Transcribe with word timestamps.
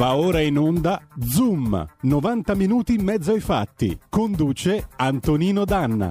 Va 0.00 0.16
ora 0.16 0.40
in 0.40 0.56
onda 0.56 0.98
Zoom, 1.22 1.86
90 2.00 2.54
minuti 2.54 2.94
in 2.94 3.04
mezzo 3.04 3.32
ai 3.32 3.40
fatti. 3.40 3.98
Conduce 4.08 4.88
Antonino 4.96 5.66
Danna. 5.66 6.10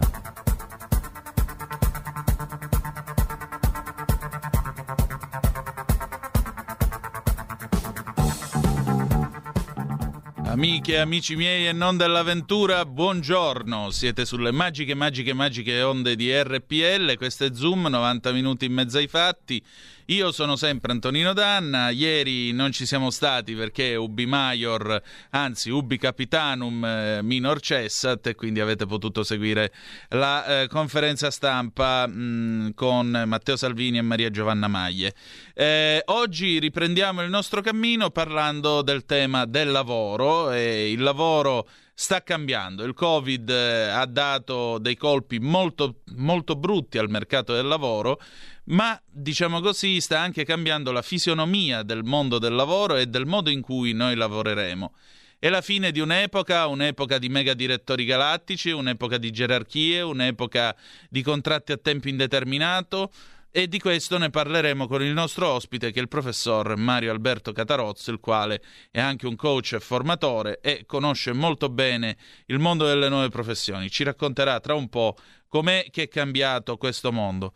Amiche 10.46 10.94
e 10.94 10.98
amici 10.98 11.36
miei 11.36 11.68
e 11.68 11.72
non 11.72 11.98
dell'avventura, 11.98 12.86
buongiorno. 12.86 13.90
Siete 13.90 14.24
sulle 14.24 14.52
magiche, 14.52 14.94
magiche, 14.94 15.34
magiche 15.34 15.82
onde 15.82 16.16
di 16.16 16.32
RPL. 16.32 17.16
Questo 17.18 17.46
è 17.46 17.54
Zoom, 17.54 17.88
90 17.88 18.32
minuti 18.34 18.66
in 18.66 18.74
mezzo 18.74 19.00
ai 19.00 19.08
fatti. 19.08 19.64
Io 20.10 20.32
sono 20.32 20.56
sempre 20.56 20.92
Antonino 20.92 21.34
Danna, 21.34 21.92
ieri 21.92 22.52
non 22.52 22.72
ci 22.72 22.88
siamo 22.88 23.12
stati 23.12 23.54
perché 23.54 23.94
Ubi 23.94 24.26
Maior, 24.26 25.00
anzi 25.30 25.70
Ubi 25.70 26.00
Capitanum 26.00 26.84
eh, 26.84 27.20
minor 27.22 27.60
cessat 27.60 28.26
e 28.26 28.34
quindi 28.34 28.60
avete 28.60 28.88
potuto 28.88 29.22
seguire 29.22 29.72
la 30.10 30.62
eh, 30.62 30.68
conferenza 30.68 31.30
stampa 31.30 32.08
mh, 32.08 32.14
mm, 32.14 32.70
con 32.74 33.24
Matteo 33.28 33.56
Salvini 33.56 34.00
e 34.00 34.02
Maria 34.02 34.32
Giovanna 34.32 34.68
Maglie. 34.68 35.14
Eh, 35.54 36.02
oggi 36.06 36.58
riprendiamo 36.58 37.22
il 37.22 37.30
nostro 37.30 37.62
cammino 37.62 38.10
parlando 38.10 38.82
del 38.82 39.06
tema 39.06 39.46
del 39.46 39.70
lavoro 39.70 40.52
e 40.52 40.92
il 40.92 41.04
lavoro 41.04 41.68
sta 42.00 42.24
cambiando. 42.24 42.86
Il 42.86 42.94
Covid 42.94 43.50
eh, 43.50 43.90
ha 43.90 44.06
dato 44.06 44.78
dei 44.78 44.96
colpi 44.96 45.38
molto, 45.40 46.00
molto 46.16 46.56
brutti 46.56 46.98
al 46.98 47.10
mercato 47.10 47.54
del 47.54 47.68
lavoro, 47.68 48.22
ma 48.70 49.00
diciamo 49.06 49.62
così 49.62 50.02
sta 50.02 50.20
anche 50.20 50.44
cambiando 50.46 50.92
la 50.92 51.02
fisionomia 51.02 51.84
del 51.84 52.04
mondo 52.04 52.40
del 52.40 52.54
lavoro 52.54 52.96
e 52.96 53.08
del 53.08 53.26
modo 53.26 53.50
in 53.50 53.62
cui 53.62 53.94
noi 53.94 54.16
lavoreremo. 54.16 54.94
È 55.40 55.48
la 55.48 55.62
fine 55.62 55.92
di 55.92 56.02
un'epoca, 56.02 56.68
un'epoca 56.68 57.18
di 57.18 57.30
mega 57.30 57.54
direttori 57.54 58.04
galattici, 58.04 58.72
un'epoca 58.72 59.18
di 59.18 59.32
gerarchie, 59.32 60.02
un'epoca 60.02 60.76
di 61.10 61.22
contratti 61.22 61.72
a 61.72 61.78
tempo 61.78 62.10
indeterminato, 62.10 63.12
e 63.52 63.68
di 63.68 63.80
questo 63.80 64.20
ne 64.20 64.30
parleremo 64.30 64.86
con 64.88 65.02
il 65.02 65.12
nostro 65.12 65.48
ospite 65.48 65.92
che 65.92 65.98
è 65.98 66.02
il 66.02 66.08
professor 66.08 66.76
Mario 66.78 67.12
Alberto 67.12 67.52
Catarozzo, 67.52 68.12
il 68.12 68.20
quale 68.20 68.62
è 68.92 69.00
anche 69.00 69.26
un 69.26 69.36
coach 69.36 69.74
e 69.74 69.80
formatore 69.80 70.60
e 70.62 70.84
conosce 70.86 71.34
molto 71.34 71.70
bene 71.70 72.16
il 72.48 72.60
mondo 72.60 72.86
delle 72.86 73.10
nuove 73.10 73.30
professioni. 73.30 73.90
Ci 73.90 74.04
racconterà 74.04 74.60
tra 74.60 74.76
un 74.76 74.88
po' 74.88 75.16
com'è 75.48 75.88
che 75.90 76.04
è 76.04 76.08
cambiato 76.08 76.78
questo 76.78 77.12
mondo. 77.12 77.54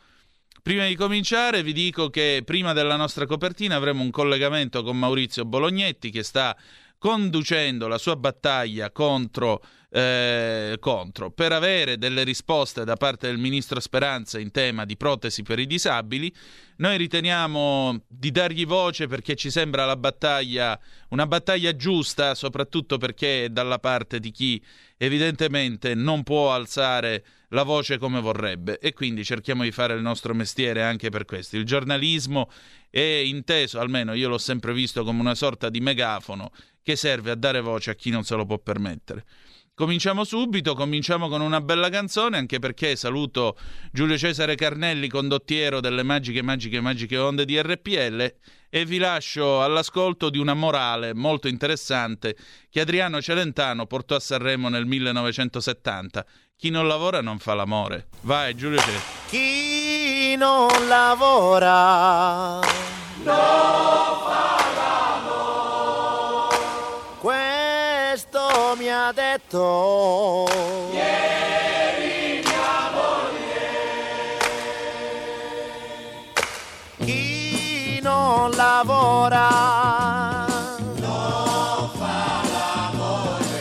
Prima 0.63 0.87
di 0.87 0.95
cominciare 0.95 1.61
vi 1.61 1.73
dico 1.73 2.09
che 2.09 2.41
prima 2.45 2.71
della 2.71 2.95
nostra 2.95 3.25
copertina 3.25 3.75
avremo 3.75 4.01
un 4.01 4.11
collegamento 4.11 4.81
con 4.81 4.97
Maurizio 4.97 5.43
Bolognetti 5.43 6.09
che 6.09 6.23
sta 6.23 6.55
conducendo 6.97 7.89
la 7.89 7.97
sua 7.97 8.15
battaglia 8.15 8.89
contro 8.89 9.61
eh, 9.95 10.77
contro. 10.79 11.29
Per 11.29 11.51
avere 11.51 11.99
delle 11.99 12.23
risposte 12.23 12.83
da 12.83 12.95
parte 12.95 13.27
del 13.27 13.37
ministro 13.37 13.79
Speranza 13.79 14.39
in 14.39 14.49
tema 14.49 14.85
di 14.85 14.97
protesi 14.97 15.43
per 15.43 15.59
i 15.59 15.67
disabili, 15.67 16.33
noi 16.77 16.97
riteniamo 16.97 18.01
di 18.07 18.31
dargli 18.31 18.65
voce 18.65 19.05
perché 19.05 19.35
ci 19.35 19.51
sembra 19.51 19.85
la 19.85 19.95
battaglia, 19.95 20.79
una 21.09 21.27
battaglia 21.27 21.75
giusta, 21.75 22.33
soprattutto 22.33 22.97
perché 22.97 23.45
è 23.45 23.49
dalla 23.49 23.77
parte 23.77 24.19
di 24.19 24.31
chi 24.31 24.63
evidentemente 24.97 25.93
non 25.93 26.23
può 26.23 26.51
alzare 26.51 27.23
la 27.49 27.61
voce 27.61 27.99
come 27.99 28.19
vorrebbe 28.19 28.79
e 28.79 28.93
quindi 28.93 29.23
cerchiamo 29.23 29.61
di 29.61 29.71
fare 29.71 29.93
il 29.93 30.01
nostro 30.01 30.33
mestiere 30.33 30.81
anche 30.81 31.09
per 31.11 31.25
questo. 31.25 31.55
Il 31.55 31.65
giornalismo 31.65 32.49
è 32.89 32.99
inteso, 32.99 33.79
almeno 33.79 34.13
io 34.13 34.27
l'ho 34.27 34.39
sempre 34.39 34.73
visto 34.73 35.03
come 35.03 35.19
una 35.19 35.35
sorta 35.35 35.69
di 35.69 35.81
megafono 35.81 36.51
che 36.81 36.95
serve 36.95 37.29
a 37.29 37.35
dare 37.35 37.61
voce 37.61 37.91
a 37.91 37.95
chi 37.95 38.09
non 38.09 38.23
se 38.23 38.33
lo 38.33 38.47
può 38.47 38.57
permettere. 38.57 39.23
Cominciamo 39.75 40.23
subito, 40.23 40.75
cominciamo 40.75 41.27
con 41.27 41.41
una 41.41 41.59
bella 41.59 41.89
canzone, 41.89 42.37
anche 42.37 42.59
perché 42.59 42.95
saluto 42.95 43.57
Giulio 43.91 44.19
Cesare 44.19 44.53
Carnelli, 44.53 45.07
condottiero 45.07 45.79
delle 45.79 46.03
magiche, 46.03 46.43
magiche, 46.43 46.79
magiche 46.79 47.17
onde 47.17 47.43
di 47.43 47.59
RPL 47.59 48.35
e 48.69 48.85
vi 48.85 48.99
lascio 48.99 49.63
all'ascolto 49.63 50.29
di 50.29 50.37
una 50.37 50.53
morale 50.53 51.15
molto 51.15 51.47
interessante 51.47 52.35
che 52.69 52.81
Adriano 52.81 53.19
Celentano 53.19 53.87
portò 53.87 54.13
a 54.13 54.19
Sanremo 54.19 54.69
nel 54.69 54.85
1970. 54.85 56.23
Chi 56.55 56.69
non 56.69 56.87
lavora 56.87 57.21
non 57.21 57.39
fa 57.39 57.55
l'amore. 57.55 58.09
Vai 58.21 58.53
Giulio 58.53 58.77
Cesare. 58.77 59.01
Chi 59.29 60.35
non 60.35 60.67
lavora 60.87 62.59
non 63.23 64.22
ha 69.43 69.49
detto 69.49 70.47
ieri 70.93 72.41
mia 72.43 72.89
moglie 72.93 73.67
chi 76.99 77.99
non 78.01 78.51
lavora 78.51 79.49
non 80.95 81.89
fa 81.93 82.41
l'amore 82.51 83.57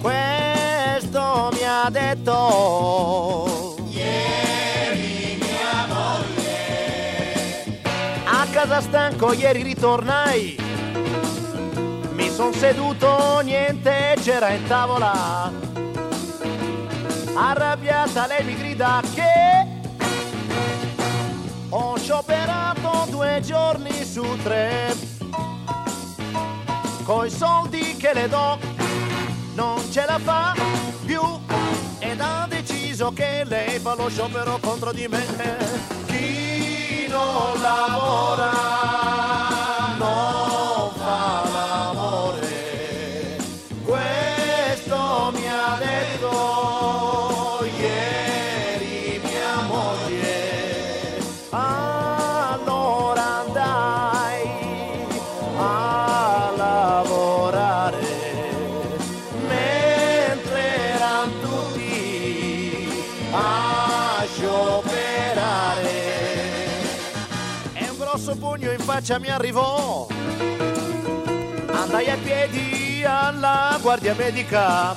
questo 0.00 1.48
mi 1.52 1.64
ha 1.64 1.88
detto 1.90 3.76
ieri 3.88 5.38
mia 5.40 5.86
moglie 5.88 6.94
a 8.24 8.46
casa 8.50 8.80
stanco 8.80 9.32
ieri 9.32 9.62
ritornai 9.62 10.69
son 12.40 12.54
seduto, 12.54 13.40
niente 13.42 14.16
c'era 14.22 14.48
in 14.52 14.66
tavola. 14.66 15.52
Arrabbiata 17.34 18.26
lei 18.26 18.44
mi 18.44 18.56
grida 18.56 19.02
che 19.12 19.66
ho 21.68 21.98
scioperato 21.98 23.06
due 23.10 23.42
giorni 23.44 23.92
su 24.06 24.24
tre. 24.42 24.96
Coi 27.04 27.28
soldi 27.28 27.94
che 27.98 28.14
le 28.14 28.28
do 28.28 28.58
non 29.52 29.78
ce 29.90 30.06
la 30.06 30.18
fa 30.18 30.54
più 31.04 31.20
ed 31.98 32.20
ha 32.22 32.46
deciso 32.48 33.12
che 33.12 33.44
lei 33.44 33.78
fa 33.80 33.94
lo 33.94 34.08
sciopero 34.08 34.58
contro 34.62 34.92
di 34.92 35.06
me. 35.08 35.26
Chi 36.06 37.06
non 37.06 37.60
lavora 37.60 38.99
faccia 69.00 69.18
mi 69.18 69.30
arrivò. 69.30 70.06
Andai 71.72 72.10
a 72.10 72.16
piedi 72.22 73.02
alla 73.02 73.78
guardia 73.80 74.14
medica. 74.14 74.94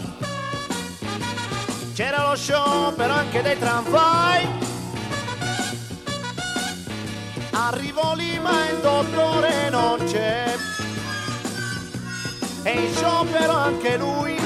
C'era 1.93 2.27
lo 2.27 2.35
sciopero 2.35 3.13
anche 3.13 3.41
dei 3.41 3.57
tramvai. 3.57 4.47
Arrivo 7.51 8.13
lì 8.15 8.37
ma 8.39 8.69
il 8.69 8.79
dottore 8.81 9.69
non 9.69 10.03
c'è. 10.05 10.53
E 12.63 12.71
in 12.71 12.93
sciopero 12.93 13.53
anche 13.53 13.97
lui. 13.97 14.37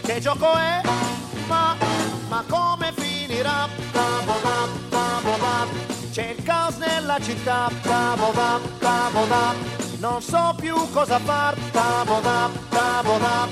Che 0.00 0.20
gioco 0.20 0.50
è? 0.54 0.80
Ma, 1.46 1.76
ma 2.28 2.42
come 2.48 2.90
finirà? 2.96 3.82
Caos 6.44 6.76
nella 6.76 7.18
città, 7.20 7.70
tavoda, 7.82 8.60
tavoda, 8.78 9.54
non 9.98 10.20
so 10.20 10.54
più 10.60 10.74
cosa 10.90 11.18
far, 11.20 11.54
tavoda, 11.70 12.50
tavoda. 12.68 13.48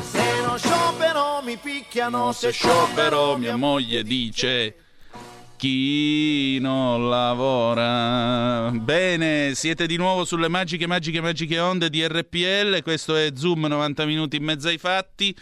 Se 0.00 0.40
non 0.46 0.58
sciopero 0.58 1.42
mi 1.44 1.56
picchiano, 1.56 2.32
se 2.32 2.50
sciopero 2.50 3.36
mia 3.36 3.56
moglie 3.56 4.02
dice 4.02 4.76
chi 5.62 6.58
non 6.60 7.08
lavora. 7.08 8.70
Bene, 8.72 9.54
siete 9.54 9.86
di 9.86 9.96
nuovo 9.96 10.24
sulle 10.24 10.48
magiche, 10.48 10.88
magiche, 10.88 11.20
magiche 11.20 11.60
onde 11.60 11.88
di 11.88 12.04
RPL. 12.04 12.82
Questo 12.82 13.14
è 13.14 13.30
Zoom 13.36 13.66
90 13.66 14.04
minuti 14.06 14.36
in 14.38 14.42
mezzo 14.42 14.66
ai 14.66 14.78
fatti. 14.78 15.32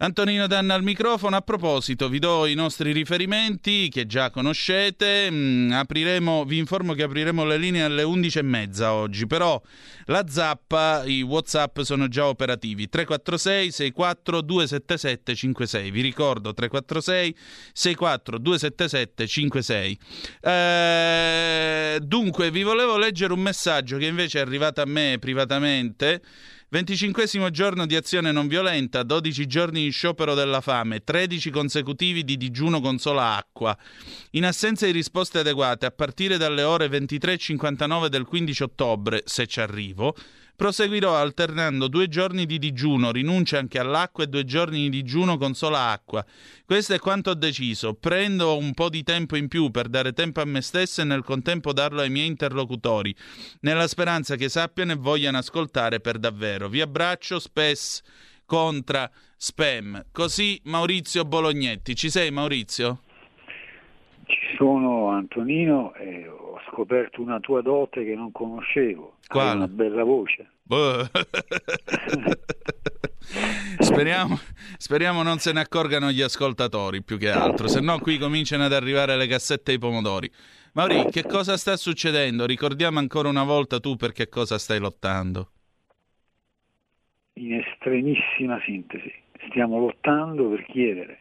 Antonino 0.00 0.46
Danna 0.46 0.74
al 0.74 0.84
microfono. 0.84 1.34
A 1.34 1.40
proposito, 1.40 2.08
vi 2.08 2.20
do 2.20 2.46
i 2.46 2.54
nostri 2.54 2.92
riferimenti 2.92 3.88
che 3.88 4.06
già 4.06 4.30
conoscete. 4.30 5.28
Mm, 5.28 5.72
apriremo, 5.72 6.44
vi 6.44 6.58
informo 6.58 6.92
che 6.92 7.02
apriremo 7.02 7.44
le 7.44 7.56
linee 7.56 7.82
alle 7.82 8.04
11.30 8.04 8.84
oggi, 8.84 9.26
però 9.26 9.60
la 10.04 10.24
zappa, 10.28 11.02
i 11.04 11.22
WhatsApp 11.22 11.80
sono 11.80 12.06
già 12.06 12.28
operativi. 12.28 12.88
346 12.88 13.72
64 13.72 14.40
277 14.40 15.34
56. 15.34 15.90
Vi 15.90 16.00
ricordo 16.00 16.54
346 16.54 17.36
64 17.72 18.38
277 18.38 19.26
56. 19.26 19.98
Eh, 20.42 21.98
dunque, 22.02 22.52
vi 22.52 22.62
volevo 22.62 22.96
leggere 22.96 23.32
un 23.32 23.40
messaggio 23.40 23.96
che 23.96 24.06
invece 24.06 24.38
è 24.38 24.42
arrivato 24.42 24.80
a 24.80 24.86
me 24.86 25.16
privatamente 25.18 26.22
25 26.70 27.50
giorno 27.50 27.86
di 27.86 27.96
azione 27.96 28.30
non 28.30 28.46
violenta, 28.46 29.02
12 29.02 29.46
giorni 29.46 29.84
di 29.84 29.90
sciopero 29.90 30.34
della 30.34 30.60
fame, 30.60 31.02
13 31.02 31.48
consecutivi 31.48 32.24
di 32.24 32.36
digiuno 32.36 32.82
con 32.82 32.98
sola 32.98 33.36
acqua. 33.36 33.74
In 34.32 34.44
assenza 34.44 34.84
di 34.84 34.92
risposte 34.92 35.38
adeguate, 35.38 35.86
a 35.86 35.90
partire 35.90 36.36
dalle 36.36 36.64
ore 36.64 36.88
23.59 36.88 38.08
del 38.08 38.26
15 38.26 38.62
ottobre, 38.64 39.22
se 39.24 39.46
ci 39.46 39.60
arrivo, 39.60 40.14
Proseguirò 40.58 41.14
alternando 41.14 41.86
due 41.86 42.08
giorni 42.08 42.44
di 42.44 42.58
digiuno, 42.58 43.12
rinuncia 43.12 43.58
anche 43.58 43.78
all'acqua 43.78 44.24
e 44.24 44.26
due 44.26 44.44
giorni 44.44 44.80
di 44.80 44.88
digiuno 44.90 45.38
con 45.38 45.54
sola 45.54 45.90
acqua. 45.90 46.26
Questo 46.64 46.94
è 46.94 46.98
quanto 46.98 47.30
ho 47.30 47.34
deciso. 47.34 47.94
Prendo 47.94 48.56
un 48.56 48.74
po' 48.74 48.88
di 48.88 49.04
tempo 49.04 49.36
in 49.36 49.46
più 49.46 49.70
per 49.70 49.86
dare 49.86 50.12
tempo 50.12 50.40
a 50.40 50.44
me 50.44 50.60
stesso 50.60 51.00
e 51.00 51.04
nel 51.04 51.22
contempo 51.22 51.72
darlo 51.72 52.00
ai 52.00 52.10
miei 52.10 52.26
interlocutori, 52.26 53.14
nella 53.60 53.86
speranza 53.86 54.34
che 54.34 54.48
sappiano 54.48 54.90
e 54.90 54.96
vogliano 54.96 55.38
ascoltare 55.38 56.00
per 56.00 56.18
davvero. 56.18 56.68
Vi 56.68 56.80
abbraccio, 56.80 57.38
spes 57.38 58.02
contra 58.44 59.08
spam. 59.36 60.06
Così 60.10 60.60
Maurizio 60.64 61.24
Bolognetti. 61.24 61.94
Ci 61.94 62.10
sei 62.10 62.32
Maurizio? 62.32 63.02
Ci 64.28 64.56
sono 64.56 65.08
Antonino 65.08 65.94
e 65.94 66.28
ho 66.28 66.60
scoperto 66.70 67.22
una 67.22 67.40
tua 67.40 67.62
dote 67.62 68.04
che 68.04 68.14
non 68.14 68.30
conoscevo. 68.30 69.16
Quale? 69.26 69.48
Hai 69.48 69.56
una 69.56 69.68
bella 69.68 70.04
voce. 70.04 70.50
Boh. 70.64 71.08
speriamo, 73.78 74.38
speriamo 74.76 75.22
non 75.22 75.38
se 75.38 75.52
ne 75.52 75.60
accorgano 75.60 76.10
gli 76.10 76.20
ascoltatori 76.20 77.02
più 77.02 77.16
che 77.16 77.30
altro, 77.30 77.68
se 77.68 77.80
no 77.80 77.98
qui 78.00 78.18
cominciano 78.18 78.64
ad 78.64 78.74
arrivare 78.74 79.16
le 79.16 79.26
cassette 79.26 79.72
ai 79.72 79.78
pomodori. 79.78 80.30
Mauri, 80.74 81.06
che 81.10 81.22
cosa 81.24 81.56
sta 81.56 81.74
succedendo? 81.78 82.44
Ricordiamo 82.44 82.98
ancora 82.98 83.30
una 83.30 83.44
volta 83.44 83.80
tu 83.80 83.96
per 83.96 84.12
che 84.12 84.28
cosa 84.28 84.58
stai 84.58 84.78
lottando. 84.78 85.52
In 87.36 87.54
estremissima 87.54 88.60
sintesi, 88.62 89.10
stiamo 89.48 89.78
lottando 89.78 90.50
per 90.50 90.66
chiedere 90.66 91.20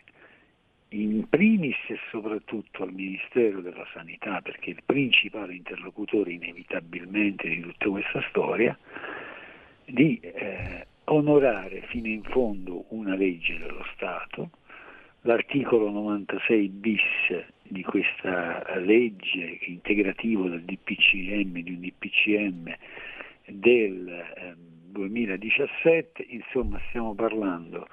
in 0.90 1.28
primis 1.28 1.76
e 1.88 1.98
soprattutto 2.10 2.84
al 2.84 2.94
Ministero 2.94 3.62
della 3.62 3.86
Sanità, 3.94 4.42
perché 4.42 4.72
è 4.72 4.74
il 4.74 4.84
principale 4.86 5.56
interlocutore 5.56 6.32
inevitabilmente 6.32 7.48
di 7.48 7.62
tutta 7.62 7.90
questa 7.90 8.22
storia, 8.30 8.78
di 9.86 10.20
eh, 10.22 10.86
onorare 11.06 11.82
fino 11.88 12.08
in 12.08 12.24
fondo 12.24 12.86
una 12.90 13.16
legge 13.16 13.58
dello 13.58 13.86
Stato, 13.94 14.50
l'articolo 15.22 15.90
96 15.90 16.70
bis 16.70 17.02
di 17.64 17.84
questa 17.84 18.78
legge 18.80 19.60
integrativo 19.64 20.48
del 20.48 20.64
DPCM, 20.64 21.60
di 21.62 21.72
un 21.72 21.80
DPCM 21.82 22.76
del 23.46 24.08
eh, 24.08 24.56
2017, 24.90 26.26
insomma 26.30 26.80
stiamo 26.90 27.14
parlando 27.14 27.88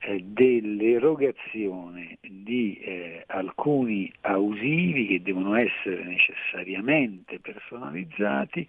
eh, 0.00 0.22
dell'erogazione 0.22 2.18
di 2.20 2.78
eh, 2.78 3.24
alcuni 3.26 4.12
ausili 4.22 5.06
che 5.06 5.22
devono 5.22 5.54
essere 5.54 6.04
necessariamente 6.04 7.38
personalizzati 7.38 8.66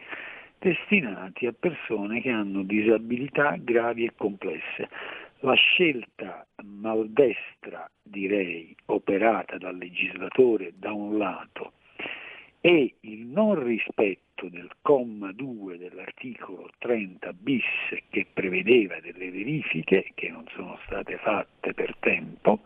destinati 0.59 1.47
a 1.47 1.53
persone 1.57 2.21
che 2.21 2.29
hanno 2.29 2.61
disabilità 2.63 3.55
gravi 3.59 4.05
e 4.05 4.11
complesse. 4.15 4.89
La 5.39 5.55
scelta 5.55 6.45
maldestra, 6.63 7.89
direi, 8.03 8.75
operata 8.85 9.57
dal 9.57 9.75
legislatore 9.75 10.73
da 10.75 10.91
un 10.91 11.17
lato 11.17 11.73
e 12.61 12.93
il 12.99 13.25
non 13.25 13.63
rispetto 13.63 14.30
del 14.49 14.69
comma 14.81 15.31
2 15.31 15.77
dell'articolo 15.77 16.69
30 16.79 17.33
bis 17.33 17.63
che 18.09 18.25
prevedeva 18.31 18.99
delle 18.99 19.31
verifiche 19.31 20.11
che 20.15 20.29
non 20.29 20.45
sono 20.55 20.77
state 20.85 21.17
fatte 21.17 21.73
per 21.73 21.95
tempo, 21.99 22.61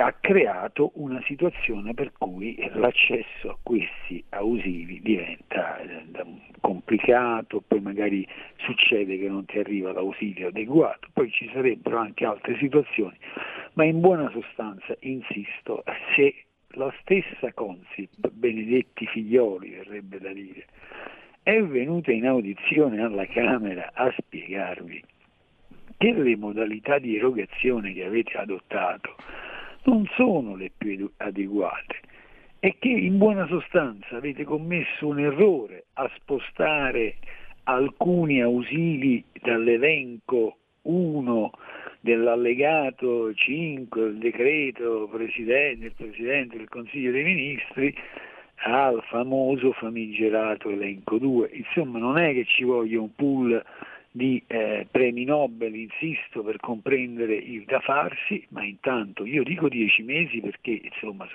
ha 0.00 0.12
creato 0.20 0.92
una 0.94 1.20
situazione 1.26 1.94
per 1.94 2.12
cui 2.16 2.56
l'accesso 2.74 3.50
a 3.50 3.58
questi 3.62 4.22
ausivi 4.30 5.00
diventa 5.00 5.80
eh, 5.80 6.04
complicato, 6.60 7.62
poi 7.66 7.80
magari 7.80 8.26
succede 8.58 9.18
che 9.18 9.28
non 9.28 9.44
ti 9.44 9.58
arriva 9.58 9.92
l'ausilio 9.92 10.48
adeguato, 10.48 11.08
poi 11.12 11.30
ci 11.30 11.50
sarebbero 11.52 11.98
anche 11.98 12.24
altre 12.24 12.56
situazioni, 12.58 13.16
ma 13.72 13.84
in 13.84 14.00
buona 14.00 14.30
sostanza, 14.30 14.94
insisto, 15.00 15.82
se 16.14 16.34
la 16.74 16.92
stessa 17.00 17.52
Consip, 17.52 18.28
Benedetti 18.30 19.06
Figlioli 19.06 19.70
verrebbe 19.70 20.18
da 20.18 20.32
dire, 20.32 20.66
è 21.42 21.60
venuta 21.62 22.12
in 22.12 22.26
audizione 22.26 23.02
alla 23.02 23.26
Camera 23.26 23.90
a 23.92 24.12
spiegarvi 24.16 25.02
che 25.96 26.12
le 26.12 26.36
modalità 26.36 26.98
di 26.98 27.16
erogazione 27.16 27.92
che 27.92 28.04
avete 28.04 28.36
adottato 28.36 29.16
non 29.84 30.06
sono 30.16 30.54
le 30.54 30.70
più 30.76 31.10
adeguate 31.16 32.00
e 32.60 32.76
che 32.78 32.88
in 32.88 33.18
buona 33.18 33.46
sostanza 33.46 34.16
avete 34.16 34.44
commesso 34.44 35.08
un 35.08 35.18
errore 35.18 35.86
a 35.94 36.08
spostare 36.16 37.16
alcuni 37.64 38.40
ausili 38.40 39.24
dall'elenco 39.40 40.56
1 40.82 41.50
dell'allegato 42.02 43.32
5 43.32 44.00
del 44.02 44.18
decreto 44.18 45.08
presidente, 45.10 45.78
del 45.78 45.92
Presidente 45.96 46.56
del 46.56 46.68
Consiglio 46.68 47.12
dei 47.12 47.22
Ministri 47.22 47.94
al 48.64 49.02
famoso 49.04 49.72
famigerato 49.72 50.68
elenco 50.68 51.18
2. 51.18 51.50
Insomma 51.52 52.00
non 52.00 52.18
è 52.18 52.32
che 52.32 52.44
ci 52.44 52.64
voglia 52.64 53.00
un 53.00 53.14
pool 53.14 53.64
di 54.10 54.42
eh, 54.48 54.86
premi 54.90 55.24
Nobel, 55.24 55.74
insisto, 55.76 56.42
per 56.42 56.58
comprendere 56.58 57.34
il 57.34 57.64
da 57.64 57.78
farsi, 57.78 58.44
ma 58.48 58.64
intanto 58.64 59.24
io 59.24 59.44
dico 59.44 59.68
dieci 59.68 60.02
mesi 60.02 60.40
perché 60.40 60.80
insomma 60.82 61.26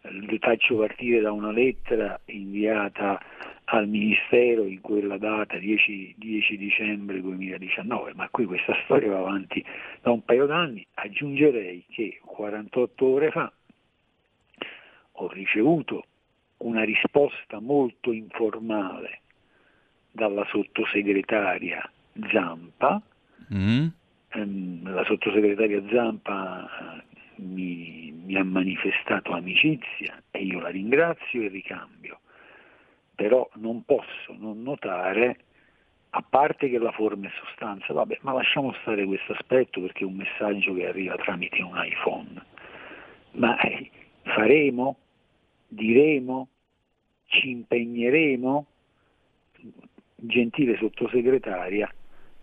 lo 0.00 0.36
faccio 0.40 0.78
partire 0.78 1.20
da 1.20 1.32
una 1.32 1.52
lettera 1.52 2.18
inviata 2.26 3.20
al 3.64 3.88
Ministero 3.88 4.64
in 4.64 4.80
quella 4.80 5.18
data 5.18 5.56
10, 5.56 6.14
10, 6.18 6.56
dicembre 6.56 7.20
2019, 7.20 8.12
ma 8.14 8.28
qui 8.30 8.44
questa 8.44 8.74
storia 8.84 9.10
va 9.10 9.18
avanti 9.18 9.64
da 10.00 10.10
un 10.10 10.24
paio 10.24 10.46
d'anni, 10.46 10.86
aggiungerei 10.94 11.84
che 11.88 12.20
48 12.24 13.06
ore 13.06 13.30
fa 13.30 13.52
ho 15.16 15.28
ricevuto 15.28 16.04
una 16.58 16.84
risposta 16.84 17.60
molto 17.60 18.12
informale 18.12 19.20
dalla 20.10 20.44
sottosegretaria 20.50 21.90
Zampa, 22.30 23.00
mm. 23.52 23.86
ehm, 24.28 24.92
la 24.92 25.04
sottosegretaria 25.04 25.82
Zampa 25.90 26.68
eh, 26.98 27.02
mi, 27.36 28.12
mi 28.24 28.36
ha 28.36 28.44
manifestato 28.44 29.32
amicizia 29.32 30.22
e 30.30 30.42
io 30.42 30.60
la 30.60 30.68
ringrazio 30.68 31.42
e 31.42 31.48
ricambio 31.48 32.20
però 33.14 33.48
non 33.54 33.84
posso 33.84 34.34
non 34.38 34.62
notare, 34.62 35.38
a 36.14 36.22
parte 36.28 36.68
che 36.68 36.78
la 36.78 36.92
forma 36.92 37.26
è 37.26 37.30
sostanza, 37.42 37.92
vabbè, 37.92 38.18
ma 38.22 38.32
lasciamo 38.32 38.74
stare 38.82 39.04
questo 39.06 39.32
aspetto 39.32 39.80
perché 39.80 40.04
è 40.04 40.06
un 40.06 40.16
messaggio 40.16 40.74
che 40.74 40.86
arriva 40.86 41.16
tramite 41.16 41.62
un 41.62 41.72
iPhone, 41.74 42.44
ma 43.32 43.58
eh, 43.60 43.90
faremo, 44.22 44.98
diremo, 45.68 46.48
ci 47.26 47.50
impegneremo, 47.50 48.66
gentile 50.16 50.76
sottosegretaria, 50.76 51.90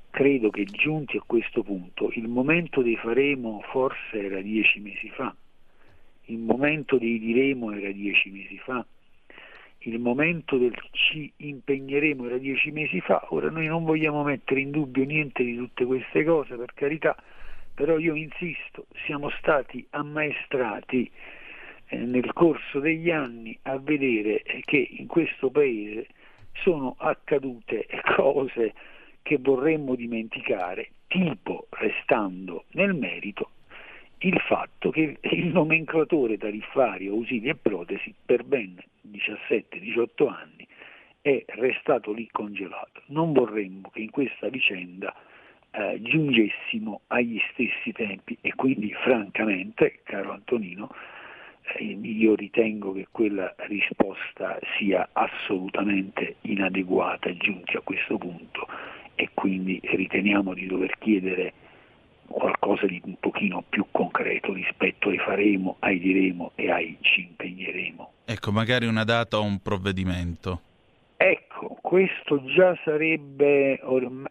credo 0.10 0.50
che 0.50 0.66
giunti 0.66 1.18
a 1.18 1.24
questo 1.26 1.62
punto 1.62 2.10
il 2.14 2.28
momento 2.28 2.82
dei 2.82 2.98
faremo 2.98 3.62
forse 3.70 4.20
era 4.20 4.42
dieci 4.42 4.80
mesi 4.80 5.10
fa, 5.10 5.34
il 6.26 6.40
momento 6.40 6.98
dei 6.98 7.20
diremo 7.20 7.72
era 7.72 7.92
dieci 7.92 8.32
mesi 8.32 8.58
fa, 8.58 8.84
il 9.84 10.00
momento 10.00 10.58
del 10.58 10.76
ci 10.92 11.32
impegneremo 11.38 12.26
era 12.26 12.38
dieci 12.38 12.72
mesi 12.72 13.00
fa, 13.00 13.28
ora 13.30 13.50
noi 13.50 13.68
non 13.68 13.86
vogliamo 13.86 14.24
mettere 14.24 14.60
in 14.60 14.72
dubbio 14.72 15.06
niente 15.06 15.44
di 15.44 15.56
tutte 15.56 15.86
queste 15.86 16.24
cose, 16.26 16.56
per 16.56 16.74
carità, 16.74 17.16
però 17.74 17.98
io 17.98 18.14
insisto, 18.16 18.88
siamo 19.06 19.30
stati 19.40 19.86
ammaestrati 19.92 21.10
eh, 21.88 21.98
nel 21.98 22.34
corso 22.34 22.80
degli 22.80 23.10
anni 23.10 23.58
a 23.64 23.78
vedere 23.78 24.44
che 24.66 24.88
in 24.98 25.08
questo 25.08 25.50
paese 25.50 26.08
sono 26.62 26.96
accadute 26.98 27.88
cose 28.16 28.74
che 29.22 29.38
vorremmo 29.40 29.96
dimenticare, 29.96 30.90
tipo 31.08 31.68
restando 31.70 32.66
nel 32.72 32.94
merito 32.94 33.52
il 34.20 34.38
fatto 34.42 34.90
che 34.90 35.18
il 35.22 35.46
nomenclatore 35.48 36.38
tariffario 36.38 37.14
ausili 37.14 37.48
e 37.48 37.56
protesi 37.56 38.14
per 38.26 38.44
ben 38.44 38.76
17-18 39.12 40.28
anni 40.28 40.68
è 41.22 41.44
restato 41.48 42.12
lì 42.12 42.28
congelato. 42.32 43.02
Non 43.08 43.34
vorremmo 43.34 43.90
che 43.90 44.02
in 44.02 44.10
questa 44.10 44.50
vicenda 44.50 45.14
eh, 45.72 46.00
giungessimo 46.02 47.02
agli 47.08 47.40
stessi 47.52 47.92
tempi 47.92 48.38
e 48.42 48.54
quindi 48.56 48.94
francamente, 48.94 50.00
caro 50.04 50.32
Antonino, 50.32 50.90
eh, 51.76 51.84
io 51.84 52.36
ritengo 52.36 52.94
che 52.94 53.08
quella 53.12 53.54
risposta 53.68 54.60
sia 54.78 55.10
assolutamente 55.14 56.38
inadeguata 56.42 57.36
giunti 57.38 57.76
a 57.78 57.82
questo 57.82 58.18
punto 58.18 58.68
e 59.16 59.30
quindi 59.34 59.80
riteniamo 59.84 60.54
di 60.54 60.66
dover 60.66 60.98
chiedere 60.98 61.54
qualcosa 62.30 62.86
di 62.86 63.02
un 63.04 63.16
pochino 63.20 63.64
più 63.68 63.86
concreto 63.92 64.54
rispetto 64.54 65.10
ai 65.10 65.18
faremo, 65.18 65.78
ai 65.80 66.00
diremo 66.00 66.52
e 66.56 66.72
ai 66.72 66.98
ci 67.02 67.22
impegneremo. 67.22 68.12
Ecco, 68.26 68.52
magari 68.52 68.86
una 68.86 69.04
data 69.04 69.38
o 69.38 69.44
un 69.44 69.60
provvedimento. 69.62 70.62
Ecco, 71.18 71.78
questo 71.82 72.44
già 72.46 72.78
sarebbe, 72.86 73.82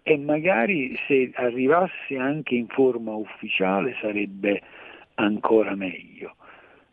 e 0.03 0.17
magari 0.17 0.99
se 1.07 1.31
arrivasse 1.35 2.17
anche 2.17 2.55
in 2.55 2.67
forma 2.69 3.13
ufficiale 3.13 3.95
sarebbe 4.01 4.63
ancora 5.17 5.75
meglio, 5.75 6.37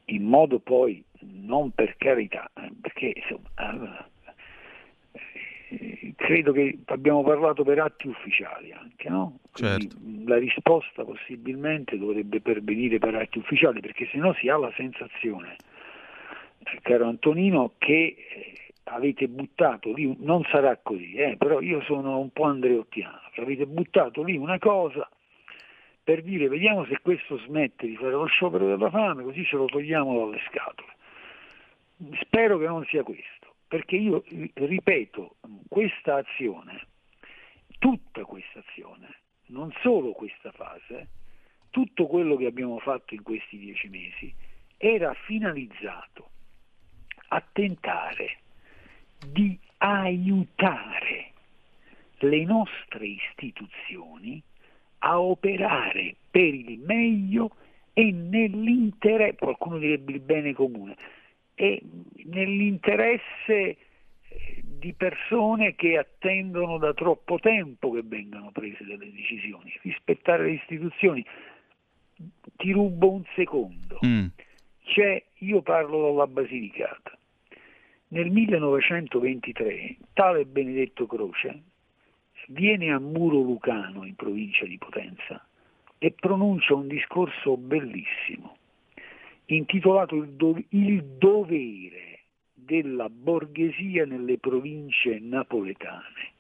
in 0.06 0.24
modo 0.24 0.60
poi, 0.60 1.02
non 1.22 1.72
per 1.72 1.96
carità, 1.98 2.52
perché 2.82 3.14
insomma, 3.16 4.06
credo 6.16 6.52
che 6.52 6.80
abbiamo 6.86 7.24
parlato 7.24 7.64
per 7.64 7.80
atti 7.80 8.08
ufficiali 8.08 8.72
anche, 8.72 9.10
no? 9.10 9.40
Certo. 9.54 9.96
La 10.26 10.38
risposta 10.38 11.04
possibilmente 11.04 11.98
dovrebbe 11.98 12.42
pervenire 12.42 13.00
per 13.00 13.16
atti 13.16 13.38
ufficiali, 13.38 13.80
perché 13.80 14.08
se 14.12 14.18
no 14.18 14.34
si 14.34 14.50
ha 14.50 14.58
la 14.58 14.72
sensazione, 14.76 15.56
caro 16.82 17.08
Antonino, 17.08 17.74
che 17.78 18.16
eh, 18.18 18.54
avete 18.86 19.28
buttato 19.28 19.94
lì, 19.94 20.16
non 20.20 20.44
sarà 20.50 20.78
così, 20.82 21.14
eh, 21.14 21.36
però 21.38 21.62
io 21.62 21.82
sono 21.82 22.20
un 22.20 22.32
po' 22.32 22.46
andreottiano, 22.46 23.20
avete 23.36 23.66
buttato 23.66 24.24
lì 24.24 24.38
una 24.38 24.60
cosa 24.60 25.08
per 26.06 26.22
dire 26.22 26.48
vediamo 26.48 26.86
se 26.86 27.00
questo 27.02 27.40
smette 27.40 27.88
di 27.88 27.96
fare 27.96 28.12
lo 28.12 28.26
sciopero 28.26 28.68
della 28.68 28.92
fame, 28.92 29.24
così 29.24 29.44
ce 29.44 29.56
lo 29.56 29.66
togliamo 29.66 30.20
dalle 30.20 30.40
scatole. 30.48 30.94
Spero 32.22 32.60
che 32.60 32.68
non 32.68 32.86
sia 32.86 33.02
questo 33.02 33.35
perché 33.76 33.98
io 33.98 34.24
ripeto, 34.54 35.36
questa 35.68 36.16
azione, 36.16 36.88
tutta 37.78 38.24
questa 38.24 38.64
azione, 38.66 39.24
non 39.48 39.70
solo 39.82 40.14
questa 40.14 40.50
fase, 40.54 41.10
tutto 41.72 42.08
quello 42.08 42.38
che 42.38 42.46
abbiamo 42.46 42.80
fatto 42.80 43.16
in 43.16 43.22
questi 43.22 43.58
dieci 43.58 43.90
mesi 43.90 44.34
era 44.78 45.14
finalizzato 45.26 46.30
a 47.28 47.44
tentare 47.52 48.38
di 49.28 49.60
aiutare 49.80 51.34
le 52.20 52.46
nostre 52.46 53.08
istituzioni 53.08 54.42
a 55.00 55.20
operare 55.20 56.16
per 56.32 56.54
il 56.54 56.80
meglio 56.80 57.58
e 57.92 58.10
nell'interesse, 58.10 59.36
qualcuno 59.36 59.80
direbbe 59.80 60.14
il 60.14 60.22
bene 60.22 60.54
comune, 60.54 60.96
e 61.56 61.82
nell'interesse 62.26 63.24
eh, 63.48 63.78
di 64.64 64.94
persone 64.94 65.76
che 65.76 65.98
attendono 65.98 66.78
da 66.78 66.94
troppo 66.94 67.40
tempo 67.40 67.92
che 67.92 68.02
vengano 68.04 68.52
prese 68.52 68.84
delle 68.84 69.12
decisioni. 69.12 69.74
Rispettare 69.82 70.44
le 70.44 70.52
istituzioni. 70.52 71.26
Ti 72.58 72.72
rubo 72.72 73.12
un 73.12 73.24
secondo. 73.36 74.00
Mm. 74.06 74.28
C'è, 74.84 75.24
io 75.40 75.62
parlo 75.62 76.04
dalla 76.04 76.28
Basilicata. 76.28 77.18
Nel 78.10 78.30
1923 78.30 79.98
tale 80.14 80.46
Benedetto 80.46 81.08
Croce 81.08 81.64
viene 82.50 82.92
a 82.92 83.00
Muro 83.00 83.40
Lucano 83.40 84.06
in 84.06 84.16
provincia 84.16 84.66
di 84.66 84.78
Potenza 84.78 85.44
e 85.98 86.12
pronuncia 86.12 86.76
un 86.76 86.88
discorso 86.88 87.58
bellissimo 87.58 88.58
intitolato 89.48 90.16
il, 90.16 90.30
do- 90.30 90.64
il 90.70 91.04
dovere 91.04 92.20
della 92.54 93.10
borghesia 93.10 94.06
nelle 94.06 94.38
province 94.38 95.20
napoletane. 95.20 96.34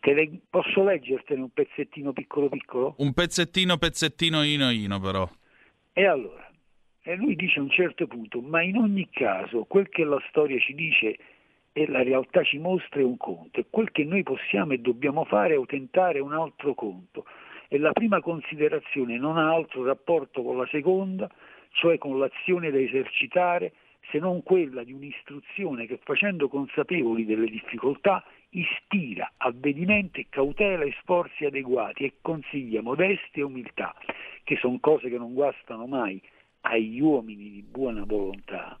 Le... 0.00 0.40
posso 0.48 0.82
leggertene 0.84 1.42
un 1.42 1.50
pezzettino 1.50 2.12
piccolo 2.12 2.48
piccolo? 2.48 2.94
Un 2.98 3.12
pezzettino 3.12 3.76
pezzettino 3.76 4.42
ino 4.42 4.70
ino 4.70 4.98
però. 5.00 5.28
E 5.92 6.06
allora, 6.06 6.50
e 7.02 7.16
lui 7.16 7.36
dice 7.36 7.58
a 7.58 7.62
un 7.62 7.70
certo 7.70 8.06
punto, 8.06 8.40
ma 8.40 8.62
in 8.62 8.76
ogni 8.76 9.08
caso 9.10 9.64
quel 9.64 9.88
che 9.88 10.04
la 10.04 10.22
storia 10.28 10.58
ci 10.58 10.74
dice 10.74 11.16
e 11.72 11.86
la 11.86 12.02
realtà 12.02 12.42
ci 12.42 12.58
mostra 12.58 13.00
è 13.00 13.04
un 13.04 13.16
conto, 13.16 13.60
e 13.60 13.66
quel 13.70 13.90
che 13.92 14.04
noi 14.04 14.22
possiamo 14.22 14.72
e 14.72 14.78
dobbiamo 14.78 15.24
fare 15.24 15.54
è 15.54 15.66
tentare 15.66 16.20
un 16.20 16.32
altro 16.32 16.74
conto. 16.74 17.24
E 17.68 17.78
la 17.78 17.92
prima 17.92 18.20
considerazione 18.20 19.18
non 19.18 19.36
ha 19.36 19.52
altro 19.52 19.84
rapporto 19.84 20.42
con 20.42 20.56
la 20.56 20.66
seconda, 20.70 21.30
cioè 21.72 21.98
con 21.98 22.18
l'azione 22.18 22.70
da 22.70 22.78
esercitare, 22.78 23.72
se 24.10 24.18
non 24.18 24.42
quella 24.42 24.84
di 24.84 24.92
un'istruzione 24.92 25.86
che 25.86 25.98
facendo 26.02 26.48
consapevoli 26.48 27.24
delle 27.24 27.48
difficoltà 27.48 28.24
ispira 28.50 29.32
avvedimento 29.36 30.18
e 30.20 30.26
cautela 30.30 30.84
e 30.84 30.94
sforzi 31.00 31.44
adeguati 31.44 32.04
e 32.04 32.14
consiglia 32.22 32.80
modestia 32.80 33.42
e 33.42 33.46
umiltà, 33.46 33.94
che 34.44 34.56
sono 34.56 34.78
cose 34.80 35.10
che 35.10 35.18
non 35.18 35.34
guastano 35.34 35.86
mai 35.86 36.20
agli 36.62 37.00
uomini 37.00 37.50
di 37.50 37.62
buona 37.62 38.04
volontà, 38.04 38.78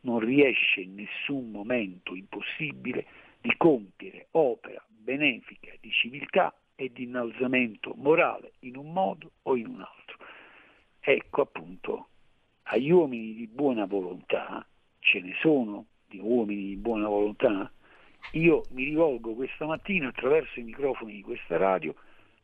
non 0.00 0.18
riesce 0.18 0.80
in 0.80 0.94
nessun 0.94 1.50
momento 1.50 2.14
impossibile 2.14 3.06
di 3.40 3.52
compiere 3.56 4.28
opera 4.32 4.82
benefica 4.88 5.72
di 5.80 5.90
civiltà 5.90 6.54
e 6.74 6.90
di 6.92 7.04
innalzamento 7.04 7.92
morale 7.96 8.54
in 8.60 8.76
un 8.76 8.92
modo 8.92 9.32
o 9.42 9.56
in 9.56 9.66
un 9.66 9.80
altro. 9.80 10.16
Ecco 11.00 11.42
appunto 11.42 12.08
agli 12.64 12.90
uomini 12.90 13.34
di 13.34 13.46
buona 13.46 13.84
volontà, 13.86 14.66
ce 15.00 15.20
ne 15.20 15.34
sono 15.40 15.86
di 16.08 16.18
uomini 16.18 16.66
di 16.66 16.76
buona 16.76 17.08
volontà, 17.08 17.70
io 18.32 18.62
mi 18.70 18.84
rivolgo 18.84 19.34
questa 19.34 19.66
mattina 19.66 20.08
attraverso 20.08 20.60
i 20.60 20.64
microfoni 20.64 21.14
di 21.14 21.22
questa 21.22 21.56
radio 21.56 21.94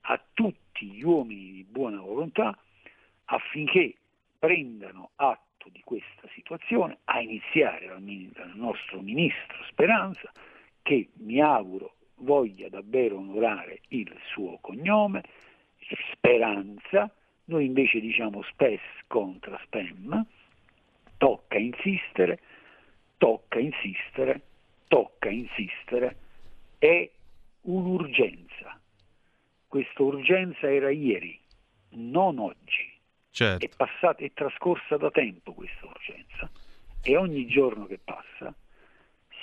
a 0.02 0.20
tutti 0.32 0.86
gli 0.86 1.02
uomini 1.02 1.52
di 1.52 1.64
buona 1.64 2.00
volontà 2.00 2.56
affinché 3.26 3.94
prendano 4.38 5.10
atto 5.16 5.68
di 5.70 5.80
questa 5.84 6.28
situazione, 6.34 6.98
a 7.04 7.20
iniziare 7.20 7.86
dal, 7.86 8.52
nostro 8.54 9.00
ministro 9.00 9.62
Speranza, 9.68 10.32
che 10.82 11.10
mi 11.18 11.40
auguro 11.40 11.94
voglia 12.16 12.68
davvero 12.68 13.18
onorare 13.18 13.80
il 13.88 14.12
suo 14.32 14.58
cognome, 14.60 15.22
Speranza, 16.12 17.12
noi 17.50 17.66
invece 17.66 18.00
diciamo 18.00 18.42
spes 18.42 18.80
contra 19.08 19.60
spam, 19.64 20.24
tocca 21.18 21.58
insistere, 21.58 22.40
tocca 23.18 23.58
insistere, 23.58 24.40
tocca 24.88 25.28
insistere, 25.28 26.16
è 26.78 27.10
un'urgenza. 27.62 28.80
Questa 29.66 30.02
urgenza 30.02 30.72
era 30.72 30.90
ieri, 30.90 31.38
non 31.90 32.38
oggi. 32.38 32.88
Certo. 33.30 33.64
È, 33.64 33.68
passata, 33.76 34.24
è 34.24 34.32
trascorsa 34.32 34.96
da 34.96 35.10
tempo 35.10 35.52
questa 35.52 35.86
urgenza 35.86 36.50
e 37.02 37.16
ogni 37.16 37.46
giorno 37.46 37.86
che 37.86 37.98
passa 38.02 38.54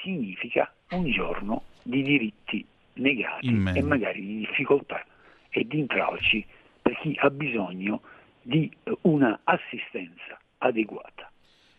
significa 0.02 0.74
un 0.92 1.10
giorno 1.12 1.64
di 1.84 2.04
diritti 2.04 2.66
negati 2.94 3.48
e 3.48 3.82
magari 3.82 4.26
di 4.26 4.38
difficoltà 4.40 5.06
e 5.50 5.66
di 5.66 5.80
intralci 5.80 6.46
per 6.88 6.98
chi 7.02 7.18
ha 7.20 7.30
bisogno 7.30 8.02
di 8.42 8.72
eh, 8.84 8.98
una 9.02 9.42
assistenza 9.44 10.40
adeguata. 10.60 11.30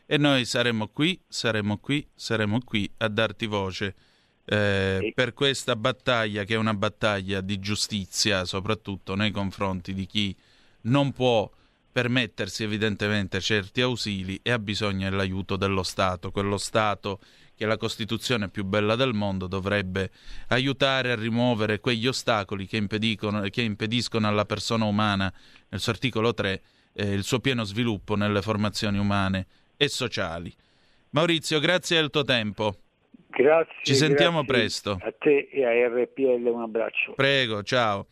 E 0.04 0.18
noi 0.18 0.44
saremo 0.44 0.88
qui, 0.88 1.18
saremo 1.26 1.78
qui, 1.78 2.06
saremo 2.14 2.58
qui 2.62 2.90
a 2.98 3.08
darti 3.08 3.46
voce 3.46 3.94
eh, 4.44 4.98
e... 5.00 5.12
per 5.14 5.32
questa 5.32 5.76
battaglia 5.76 6.44
che 6.44 6.54
è 6.54 6.58
una 6.58 6.74
battaglia 6.74 7.40
di 7.40 7.58
giustizia, 7.58 8.44
soprattutto 8.44 9.14
nei 9.14 9.30
confronti 9.30 9.94
di 9.94 10.06
chi 10.06 10.36
non 10.82 11.12
può 11.12 11.50
permettersi 11.90 12.62
evidentemente 12.62 13.40
certi 13.40 13.80
ausili 13.80 14.38
e 14.42 14.52
ha 14.52 14.58
bisogno 14.58 15.08
dell'aiuto 15.08 15.56
dello 15.56 15.82
Stato, 15.82 16.30
quello 16.30 16.58
Stato 16.58 17.18
che 17.58 17.66
la 17.66 17.76
Costituzione 17.76 18.48
più 18.48 18.64
bella 18.64 18.94
del 18.94 19.14
mondo 19.14 19.48
dovrebbe 19.48 20.12
aiutare 20.50 21.10
a 21.10 21.16
rimuovere 21.16 21.80
quegli 21.80 22.06
ostacoli 22.06 22.68
che 22.68 22.76
impediscono, 22.76 23.40
che 23.50 23.62
impediscono 23.62 24.28
alla 24.28 24.44
persona 24.44 24.84
umana, 24.84 25.30
nel 25.68 25.80
suo 25.80 25.90
articolo 25.90 26.32
3, 26.32 26.62
eh, 26.92 27.12
il 27.12 27.24
suo 27.24 27.40
pieno 27.40 27.64
sviluppo 27.64 28.14
nelle 28.14 28.42
formazioni 28.42 28.96
umane 28.96 29.46
e 29.76 29.88
sociali. 29.88 30.54
Maurizio, 31.10 31.58
grazie 31.58 32.00
del 32.00 32.10
tuo 32.10 32.22
tempo. 32.22 32.76
Grazie. 33.26 33.82
Ci 33.82 33.94
sentiamo 33.96 34.44
grazie 34.44 34.54
presto. 34.54 34.98
A 35.02 35.12
te 35.18 35.48
e 35.50 35.64
a 35.64 35.88
RPL 35.88 36.46
un 36.46 36.62
abbraccio. 36.62 37.14
Prego, 37.14 37.64
ciao. 37.64 38.06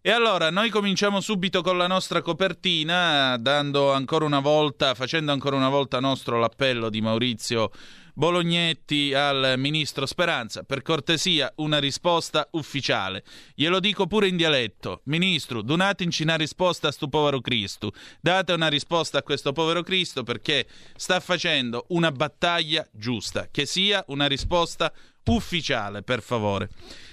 E 0.00 0.10
allora 0.10 0.50
noi 0.50 0.70
cominciamo 0.70 1.20
subito 1.20 1.60
con 1.60 1.76
la 1.76 1.86
nostra 1.86 2.22
copertina, 2.22 3.36
dando 3.38 3.92
ancora 3.92 4.24
una 4.24 4.40
volta, 4.40 4.94
facendo 4.94 5.32
ancora 5.32 5.56
una 5.56 5.68
volta 5.68 6.00
nostro 6.00 6.38
l'appello 6.38 6.88
di 6.88 7.02
Maurizio 7.02 7.70
Bolognetti 8.18 9.12
al 9.12 9.56
ministro 9.58 10.06
Speranza. 10.06 10.62
Per 10.62 10.80
cortesia, 10.80 11.52
una 11.56 11.78
risposta 11.78 12.48
ufficiale. 12.52 13.22
Glielo 13.54 13.78
dico 13.78 14.06
pure 14.06 14.26
in 14.26 14.38
dialetto. 14.38 15.02
Ministro, 15.04 15.60
donateci 15.60 16.22
una 16.22 16.36
risposta 16.36 16.88
a 16.88 16.92
sto 16.92 17.08
povero 17.08 17.42
Cristo. 17.42 17.92
Date 18.18 18.54
una 18.54 18.68
risposta 18.68 19.18
a 19.18 19.22
questo 19.22 19.52
povero 19.52 19.82
Cristo 19.82 20.22
perché 20.22 20.66
sta 20.96 21.20
facendo 21.20 21.84
una 21.88 22.10
battaglia 22.10 22.88
giusta. 22.90 23.48
Che 23.50 23.66
sia 23.66 24.02
una 24.08 24.26
risposta 24.26 24.90
ufficiale, 25.24 26.00
per 26.02 26.22
favore. 26.22 26.70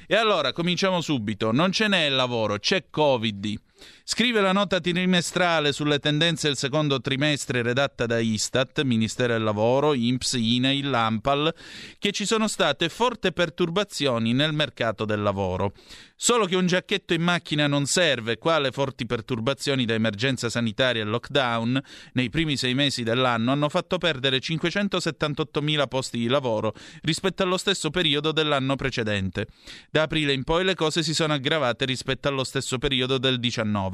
E 0.08 0.16
allora 0.16 0.54
cominciamo 0.54 1.02
subito. 1.02 1.52
Non 1.52 1.74
ce 1.74 1.90
n'è 1.90 2.08
lavoro, 2.08 2.60
c'è 2.60 2.86
Covid. 2.90 3.60
Scrive 4.06 4.42
la 4.42 4.52
nota 4.52 4.82
trimestrale 4.82 5.72
sulle 5.72 5.98
tendenze 5.98 6.48
del 6.48 6.58
secondo 6.58 7.00
trimestre 7.00 7.62
redatta 7.62 8.06
da 8.06 8.20
Istat, 8.20 8.82
Ministero 8.82 9.32
del 9.32 9.44
Lavoro, 9.44 9.94
INPS, 9.94 10.34
INAIL, 10.34 10.90
l'AMPAL, 10.90 11.56
che 12.00 12.12
ci 12.12 12.26
sono 12.26 12.50
state 12.50 12.90
forti 12.90 13.32
perturbazioni 13.32 14.34
nel 14.34 14.52
mercato 14.52 15.06
del 15.06 15.22
lavoro. 15.22 15.72
Solo 16.16 16.46
che 16.46 16.56
un 16.56 16.68
giacchetto 16.68 17.14
in 17.14 17.22
macchina 17.22 17.68
non 17.68 17.86
serve, 17.86 18.38
quale 18.38 18.72
forti 18.72 19.06
perturbazioni 19.06 19.86
da 19.86 19.94
emergenza 19.94 20.50
sanitaria 20.50 21.02
e 21.02 21.06
lockdown 21.06 21.82
nei 22.14 22.30
primi 22.30 22.56
sei 22.56 22.74
mesi 22.74 23.04
dell'anno 23.04 23.52
hanno 23.52 23.68
fatto 23.68 23.98
perdere 23.98 24.40
578.000 24.40 25.88
posti 25.88 26.18
di 26.18 26.28
lavoro 26.28 26.74
rispetto 27.02 27.44
allo 27.44 27.58
stesso 27.58 27.90
periodo 27.90 28.32
dell'anno 28.32 28.76
precedente. 28.76 29.48
Da 29.90 30.04
aprile 30.04 30.34
in 30.34 30.44
poi 30.44 30.64
le 30.64 30.76
cose 30.76 31.04
si 31.04 31.14
sono 31.14 31.34
aggravate 31.34 31.84
rispetto 31.86 32.28
allo 32.28 32.44
stesso 32.44 32.78
periodo 32.78 33.18
del 33.18 33.40
19. 33.40 33.93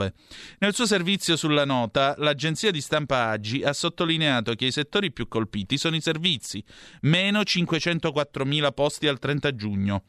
Nel 0.59 0.73
suo 0.73 0.85
servizio 0.85 1.35
sulla 1.35 1.65
nota, 1.65 2.15
l'agenzia 2.17 2.71
di 2.71 2.81
stampa 2.81 3.29
Agi 3.29 3.63
ha 3.63 3.73
sottolineato 3.73 4.53
che 4.55 4.65
i 4.65 4.71
settori 4.71 5.11
più 5.11 5.27
colpiti 5.27 5.77
sono 5.77 5.95
i 5.95 6.01
servizi, 6.01 6.63
meno 7.01 7.41
504.000 7.41 8.73
posti 8.73 9.07
al 9.07 9.19
30 9.19 9.55
giugno. 9.55 10.03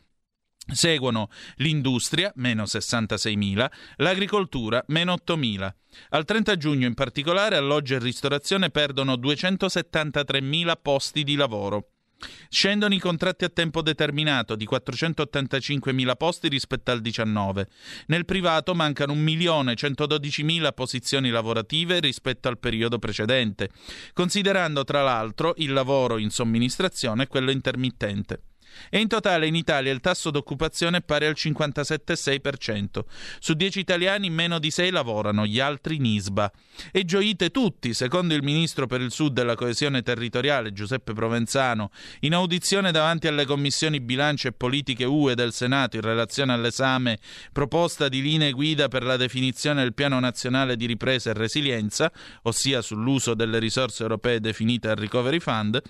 Seguono 0.72 1.28
l'industria, 1.56 2.32
meno 2.36 2.62
66.000, 2.64 3.70
l'agricoltura, 3.96 4.82
meno 4.88 5.14
8.000. 5.14 5.74
Al 6.10 6.24
30 6.24 6.56
giugno 6.56 6.86
in 6.86 6.94
particolare 6.94 7.56
alloggio 7.56 7.96
e 7.96 7.98
ristorazione 7.98 8.70
perdono 8.70 9.14
273.000 9.14 10.72
posti 10.80 11.24
di 11.24 11.34
lavoro. 11.34 11.88
Scendono 12.48 12.94
i 12.94 12.98
contratti 12.98 13.44
a 13.44 13.48
tempo 13.48 13.82
determinato 13.82 14.54
di 14.54 14.68
485.000 14.70 16.16
posti 16.16 16.48
rispetto 16.48 16.90
al 16.90 17.00
19. 17.00 17.68
Nel 18.06 18.24
privato 18.24 18.74
mancano 18.74 19.14
1.112.000 19.14 20.72
posizioni 20.74 21.30
lavorative 21.30 22.00
rispetto 22.00 22.48
al 22.48 22.58
periodo 22.58 22.98
precedente, 22.98 23.70
considerando 24.12 24.84
tra 24.84 25.02
l'altro 25.02 25.54
il 25.58 25.72
lavoro 25.72 26.18
in 26.18 26.30
somministrazione 26.30 27.24
e 27.24 27.26
quello 27.26 27.50
intermittente 27.50 28.42
e 28.88 28.98
in 28.98 29.08
totale 29.08 29.46
in 29.46 29.54
Italia 29.54 29.92
il 29.92 30.00
tasso 30.00 30.30
d'occupazione 30.30 30.98
è 30.98 31.02
pari 31.02 31.26
al 31.26 31.34
57,6%. 31.36 33.04
Su 33.38 33.54
10 33.54 33.78
italiani 33.78 34.30
meno 34.30 34.58
di 34.58 34.70
6 34.70 34.90
lavorano, 34.90 35.46
gli 35.46 35.60
altri 35.60 35.96
in 35.96 36.06
ISBA. 36.06 36.52
E 36.92 37.04
gioite 37.04 37.50
tutti, 37.50 37.94
secondo 37.94 38.34
il 38.34 38.42
ministro 38.42 38.86
per 38.86 39.00
il 39.00 39.10
Sud 39.10 39.36
e 39.38 39.44
la 39.44 39.54
coesione 39.54 40.02
territoriale 40.02 40.72
Giuseppe 40.72 41.12
Provenzano, 41.12 41.90
in 42.20 42.34
audizione 42.34 42.92
davanti 42.92 43.26
alle 43.26 43.44
commissioni 43.44 44.00
bilancio 44.00 44.48
e 44.48 44.52
politiche 44.52 45.04
UE 45.04 45.34
del 45.34 45.52
Senato 45.52 45.96
in 45.96 46.02
relazione 46.02 46.52
all'esame 46.52 47.18
proposta 47.52 48.08
di 48.08 48.22
linee 48.22 48.52
guida 48.52 48.88
per 48.88 49.02
la 49.04 49.16
definizione 49.16 49.82
del 49.82 49.94
Piano 49.94 50.18
nazionale 50.20 50.76
di 50.76 50.86
ripresa 50.86 51.30
e 51.30 51.34
resilienza, 51.34 52.10
ossia 52.42 52.82
sull'uso 52.82 53.34
delle 53.34 53.58
risorse 53.58 54.02
europee 54.02 54.40
definite 54.40 54.88
al 54.88 54.96
Recovery 54.96 55.40
Fund, 55.40 55.80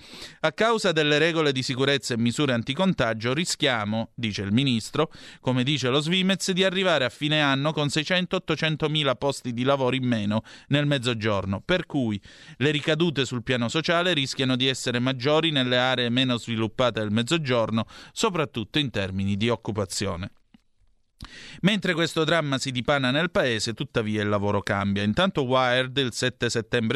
a 0.41 0.51
causa 0.51 0.91
delle 0.91 1.17
regole 1.17 1.51
di 1.51 1.63
sicurezza 1.63 2.13
e 2.13 2.17
misure 2.17 2.53
anticontagio 2.71 3.33
rischiamo, 3.33 4.11
dice 4.15 4.41
il 4.41 4.51
ministro, 4.51 5.11
come 5.39 5.63
dice 5.63 5.89
lo 5.89 5.99
Svimez, 5.99 6.51
di 6.51 6.63
arrivare 6.63 7.05
a 7.05 7.09
fine 7.09 7.41
anno 7.41 7.73
con 7.73 7.87
600-800 7.87 8.89
mila 8.89 9.15
posti 9.15 9.53
di 9.53 9.63
lavoro 9.63 9.95
in 9.95 10.05
meno 10.05 10.43
nel 10.67 10.85
mezzogiorno, 10.85 11.61
per 11.61 11.85
cui 11.85 12.19
le 12.57 12.71
ricadute 12.71 13.25
sul 13.25 13.43
piano 13.43 13.67
sociale 13.67 14.13
rischiano 14.13 14.55
di 14.55 14.67
essere 14.67 14.99
maggiori 14.99 15.51
nelle 15.51 15.77
aree 15.77 16.09
meno 16.09 16.37
sviluppate 16.37 16.99
del 16.99 17.11
mezzogiorno, 17.11 17.85
soprattutto 18.11 18.79
in 18.79 18.89
termini 18.89 19.35
di 19.35 19.49
occupazione. 19.49 20.31
Mentre 21.61 21.93
questo 21.93 22.23
dramma 22.23 22.57
si 22.57 22.71
dipana 22.71 23.11
nel 23.11 23.31
paese, 23.31 23.73
tuttavia 23.73 24.21
il 24.21 24.29
lavoro 24.29 24.61
cambia. 24.61 25.03
Intanto 25.03 25.43
Wired 25.43 25.97
il, 25.97 26.11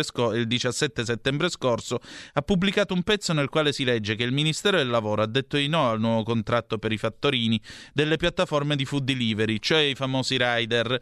scor- 0.03 0.35
il, 0.35 0.47
17 0.47 1.05
settembre 1.05 1.49
scorso 1.49 1.99
ha 2.33 2.41
pubblicato 2.41 2.93
un 2.93 3.03
pezzo 3.03 3.33
nel 3.33 3.49
quale 3.49 3.71
si 3.71 3.83
legge 3.83 4.15
che 4.15 4.23
il 4.23 4.31
Ministero 4.31 4.77
del 4.77 4.89
Lavoro 4.89 5.21
ha 5.21 5.27
detto 5.27 5.57
di 5.57 5.67
no 5.67 5.89
al 5.89 5.99
nuovo 5.99 6.23
contratto 6.23 6.77
per 6.77 6.91
i 6.91 6.97
fattorini 6.97 7.59
delle 7.93 8.17
piattaforme 8.17 8.75
di 8.75 8.85
food 8.85 9.03
delivery, 9.03 9.59
cioè 9.59 9.81
i 9.81 9.95
famosi 9.95 10.37
rider. 10.39 11.01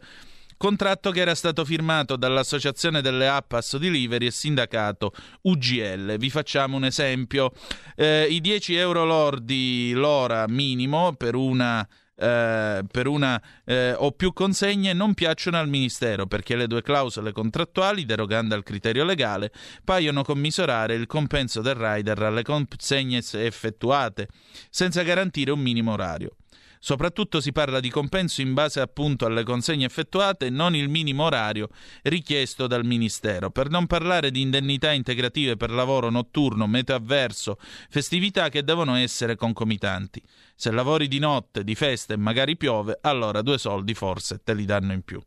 Contratto 0.56 1.10
che 1.10 1.20
era 1.20 1.34
stato 1.34 1.64
firmato 1.64 2.16
dall'Associazione 2.16 3.02
delle 3.02 3.26
App 3.26 3.52
Asso 3.52 3.76
Delivery 3.76 4.26
e 4.26 4.30
sindacato 4.30 5.12
UGL. 5.42 6.16
Vi 6.16 6.30
facciamo 6.30 6.76
un 6.76 6.84
esempio. 6.84 7.52
Eh, 7.96 8.28
I 8.30 8.40
10 8.40 8.74
euro 8.76 9.04
lordi 9.04 9.92
l'ora 9.92 10.46
minimo 10.46 11.12
per 11.14 11.34
una 11.34 11.86
eh, 12.16 12.82
per 12.90 13.06
una 13.06 13.40
eh, 13.64 13.94
o 13.96 14.12
più 14.12 14.32
consegne 14.32 14.92
non 14.92 15.14
piacciono 15.14 15.58
al 15.58 15.68
Ministero 15.68 16.26
perché 16.26 16.56
le 16.56 16.66
due 16.66 16.82
clausole 16.82 17.32
contrattuali, 17.32 18.04
derogando 18.04 18.54
al 18.54 18.62
criterio 18.62 19.04
legale, 19.04 19.52
paiono 19.82 20.22
commisurare 20.22 20.94
il 20.94 21.06
compenso 21.06 21.60
del 21.60 21.74
rider 21.74 22.22
alle 22.22 22.42
consegne 22.42 23.22
effettuate, 23.32 24.28
senza 24.70 25.02
garantire 25.02 25.50
un 25.50 25.60
minimo 25.60 25.92
orario. 25.92 26.36
Soprattutto 26.84 27.40
si 27.40 27.50
parla 27.50 27.80
di 27.80 27.88
compenso 27.88 28.42
in 28.42 28.52
base 28.52 28.78
appunto 28.78 29.24
alle 29.24 29.42
consegne 29.42 29.86
effettuate 29.86 30.50
non 30.50 30.76
il 30.76 30.90
minimo 30.90 31.24
orario 31.24 31.70
richiesto 32.02 32.66
dal 32.66 32.84
Ministero, 32.84 33.48
per 33.48 33.70
non 33.70 33.86
parlare 33.86 34.30
di 34.30 34.42
indennità 34.42 34.92
integrative 34.92 35.56
per 35.56 35.70
lavoro 35.70 36.10
notturno, 36.10 36.66
meteo 36.66 36.96
avverso, 36.96 37.56
festività 37.88 38.50
che 38.50 38.64
devono 38.64 38.96
essere 38.96 39.34
concomitanti. 39.34 40.22
Se 40.54 40.70
lavori 40.70 41.08
di 41.08 41.18
notte, 41.18 41.64
di 41.64 41.74
festa 41.74 42.12
e 42.12 42.18
magari 42.18 42.54
piove, 42.58 42.98
allora 43.00 43.40
due 43.40 43.56
soldi 43.56 43.94
forse 43.94 44.42
te 44.44 44.52
li 44.52 44.66
danno 44.66 44.92
in 44.92 45.00
più. 45.00 45.22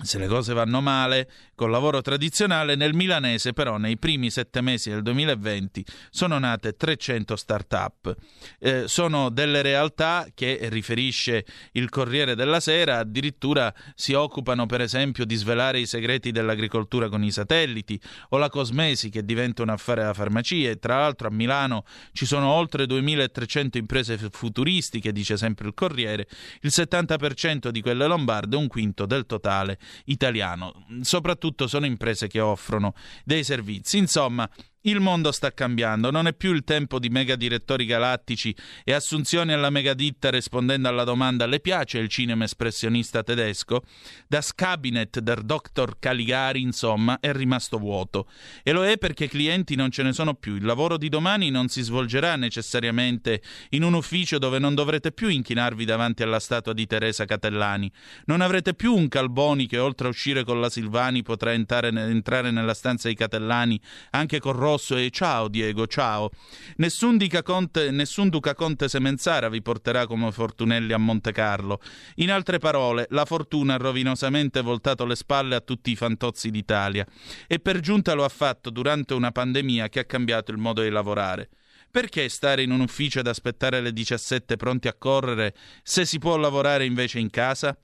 Se 0.00 0.16
le 0.18 0.26
cose 0.26 0.54
vanno 0.54 0.80
male, 0.80 1.28
col 1.54 1.70
lavoro 1.70 2.00
tradizionale, 2.00 2.76
nel 2.76 2.94
milanese 2.94 3.52
però 3.52 3.76
nei 3.76 3.98
primi 3.98 4.30
sette 4.30 4.62
mesi 4.62 4.88
del 4.88 5.02
2020 5.02 5.84
sono 6.08 6.38
nate 6.38 6.72
300 6.72 7.36
start-up. 7.36 8.16
Eh, 8.58 8.88
sono 8.88 9.28
delle 9.28 9.60
realtà 9.60 10.26
che, 10.34 10.58
riferisce 10.70 11.44
il 11.72 11.90
Corriere 11.90 12.34
della 12.34 12.58
Sera, 12.58 12.98
addirittura 12.98 13.72
si 13.94 14.14
occupano 14.14 14.64
per 14.64 14.80
esempio 14.80 15.26
di 15.26 15.34
svelare 15.34 15.78
i 15.80 15.86
segreti 15.86 16.32
dell'agricoltura 16.32 17.10
con 17.10 17.22
i 17.22 17.30
satelliti 17.30 18.00
o 18.30 18.38
la 18.38 18.48
cosmesi 18.48 19.10
che 19.10 19.26
diventa 19.26 19.60
un 19.60 19.68
affare 19.68 20.00
della 20.00 20.14
farmacia 20.14 20.70
e 20.70 20.78
tra 20.78 21.00
l'altro 21.00 21.28
a 21.28 21.30
Milano 21.30 21.84
ci 22.12 22.24
sono 22.24 22.50
oltre 22.50 22.86
2300 22.86 23.76
imprese 23.76 24.16
futuristiche, 24.16 25.12
dice 25.12 25.36
sempre 25.36 25.66
il 25.66 25.74
Corriere, 25.74 26.26
il 26.62 26.70
70% 26.72 27.68
di 27.68 27.82
quelle 27.82 28.06
lombarde, 28.06 28.56
un 28.56 28.68
quinto 28.68 29.04
del 29.04 29.26
totale 29.26 29.78
italiano. 30.04 30.86
Soprattutto 31.00 31.66
sono 31.66 31.86
imprese 31.86 32.26
che 32.26 32.40
offrono 32.40 32.94
dei 33.24 33.44
servizi. 33.44 33.98
Insomma, 33.98 34.48
il 34.82 35.00
mondo 35.00 35.30
sta 35.30 35.52
cambiando, 35.52 36.10
non 36.10 36.26
è 36.26 36.32
più 36.32 36.52
il 36.52 36.64
tempo 36.64 36.98
di 36.98 37.08
mega 37.08 37.36
direttori 37.36 37.84
galattici 37.84 38.54
e 38.84 38.92
assunzioni 38.92 39.52
alla 39.52 39.70
megaditta 39.70 40.30
rispondendo 40.30 40.88
alla 40.88 41.04
domanda 41.04 41.46
le 41.46 41.60
piace 41.60 41.98
il 41.98 42.08
cinema 42.08 42.44
espressionista 42.44 43.22
tedesco? 43.22 43.82
Das 44.26 44.54
Cabinet 44.54 45.20
der 45.20 45.42
Dr. 45.42 45.98
Caligari, 45.98 46.60
insomma, 46.60 47.18
è 47.20 47.32
rimasto 47.32 47.78
vuoto. 47.78 48.28
E 48.62 48.72
lo 48.72 48.84
è 48.84 48.98
perché 48.98 49.28
clienti 49.28 49.76
non 49.76 49.90
ce 49.90 50.02
ne 50.02 50.12
sono 50.12 50.34
più. 50.34 50.56
Il 50.56 50.64
lavoro 50.64 50.96
di 50.96 51.08
domani 51.08 51.50
non 51.50 51.68
si 51.68 51.82
svolgerà 51.82 52.36
necessariamente 52.36 53.42
in 53.70 53.84
un 53.84 53.94
ufficio 53.94 54.38
dove 54.38 54.58
non 54.58 54.74
dovrete 54.74 55.12
più 55.12 55.28
inchinarvi 55.28 55.84
davanti 55.84 56.22
alla 56.22 56.40
statua 56.40 56.72
di 56.72 56.86
Teresa 56.86 57.24
Catellani. 57.24 57.90
Non 58.24 58.40
avrete 58.40 58.74
più 58.74 58.94
un 58.94 59.08
Calboni 59.08 59.66
che 59.66 59.78
oltre 59.78 60.06
a 60.06 60.10
uscire 60.10 60.44
con 60.44 60.60
la 60.60 60.70
Silvani 60.70 61.22
potrà 61.22 61.52
entrare, 61.52 61.88
entrare 61.88 62.50
nella 62.50 62.74
stanza 62.74 63.06
dei 63.06 63.16
Catellani 63.16 63.80
anche 64.10 64.40
con 64.40 64.54
Rosso 64.72 64.96
e 64.96 65.10
ciao 65.10 65.48
Diego, 65.48 65.86
ciao. 65.86 66.30
Nessun, 66.76 67.18
Conte, 67.42 67.90
nessun 67.90 68.30
Duca 68.30 68.54
Conte 68.54 68.88
Semenzara 68.88 69.50
vi 69.50 69.60
porterà 69.60 70.06
come 70.06 70.32
Fortunelli 70.32 70.94
a 70.94 70.98
Monte 70.98 71.30
Carlo. 71.30 71.78
In 72.16 72.30
altre 72.30 72.58
parole, 72.58 73.06
la 73.10 73.26
fortuna 73.26 73.74
ha 73.74 73.76
rovinosamente 73.76 74.62
voltato 74.62 75.04
le 75.04 75.14
spalle 75.14 75.56
a 75.56 75.60
tutti 75.60 75.90
i 75.90 75.96
fantozzi 75.96 76.50
d'Italia 76.50 77.06
e 77.46 77.58
per 77.58 77.80
giunta 77.80 78.14
lo 78.14 78.24
ha 78.24 78.30
fatto 78.30 78.70
durante 78.70 79.12
una 79.12 79.30
pandemia 79.30 79.90
che 79.90 80.00
ha 80.00 80.04
cambiato 80.04 80.50
il 80.52 80.58
modo 80.58 80.80
di 80.80 80.88
lavorare. 80.88 81.50
Perché 81.90 82.30
stare 82.30 82.62
in 82.62 82.70
un 82.70 82.80
ufficio 82.80 83.20
ed 83.20 83.26
aspettare 83.26 83.82
le 83.82 83.92
17 83.92 84.56
pronti 84.56 84.88
a 84.88 84.94
correre 84.94 85.54
se 85.82 86.06
si 86.06 86.18
può 86.18 86.36
lavorare 86.36 86.86
invece 86.86 87.18
in 87.18 87.28
casa? 87.28 87.76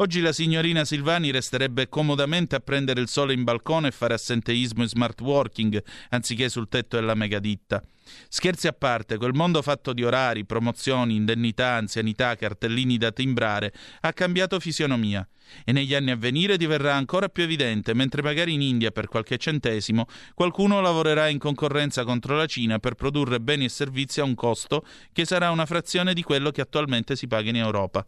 Oggi 0.00 0.20
la 0.20 0.30
signorina 0.30 0.84
Silvani 0.84 1.32
resterebbe 1.32 1.88
comodamente 1.88 2.54
a 2.54 2.60
prendere 2.60 3.00
il 3.00 3.08
sole 3.08 3.32
in 3.32 3.42
balcone 3.42 3.88
e 3.88 3.90
fare 3.90 4.14
assenteismo 4.14 4.84
e 4.84 4.88
smart 4.88 5.20
working 5.20 5.82
anziché 6.10 6.48
sul 6.48 6.68
tetto 6.68 6.94
della 6.94 7.16
megaditta. 7.16 7.82
Scherzi 8.28 8.68
a 8.68 8.72
parte, 8.72 9.16
quel 9.16 9.34
mondo 9.34 9.60
fatto 9.60 9.92
di 9.92 10.04
orari, 10.04 10.44
promozioni, 10.44 11.16
indennità, 11.16 11.70
anzianità, 11.70 12.36
cartellini 12.36 12.96
da 12.96 13.10
timbrare 13.10 13.74
ha 14.02 14.12
cambiato 14.12 14.60
fisionomia 14.60 15.28
e 15.64 15.72
negli 15.72 15.96
anni 15.96 16.12
a 16.12 16.16
venire 16.16 16.56
diverrà 16.56 16.94
ancora 16.94 17.28
più 17.28 17.42
evidente, 17.42 17.92
mentre 17.92 18.22
magari 18.22 18.52
in 18.52 18.62
India 18.62 18.92
per 18.92 19.08
qualche 19.08 19.36
centesimo 19.36 20.06
qualcuno 20.32 20.80
lavorerà 20.80 21.26
in 21.26 21.38
concorrenza 21.38 22.04
contro 22.04 22.36
la 22.36 22.46
Cina 22.46 22.78
per 22.78 22.94
produrre 22.94 23.40
beni 23.40 23.64
e 23.64 23.68
servizi 23.68 24.20
a 24.20 24.24
un 24.24 24.36
costo 24.36 24.86
che 25.12 25.24
sarà 25.24 25.50
una 25.50 25.66
frazione 25.66 26.14
di 26.14 26.22
quello 26.22 26.52
che 26.52 26.60
attualmente 26.60 27.16
si 27.16 27.26
paga 27.26 27.48
in 27.48 27.56
Europa. 27.56 28.06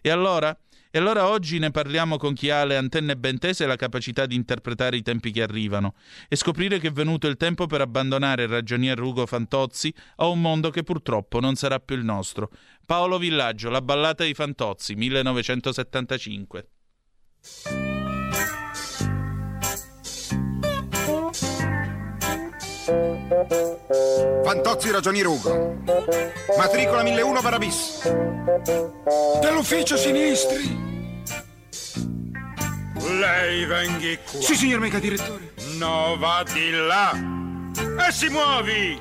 E 0.00 0.08
allora? 0.10 0.56
E 0.98 1.00
allora 1.00 1.28
oggi 1.28 1.60
ne 1.60 1.70
parliamo 1.70 2.16
con 2.16 2.34
chi 2.34 2.50
ha 2.50 2.64
le 2.64 2.76
antenne 2.76 3.16
ben 3.16 3.38
tese 3.38 3.62
e 3.62 3.66
la 3.68 3.76
capacità 3.76 4.26
di 4.26 4.34
interpretare 4.34 4.96
i 4.96 5.02
tempi 5.02 5.30
che 5.30 5.42
arrivano 5.42 5.94
e 6.28 6.34
scoprire 6.34 6.80
che 6.80 6.88
è 6.88 6.90
venuto 6.90 7.28
il 7.28 7.36
tempo 7.36 7.66
per 7.66 7.80
abbandonare 7.80 8.42
il 8.42 8.48
ragionier 8.48 9.00
Ugo 9.00 9.24
Fantozzi 9.24 9.94
a 10.16 10.26
un 10.26 10.40
mondo 10.40 10.70
che 10.70 10.82
purtroppo 10.82 11.38
non 11.38 11.54
sarà 11.54 11.78
più 11.78 11.94
il 11.94 12.02
nostro. 12.02 12.50
Paolo 12.84 13.16
Villaggio, 13.16 13.70
La 13.70 13.80
ballata 13.80 14.24
dei 14.24 14.34
Fantozzi, 14.34 14.96
1975. 14.96 16.68
Fantozzi 24.44 24.90
ragionier 24.90 25.26
Ugo. 25.26 25.76
Matricola 26.56 27.02
1001 27.02 27.40
Barabis. 27.42 28.08
Dell'ufficio 29.40 29.96
sinistri. 29.96 30.86
Lei 33.18 33.66
venghi 33.66 34.18
qua. 34.24 34.40
Sì, 34.40 34.54
signor 34.54 34.80
mega 34.80 34.98
direttore. 34.98 35.52
No, 35.76 36.16
va 36.18 36.42
di 36.50 36.70
là. 36.70 37.12
E 38.08 38.12
si 38.12 38.28
muovi. 38.28 38.98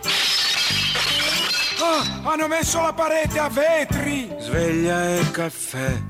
Ah, 1.80 2.30
hanno 2.32 2.48
messo 2.48 2.82
la 2.82 2.92
parete 2.92 3.40
a 3.40 3.48
vetri. 3.48 4.36
Sveglia 4.40 5.16
e 5.16 5.32
caffè, 5.32 6.02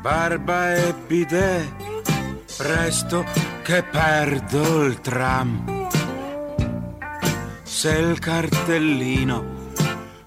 barba 0.00 0.74
e 0.74 0.94
bidet. 1.06 1.70
Presto 2.56 3.24
che 3.62 3.82
perdo 3.84 4.82
il 4.84 5.00
tram. 5.00 5.80
Se 7.74 7.88
il 7.88 8.18
cartellino 8.18 9.44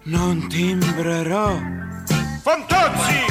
non 0.05 0.47
timbrerò. 0.49 1.55
Fantozzi! 2.41 3.25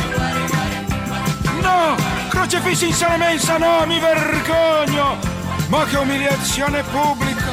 No! 1.61 1.96
Crocefissi 2.29 2.87
in 2.87 2.94
sala 2.94 3.16
mensa, 3.16 3.59
no, 3.59 3.85
mi 3.87 3.98
vergogno! 3.98 5.18
Ma 5.66 5.85
che 5.87 5.96
umiliazione 5.96 6.85
pubblica! 6.85 7.50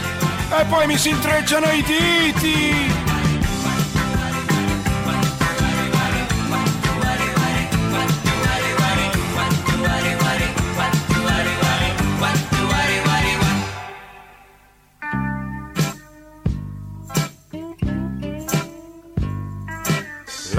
E 0.60 0.66
poi 0.66 0.86
mi 0.86 0.98
si 0.98 1.10
intrecciano 1.10 1.66
i 1.72 1.84
diti! 1.84 3.11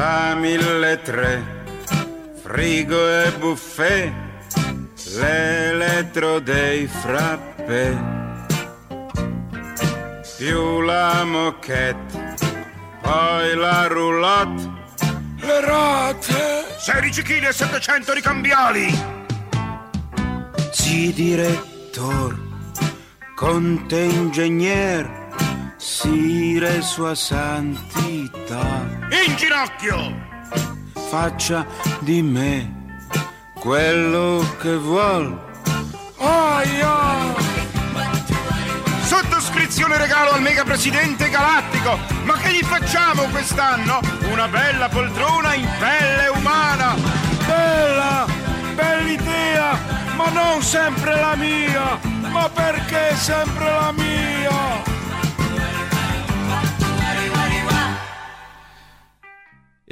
La 0.05 0.35
mille 0.35 1.01
tre, 1.05 1.41
frigo 2.43 3.09
e 3.09 3.31
buffet, 3.39 4.13
l'elettro 5.15 6.41
dei 6.41 6.89
frappè, 6.89 7.97
più 10.39 10.81
la 10.81 11.23
moquette, 11.23 12.35
poi 13.01 13.55
la 13.55 13.87
roulotte, 13.87 14.71
Le 15.37 15.61
rate! 15.61 16.65
16 16.79 17.23
kg 17.23 17.45
e 17.47 17.53
700 17.53 18.13
ricambiali. 18.13 18.89
sì 20.73 21.13
direttor, 21.13 22.37
conte 23.37 24.01
ingegner, 24.01 25.09
sire 25.77 26.83
sua 26.83 27.15
santità. 27.15 28.92
In 29.13 29.37
ginocchio. 29.37 30.31
faccia 31.11 31.67
di 31.99 32.23
me 32.23 32.97
quello 33.53 34.43
che 34.59 34.75
vuol. 34.75 35.39
Aia! 36.17 37.35
Sottoscrizione 39.03 39.99
regalo 39.99 40.31
al 40.31 40.41
mega 40.41 40.65
presidente 40.65 41.29
galattico. 41.29 41.99
Ma 42.25 42.39
che 42.39 42.53
gli 42.55 42.63
facciamo 42.63 43.25
quest'anno? 43.25 44.01
Una 44.31 44.49
bella 44.49 44.89
poltrona 44.89 45.53
in 45.53 45.69
pelle 45.79 46.29
umana. 46.29 46.95
Bella! 47.47 48.27
Bell'idea! 48.75 49.79
Ma 50.17 50.31
non 50.31 50.63
sempre 50.63 51.21
la 51.21 51.37
mia! 51.37 52.01
Ma 52.31 52.49
perché 52.49 53.15
sempre 53.17 53.65
la 53.65 53.93
mia? 53.93 54.92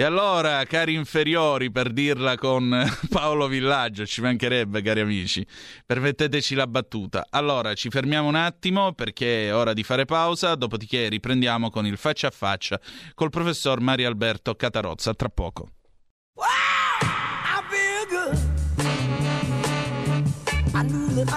E 0.01 0.03
allora, 0.03 0.65
cari 0.65 0.95
inferiori, 0.95 1.71
per 1.71 1.93
dirla 1.93 2.35
con 2.37 2.75
Paolo 3.11 3.47
Villaggio, 3.49 4.07
ci 4.07 4.23
mancherebbe, 4.23 4.81
cari 4.81 5.01
amici, 5.01 5.47
permetteteci 5.85 6.55
la 6.55 6.67
battuta. 6.67 7.27
Allora, 7.29 7.75
ci 7.75 7.91
fermiamo 7.91 8.27
un 8.27 8.35
attimo 8.35 8.95
perché 8.95 9.49
è 9.49 9.55
ora 9.55 9.75
di 9.75 9.83
fare 9.83 10.07
pausa, 10.07 10.55
dopodiché 10.55 11.11
riprendiamo 11.11 11.69
con 11.69 11.85
il 11.85 11.99
faccia 11.99 12.29
a 12.29 12.31
faccia 12.31 12.81
col 13.13 13.29
professor 13.29 13.81
Mario 13.81 14.09
Alberto 14.09 14.55
Catarozza. 14.55 15.13
Tra 15.13 15.29
poco. 15.29 15.69
I 16.39 17.61
feel 17.69 18.07
good. 18.09 18.39
I 20.73 20.83
knew 20.83 21.09
that 21.15 21.29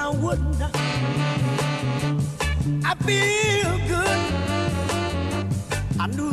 I 6.00 6.33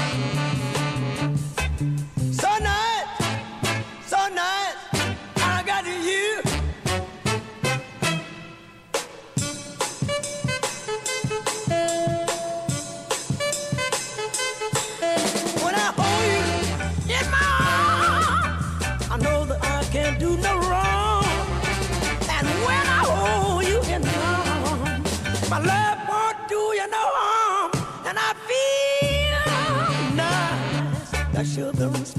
children's. 31.61 32.15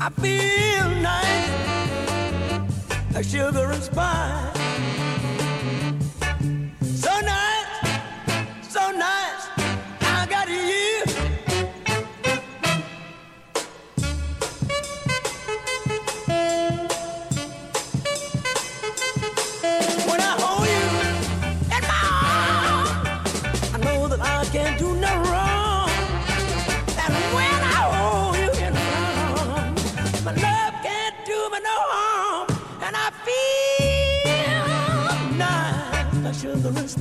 I 0.00 0.10
feel 0.20 0.88
nice, 1.02 1.50
a 3.14 3.22
sugar 3.22 3.70
and 3.70 3.82
spice. 3.82 4.73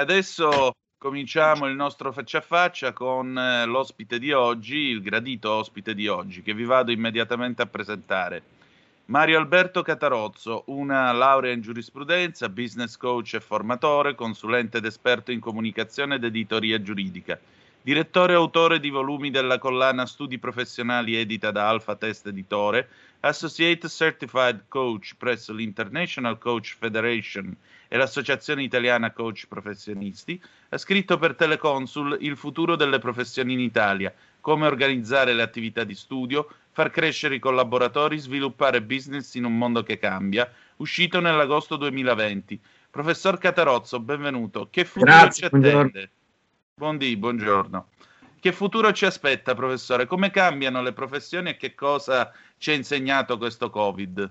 Adesso 0.00 0.72
cominciamo 0.98 1.66
il 1.66 1.74
nostro 1.74 2.12
faccia 2.12 2.38
a 2.38 2.42
faccia 2.42 2.92
con 2.92 3.36
eh, 3.38 3.64
l'ospite 3.64 4.18
di 4.18 4.32
oggi, 4.32 4.76
il 4.76 5.00
gradito 5.00 5.50
ospite 5.50 5.94
di 5.94 6.08
oggi, 6.08 6.42
che 6.42 6.52
vi 6.52 6.64
vado 6.64 6.90
immediatamente 6.90 7.62
a 7.62 7.66
presentare. 7.66 8.42
Mario 9.06 9.38
Alberto 9.38 9.82
Catarozzo, 9.82 10.64
una 10.66 11.10
laurea 11.12 11.52
in 11.52 11.62
giurisprudenza, 11.62 12.48
business 12.48 12.96
coach 12.96 13.34
e 13.34 13.40
formatore, 13.40 14.14
consulente 14.14 14.78
ed 14.78 14.84
esperto 14.84 15.32
in 15.32 15.40
comunicazione 15.40 16.16
ed 16.16 16.24
editoria 16.24 16.80
giuridica, 16.80 17.38
direttore 17.82 18.34
e 18.34 18.36
autore 18.36 18.78
di 18.78 18.90
volumi 18.90 19.30
della 19.30 19.58
collana 19.58 20.06
Studi 20.06 20.38
professionali 20.38 21.16
edita 21.16 21.50
da 21.50 21.68
Alpha 21.68 21.96
Test 21.96 22.26
Editore, 22.26 22.88
Associate 23.20 23.88
Certified 23.88 24.64
Coach 24.68 25.14
presso 25.18 25.52
l'International 25.52 26.38
Coach 26.38 26.76
Federation 26.78 27.56
e 27.92 27.96
l'Associazione 27.96 28.62
Italiana 28.62 29.10
Coach 29.10 29.48
Professionisti, 29.48 30.40
ha 30.68 30.78
scritto 30.78 31.18
per 31.18 31.34
Teleconsul 31.34 32.18
Il 32.20 32.36
futuro 32.36 32.76
delle 32.76 33.00
professioni 33.00 33.52
in 33.54 33.58
Italia, 33.58 34.14
come 34.40 34.68
organizzare 34.68 35.32
le 35.32 35.42
attività 35.42 35.82
di 35.82 35.96
studio, 35.96 36.48
far 36.70 36.90
crescere 36.90 37.34
i 37.34 37.40
collaboratori, 37.40 38.16
sviluppare 38.16 38.80
business 38.80 39.34
in 39.34 39.44
un 39.44 39.58
mondo 39.58 39.82
che 39.82 39.98
cambia, 39.98 40.48
uscito 40.76 41.18
nell'agosto 41.18 41.74
2020. 41.74 42.60
Professor 42.90 43.38
Catarozzo, 43.38 43.98
benvenuto. 43.98 44.68
Che 44.70 44.84
futuro 44.84 45.10
Grazie, 45.10 45.42
ci 45.42 45.48
buongiorno. 45.48 45.80
attende? 45.80 46.10
Buondì, 46.74 47.16
buongiorno. 47.16 47.88
Che 48.38 48.52
futuro 48.52 48.92
ci 48.92 49.04
aspetta, 49.04 49.54
professore? 49.54 50.06
Come 50.06 50.30
cambiano 50.30 50.80
le 50.80 50.92
professioni 50.92 51.50
e 51.50 51.56
che 51.56 51.74
cosa 51.74 52.32
ci 52.56 52.70
ha 52.70 52.74
insegnato 52.74 53.36
questo 53.36 53.68
Covid? 53.68 54.30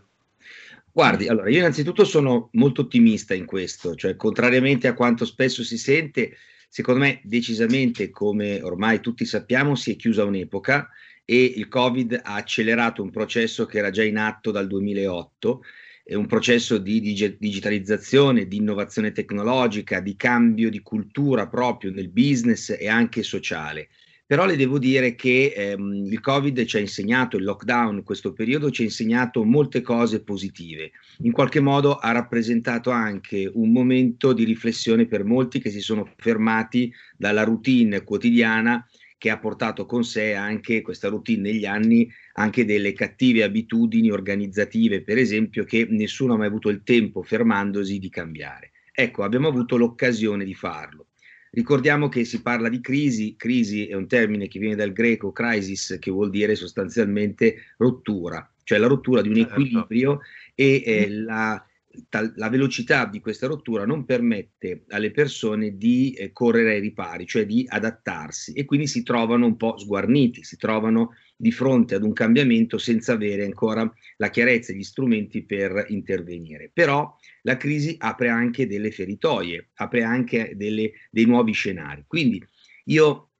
Guardi, 0.91 1.27
allora 1.27 1.49
io 1.49 1.59
innanzitutto 1.59 2.03
sono 2.03 2.49
molto 2.53 2.81
ottimista 2.81 3.33
in 3.33 3.45
questo, 3.45 3.95
cioè 3.95 4.15
contrariamente 4.15 4.87
a 4.87 4.93
quanto 4.93 5.25
spesso 5.25 5.63
si 5.63 5.77
sente, 5.77 6.35
secondo 6.67 7.01
me 7.01 7.21
decisamente, 7.23 8.09
come 8.09 8.61
ormai 8.61 8.99
tutti 8.99 9.25
sappiamo, 9.25 9.75
si 9.75 9.91
è 9.91 9.95
chiusa 9.95 10.23
un'epoca 10.23 10.89
e 11.23 11.43
il 11.43 11.67
Covid 11.67 12.21
ha 12.23 12.33
accelerato 12.33 13.03
un 13.03 13.11
processo 13.11 13.65
che 13.65 13.77
era 13.77 13.91
già 13.91 14.03
in 14.03 14.17
atto 14.17 14.49
dal 14.49 14.67
2008, 14.67 15.63
è 16.03 16.15
un 16.15 16.25
processo 16.25 16.79
di 16.79 16.99
dig- 17.01 17.37
digitalizzazione, 17.37 18.47
di 18.47 18.57
innovazione 18.57 19.11
tecnologica, 19.11 19.99
di 19.99 20.15
cambio 20.15 20.71
di 20.71 20.81
cultura 20.81 21.47
proprio 21.47 21.91
nel 21.91 22.09
business 22.09 22.75
e 22.77 22.87
anche 22.87 23.21
sociale. 23.21 23.89
Però 24.29 24.45
le 24.45 24.55
devo 24.55 24.77
dire 24.77 25.15
che 25.15 25.51
ehm, 25.55 26.05
il 26.05 26.19
Covid 26.19 26.63
ci 26.65 26.77
ha 26.77 26.79
insegnato, 26.79 27.35
il 27.35 27.43
lockdown 27.45 27.97
in 27.97 28.03
questo 28.03 28.31
periodo 28.31 28.69
ci 28.69 28.83
ha 28.83 28.85
insegnato 28.85 29.43
molte 29.43 29.81
cose 29.81 30.21
positive. 30.21 30.91
In 31.23 31.31
qualche 31.31 31.59
modo 31.59 31.95
ha 31.95 32.11
rappresentato 32.11 32.91
anche 32.91 33.49
un 33.51 33.71
momento 33.71 34.31
di 34.31 34.43
riflessione 34.43 35.07
per 35.07 35.23
molti 35.23 35.59
che 35.59 35.71
si 35.71 35.81
sono 35.81 36.07
fermati 36.15 36.93
dalla 37.17 37.43
routine 37.43 38.03
quotidiana 38.03 38.87
che 39.17 39.31
ha 39.31 39.39
portato 39.39 39.87
con 39.87 40.03
sé 40.03 40.35
anche 40.35 40.83
questa 40.83 41.07
routine 41.07 41.41
negli 41.41 41.65
anni 41.65 42.07
anche 42.33 42.65
delle 42.65 42.93
cattive 42.93 43.41
abitudini 43.41 44.11
organizzative, 44.11 45.01
per 45.01 45.17
esempio, 45.17 45.63
che 45.63 45.87
nessuno 45.89 46.35
ha 46.35 46.37
mai 46.37 46.45
avuto 46.45 46.69
il 46.69 46.83
tempo 46.83 47.23
fermandosi 47.23 47.97
di 47.97 48.09
cambiare. 48.09 48.73
Ecco, 48.91 49.23
abbiamo 49.23 49.47
avuto 49.47 49.75
l'occasione 49.75 50.45
di 50.45 50.53
farlo. 50.53 51.08
Ricordiamo 51.51 52.09
che 52.09 52.25
si 52.25 52.41
parla 52.41 52.69
di 52.69 52.79
crisi, 52.79 53.35
crisi 53.35 53.87
è 53.87 53.95
un 53.95 54.07
termine 54.07 54.47
che 54.47 54.59
viene 54.59 54.75
dal 54.75 54.93
greco 54.93 55.31
crisis, 55.31 55.97
che 55.99 56.11
vuol 56.11 56.29
dire 56.29 56.55
sostanzialmente 56.55 57.73
rottura, 57.77 58.47
cioè 58.63 58.77
la 58.77 58.87
rottura 58.87 59.21
di 59.21 59.29
un 59.29 59.35
Certo. 59.35 59.51
equilibrio 59.53 60.19
e 60.53 60.83
eh, 60.85 61.09
la, 61.09 61.63
tal- 62.09 62.33
la 62.35 62.49
velocità 62.49 63.05
di 63.05 63.19
questa 63.19 63.47
rottura 63.47 63.85
non 63.85 64.05
permette 64.05 64.83
alle 64.89 65.11
persone 65.11 65.77
di 65.77 66.13
eh, 66.13 66.31
correre 66.31 66.73
ai 66.73 66.79
ripari, 66.79 67.25
cioè 67.25 67.45
di 67.45 67.65
adattarsi 67.67 68.53
e 68.53 68.65
quindi 68.65 68.87
si 68.87 69.03
trovano 69.03 69.45
un 69.45 69.57
po' 69.57 69.77
sguarniti, 69.77 70.43
si 70.43 70.57
trovano 70.57 71.15
di 71.35 71.51
fronte 71.51 71.95
ad 71.95 72.03
un 72.03 72.13
cambiamento 72.13 72.77
senza 72.77 73.13
avere 73.13 73.45
ancora 73.45 73.91
la 74.17 74.29
chiarezza 74.29 74.73
e 74.73 74.75
gli 74.75 74.83
strumenti 74.83 75.43
per 75.45 75.85
intervenire. 75.89 76.69
Però 76.73 77.15
la 77.43 77.57
crisi 77.57 77.95
apre 77.97 78.27
anche 78.27 78.67
delle 78.67 78.91
feritoie, 78.91 79.69
apre 79.75 80.03
anche 80.03 80.53
delle- 80.55 80.91
dei 81.09 81.25
nuovi 81.25 81.53
scenari. 81.53 82.03
Quindi 82.07 82.43
io 82.85 83.31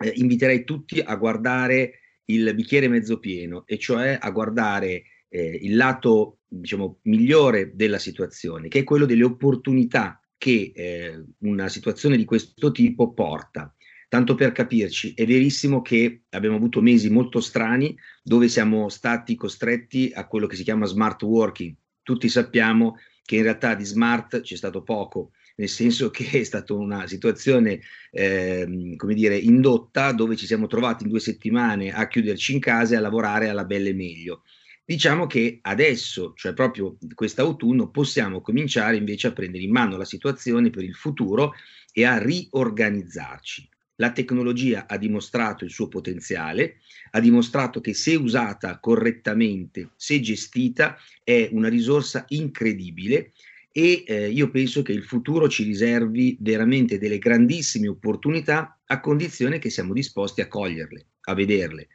eh, 0.00 0.12
inviterei 0.16 0.64
tutti 0.64 1.00
a 1.00 1.16
guardare 1.16 2.00
il 2.26 2.54
bicchiere 2.54 2.88
mezzo 2.88 3.18
pieno, 3.18 3.64
e 3.66 3.78
cioè 3.78 4.18
a 4.20 4.30
guardare 4.30 5.04
eh, 5.28 5.58
il 5.62 5.76
lato 5.76 6.38
diciamo, 6.48 6.98
migliore 7.02 7.74
della 7.74 7.98
situazione, 7.98 8.68
che 8.68 8.80
è 8.80 8.84
quello 8.84 9.06
delle 9.06 9.24
opportunità 9.24 10.20
che 10.36 10.72
eh, 10.74 11.24
una 11.38 11.68
situazione 11.68 12.16
di 12.16 12.24
questo 12.24 12.70
tipo 12.70 13.12
porta. 13.12 13.72
Tanto 14.08 14.34
per 14.34 14.52
capirci, 14.52 15.12
è 15.14 15.26
verissimo 15.26 15.82
che 15.82 16.22
abbiamo 16.30 16.56
avuto 16.56 16.80
mesi 16.80 17.10
molto 17.10 17.40
strani 17.40 17.94
dove 18.22 18.48
siamo 18.48 18.88
stati 18.88 19.34
costretti 19.34 20.10
a 20.14 20.26
quello 20.26 20.46
che 20.46 20.56
si 20.56 20.62
chiama 20.62 20.86
smart 20.86 21.22
working. 21.22 21.74
Tutti 22.02 22.26
sappiamo 22.30 22.96
che 23.22 23.36
in 23.36 23.42
realtà 23.42 23.74
di 23.74 23.84
smart 23.84 24.40
c'è 24.40 24.56
stato 24.56 24.82
poco, 24.82 25.32
nel 25.56 25.68
senso 25.68 26.08
che 26.08 26.26
è 26.30 26.44
stata 26.44 26.72
una 26.72 27.06
situazione, 27.06 27.80
ehm, 28.10 28.96
come 28.96 29.12
dire, 29.12 29.36
indotta 29.36 30.12
dove 30.12 30.36
ci 30.36 30.46
siamo 30.46 30.66
trovati 30.66 31.02
in 31.02 31.10
due 31.10 31.20
settimane 31.20 31.92
a 31.92 32.08
chiuderci 32.08 32.54
in 32.54 32.60
casa 32.60 32.94
e 32.94 32.96
a 32.96 33.00
lavorare 33.00 33.50
alla 33.50 33.64
belle 33.66 33.92
meglio. 33.92 34.44
Diciamo 34.88 35.26
che 35.26 35.58
adesso, 35.60 36.32
cioè 36.34 36.54
proprio 36.54 36.96
quest'autunno, 37.12 37.90
possiamo 37.90 38.40
cominciare 38.40 38.96
invece 38.96 39.26
a 39.26 39.32
prendere 39.32 39.62
in 39.64 39.70
mano 39.70 39.98
la 39.98 40.06
situazione 40.06 40.70
per 40.70 40.82
il 40.82 40.94
futuro 40.94 41.52
e 41.92 42.06
a 42.06 42.16
riorganizzarci. 42.16 43.68
La 43.96 44.12
tecnologia 44.12 44.86
ha 44.86 44.96
dimostrato 44.96 45.66
il 45.66 45.70
suo 45.70 45.88
potenziale, 45.88 46.76
ha 47.10 47.20
dimostrato 47.20 47.82
che 47.82 47.92
se 47.92 48.14
usata 48.14 48.80
correttamente, 48.80 49.90
se 49.94 50.20
gestita, 50.20 50.96
è 51.22 51.50
una 51.52 51.68
risorsa 51.68 52.24
incredibile 52.28 53.32
e 53.70 54.04
eh, 54.06 54.30
io 54.30 54.48
penso 54.48 54.80
che 54.80 54.92
il 54.92 55.04
futuro 55.04 55.50
ci 55.50 55.64
riservi 55.64 56.38
veramente 56.40 56.96
delle 56.96 57.18
grandissime 57.18 57.88
opportunità 57.88 58.80
a 58.86 59.00
condizione 59.00 59.58
che 59.58 59.68
siamo 59.68 59.92
disposti 59.92 60.40
a 60.40 60.48
coglierle, 60.48 61.06
a 61.24 61.34
vederle. 61.34 61.88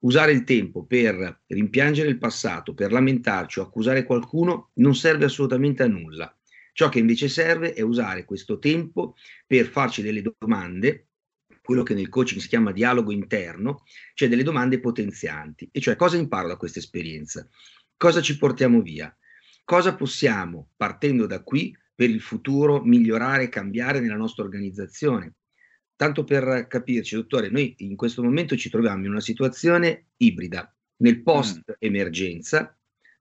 Usare 0.00 0.32
il 0.32 0.44
tempo 0.44 0.84
per 0.86 1.42
rimpiangere 1.46 2.08
il 2.08 2.18
passato, 2.18 2.72
per 2.72 2.90
lamentarci 2.90 3.58
o 3.58 3.62
accusare 3.62 4.04
qualcuno 4.04 4.70
non 4.74 4.94
serve 4.94 5.26
assolutamente 5.26 5.82
a 5.82 5.88
nulla. 5.88 6.34
Ciò 6.72 6.88
che 6.88 6.98
invece 6.98 7.28
serve 7.28 7.74
è 7.74 7.82
usare 7.82 8.24
questo 8.24 8.58
tempo 8.58 9.14
per 9.46 9.66
farci 9.66 10.00
delle 10.00 10.22
domande, 10.38 11.08
quello 11.60 11.82
che 11.82 11.92
nel 11.92 12.08
coaching 12.08 12.40
si 12.40 12.48
chiama 12.48 12.72
dialogo 12.72 13.12
interno, 13.12 13.82
cioè 14.14 14.28
delle 14.28 14.42
domande 14.42 14.80
potenzianti, 14.80 15.68
e 15.70 15.80
cioè 15.80 15.96
cosa 15.96 16.16
imparo 16.16 16.48
da 16.48 16.56
questa 16.56 16.78
esperienza? 16.78 17.46
Cosa 17.96 18.22
ci 18.22 18.38
portiamo 18.38 18.80
via? 18.80 19.14
Cosa 19.64 19.94
possiamo, 19.94 20.70
partendo 20.76 21.26
da 21.26 21.42
qui, 21.42 21.76
per 21.94 22.08
il 22.08 22.22
futuro 22.22 22.82
migliorare 22.82 23.44
e 23.44 23.48
cambiare 23.50 24.00
nella 24.00 24.16
nostra 24.16 24.44
organizzazione? 24.44 25.34
Tanto 26.00 26.24
per 26.24 26.66
capirci, 26.66 27.14
dottore, 27.14 27.50
noi 27.50 27.74
in 27.80 27.94
questo 27.94 28.22
momento 28.22 28.56
ci 28.56 28.70
troviamo 28.70 29.04
in 29.04 29.10
una 29.10 29.20
situazione 29.20 30.06
ibrida, 30.16 30.74
nel 31.02 31.20
post 31.20 31.76
emergenza, 31.78 32.74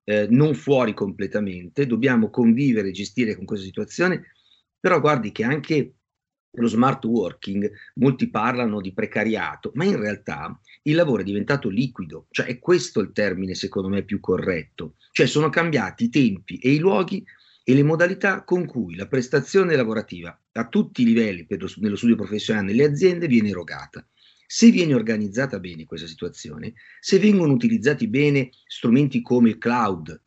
eh, 0.06 0.28
non 0.30 0.54
fuori 0.54 0.94
completamente, 0.94 1.86
dobbiamo 1.86 2.30
convivere 2.30 2.88
e 2.88 2.92
gestire 2.94 3.36
con 3.36 3.44
questa 3.44 3.66
situazione, 3.66 4.32
però 4.80 5.02
guardi 5.02 5.34
che 5.34 5.44
anche 5.44 5.96
lo 6.52 6.68
smart 6.68 7.04
working, 7.04 7.70
molti 7.96 8.30
parlano 8.30 8.80
di 8.80 8.94
precariato, 8.94 9.72
ma 9.74 9.84
in 9.84 10.00
realtà 10.00 10.58
il 10.84 10.96
lavoro 10.96 11.20
è 11.20 11.26
diventato 11.26 11.68
liquido, 11.68 12.28
cioè 12.30 12.46
è 12.46 12.60
questo 12.60 13.02
il 13.02 13.12
termine 13.12 13.56
secondo 13.56 13.90
me 13.90 14.04
più 14.04 14.22
corretto, 14.22 14.96
cioè 15.12 15.26
sono 15.26 15.50
cambiati 15.50 16.06
i 16.06 16.10
tempi 16.10 16.58
e 16.60 16.72
i 16.72 16.80
luoghi 16.80 17.26
e 17.70 17.76
le 17.76 17.84
modalità 17.84 18.44
con 18.44 18.66
cui 18.66 18.96
la 18.96 19.06
prestazione 19.06 19.76
lavorativa 19.76 20.36
a 20.54 20.68
tutti 20.68 21.04
i 21.04 21.06
livelli, 21.06 21.46
nello 21.48 21.96
studio 21.96 22.16
professionale, 22.16 22.66
nelle 22.66 22.84
aziende, 22.84 23.28
viene 23.28 23.50
erogata. 23.50 24.04
Se 24.48 24.72
viene 24.72 24.96
organizzata 24.96 25.60
bene 25.60 25.86
questa 25.86 26.08
situazione, 26.08 26.74
se 27.00 27.20
vengono 27.20 27.54
utilizzati 27.54 28.08
bene 28.08 28.50
strumenti 28.66 29.22
come 29.22 29.50
il 29.50 29.60
cloud, 29.60 30.20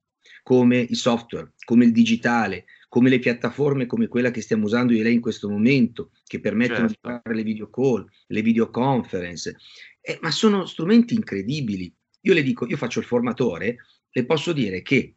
come 0.44 0.86
i 0.88 0.94
software, 0.94 1.54
come 1.64 1.84
il 1.84 1.90
digitale, 1.90 2.66
come 2.88 3.10
le 3.10 3.18
piattaforme 3.18 3.86
come 3.86 4.06
quella 4.06 4.30
che 4.30 4.40
stiamo 4.40 4.66
usando 4.66 4.92
io 4.92 5.02
lei 5.02 5.14
in 5.14 5.20
questo 5.20 5.48
momento, 5.50 6.12
che 6.24 6.38
permettono 6.38 6.86
Certo. 6.86 6.92
di 6.92 7.20
fare 7.22 7.34
le 7.34 7.42
video 7.42 7.68
call, 7.70 8.06
le 8.28 8.42
videoconference, 8.42 9.56
eh, 10.00 10.16
ma 10.22 10.30
sono 10.30 10.64
strumenti 10.64 11.14
incredibili. 11.14 11.92
Io 12.20 12.34
le 12.34 12.44
dico, 12.44 12.68
io 12.68 12.76
faccio 12.76 13.00
il 13.00 13.06
formatore, 13.06 13.78
le 14.12 14.24
posso 14.24 14.52
dire 14.52 14.80
che 14.82 15.16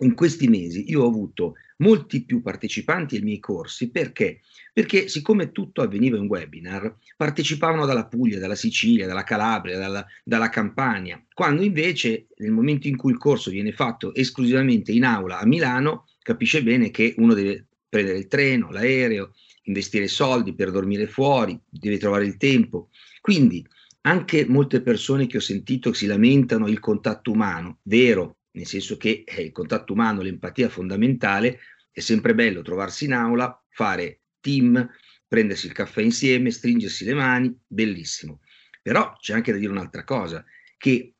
in 0.00 0.14
questi 0.14 0.48
mesi 0.48 0.90
io 0.90 1.02
ho 1.02 1.08
avuto 1.08 1.54
molti 1.78 2.24
più 2.24 2.42
partecipanti 2.42 3.16
ai 3.16 3.22
miei 3.22 3.38
corsi 3.38 3.90
perché? 3.90 4.40
Perché 4.72 5.08
siccome 5.08 5.50
tutto 5.50 5.82
avveniva 5.82 6.16
in 6.16 6.26
webinar, 6.26 6.94
partecipavano 7.16 7.86
dalla 7.86 8.06
Puglia, 8.06 8.38
dalla 8.38 8.54
Sicilia, 8.54 9.06
dalla 9.06 9.24
Calabria, 9.24 9.78
dalla, 9.78 10.06
dalla 10.22 10.48
Campania, 10.48 11.22
quando 11.34 11.62
invece 11.62 12.28
nel 12.36 12.50
momento 12.50 12.86
in 12.86 12.96
cui 12.96 13.12
il 13.12 13.18
corso 13.18 13.50
viene 13.50 13.72
fatto 13.72 14.14
esclusivamente 14.14 14.92
in 14.92 15.04
aula 15.04 15.38
a 15.38 15.46
Milano, 15.46 16.06
capisce 16.22 16.62
bene 16.62 16.90
che 16.90 17.14
uno 17.18 17.34
deve 17.34 17.66
prendere 17.88 18.18
il 18.18 18.28
treno, 18.28 18.70
l'aereo, 18.70 19.32
investire 19.64 20.06
soldi 20.06 20.54
per 20.54 20.70
dormire 20.70 21.06
fuori, 21.06 21.58
deve 21.68 21.98
trovare 21.98 22.24
il 22.24 22.36
tempo. 22.36 22.90
Quindi 23.20 23.66
anche 24.02 24.46
molte 24.46 24.80
persone 24.80 25.26
che 25.26 25.38
ho 25.38 25.40
sentito 25.40 25.92
si 25.92 26.06
lamentano 26.06 26.68
il 26.68 26.80
contatto 26.80 27.32
umano, 27.32 27.78
vero, 27.82 28.36
nel 28.52 28.66
senso 28.66 28.96
che 28.96 29.24
eh, 29.26 29.42
il 29.42 29.52
contatto 29.52 29.92
umano, 29.92 30.22
l'empatia 30.22 30.68
fondamentale, 30.68 31.60
è 31.90 32.00
sempre 32.00 32.34
bello 32.34 32.62
trovarsi 32.62 33.04
in 33.04 33.12
aula, 33.12 33.62
fare 33.68 34.22
team, 34.40 34.88
prendersi 35.26 35.66
il 35.66 35.72
caffè 35.72 36.02
insieme, 36.02 36.50
stringersi 36.50 37.04
le 37.04 37.14
mani, 37.14 37.56
bellissimo. 37.66 38.40
Però 38.82 39.14
c'è 39.18 39.34
anche 39.34 39.52
da 39.52 39.58
dire 39.58 39.70
un'altra 39.70 40.04
cosa, 40.04 40.44
che 40.76 41.14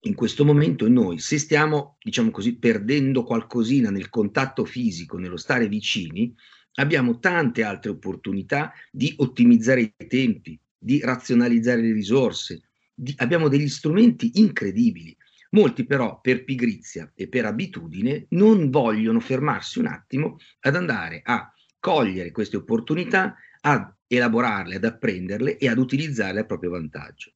in 0.00 0.14
questo 0.14 0.44
momento 0.44 0.88
noi, 0.88 1.18
se 1.18 1.38
stiamo, 1.38 1.96
diciamo 2.00 2.30
così, 2.30 2.56
perdendo 2.56 3.24
qualcosina 3.24 3.90
nel 3.90 4.10
contatto 4.10 4.64
fisico, 4.64 5.18
nello 5.18 5.36
stare 5.36 5.68
vicini, 5.68 6.32
abbiamo 6.74 7.18
tante 7.18 7.64
altre 7.64 7.90
opportunità 7.90 8.72
di 8.92 9.12
ottimizzare 9.16 9.80
i 9.80 10.06
tempi, 10.06 10.58
di 10.78 11.00
razionalizzare 11.00 11.82
le 11.82 11.92
risorse, 11.92 12.62
di- 12.94 13.14
abbiamo 13.16 13.48
degli 13.48 13.68
strumenti 13.68 14.32
incredibili. 14.34 15.16
Molti 15.50 15.84
però 15.86 16.20
per 16.20 16.44
pigrizia 16.44 17.10
e 17.14 17.28
per 17.28 17.46
abitudine 17.46 18.26
non 18.30 18.70
vogliono 18.70 19.20
fermarsi 19.20 19.78
un 19.78 19.86
attimo 19.86 20.36
ad 20.60 20.76
andare 20.76 21.22
a 21.24 21.50
cogliere 21.78 22.30
queste 22.32 22.56
opportunità, 22.56 23.34
ad 23.60 23.90
elaborarle, 24.06 24.76
ad 24.76 24.84
apprenderle 24.84 25.56
e 25.56 25.68
ad 25.68 25.78
utilizzarle 25.78 26.40
a 26.40 26.44
proprio 26.44 26.70
vantaggio. 26.70 27.32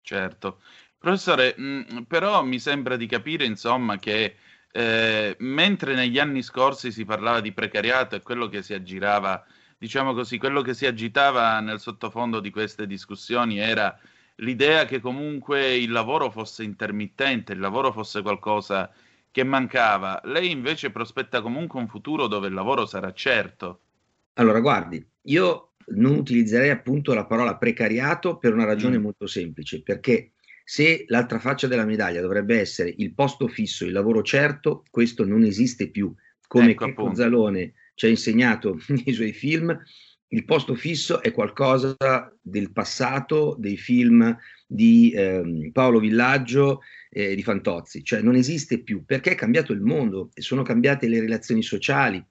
Certo. 0.00 0.60
Professore, 0.98 1.54
mh, 1.56 2.02
però 2.08 2.42
mi 2.44 2.58
sembra 2.58 2.96
di 2.96 3.06
capire, 3.06 3.44
insomma, 3.44 3.98
che 3.98 4.36
eh, 4.72 5.36
mentre 5.38 5.94
negli 5.94 6.18
anni 6.18 6.42
scorsi 6.42 6.90
si 6.90 7.04
parlava 7.04 7.40
di 7.40 7.52
precariato 7.52 8.16
e 8.16 8.22
quello 8.22 8.48
che 8.48 8.62
si 8.62 8.74
aggirava, 8.74 9.44
diciamo 9.78 10.14
così, 10.14 10.36
quello 10.38 10.62
che 10.62 10.74
si 10.74 10.86
agitava 10.86 11.60
nel 11.60 11.78
sottofondo 11.80 12.40
di 12.40 12.50
queste 12.50 12.86
discussioni 12.86 13.58
era 13.58 13.98
l'idea 14.36 14.84
che 14.84 15.00
comunque 15.00 15.76
il 15.76 15.90
lavoro 15.90 16.30
fosse 16.30 16.62
intermittente, 16.64 17.52
il 17.52 17.60
lavoro 17.60 17.92
fosse 17.92 18.22
qualcosa 18.22 18.90
che 19.30 19.44
mancava. 19.44 20.20
Lei 20.24 20.50
invece 20.50 20.90
prospetta 20.90 21.40
comunque 21.42 21.80
un 21.80 21.88
futuro 21.88 22.26
dove 22.26 22.48
il 22.48 22.54
lavoro 22.54 22.86
sarà 22.86 23.12
certo. 23.12 23.80
Allora, 24.34 24.60
guardi, 24.60 25.04
io 25.22 25.74
non 25.86 26.16
utilizzerei 26.16 26.70
appunto 26.70 27.14
la 27.14 27.26
parola 27.26 27.56
precariato 27.56 28.38
per 28.38 28.52
una 28.52 28.64
ragione 28.64 28.98
Mm. 28.98 29.02
molto 29.02 29.26
semplice, 29.26 29.82
perché 29.82 30.32
se 30.64 31.04
l'altra 31.08 31.38
faccia 31.38 31.66
della 31.66 31.84
medaglia 31.84 32.20
dovrebbe 32.20 32.58
essere 32.58 32.92
il 32.96 33.12
posto 33.14 33.48
fisso, 33.48 33.84
il 33.84 33.92
lavoro 33.92 34.22
certo, 34.22 34.84
questo 34.90 35.24
non 35.24 35.42
esiste 35.44 35.90
più. 35.90 36.12
Come 36.46 36.70
Ecco. 36.70 37.14
Zalone 37.14 37.74
ci 37.94 38.06
ha 38.06 38.08
insegnato 38.08 38.78
nei 38.88 39.12
suoi 39.12 39.32
film, 39.32 39.76
il 40.28 40.44
posto 40.44 40.74
fisso 40.74 41.22
è 41.22 41.30
qualcosa 41.32 41.96
del 42.40 42.72
passato, 42.72 43.56
dei 43.58 43.76
film 43.76 44.36
di 44.66 45.12
ehm, 45.14 45.70
Paolo 45.70 46.00
Villaggio 46.00 46.80
e 47.08 47.34
di 47.36 47.42
Fantozzi, 47.42 48.02
cioè 48.02 48.20
non 48.22 48.34
esiste 48.34 48.82
più 48.82 49.04
perché 49.04 49.32
è 49.32 49.34
cambiato 49.36 49.72
il 49.72 49.80
mondo 49.80 50.30
sono 50.34 50.62
cambiate 50.62 51.06
le 51.06 51.20
relazioni 51.20 51.62
sociali, 51.62 52.24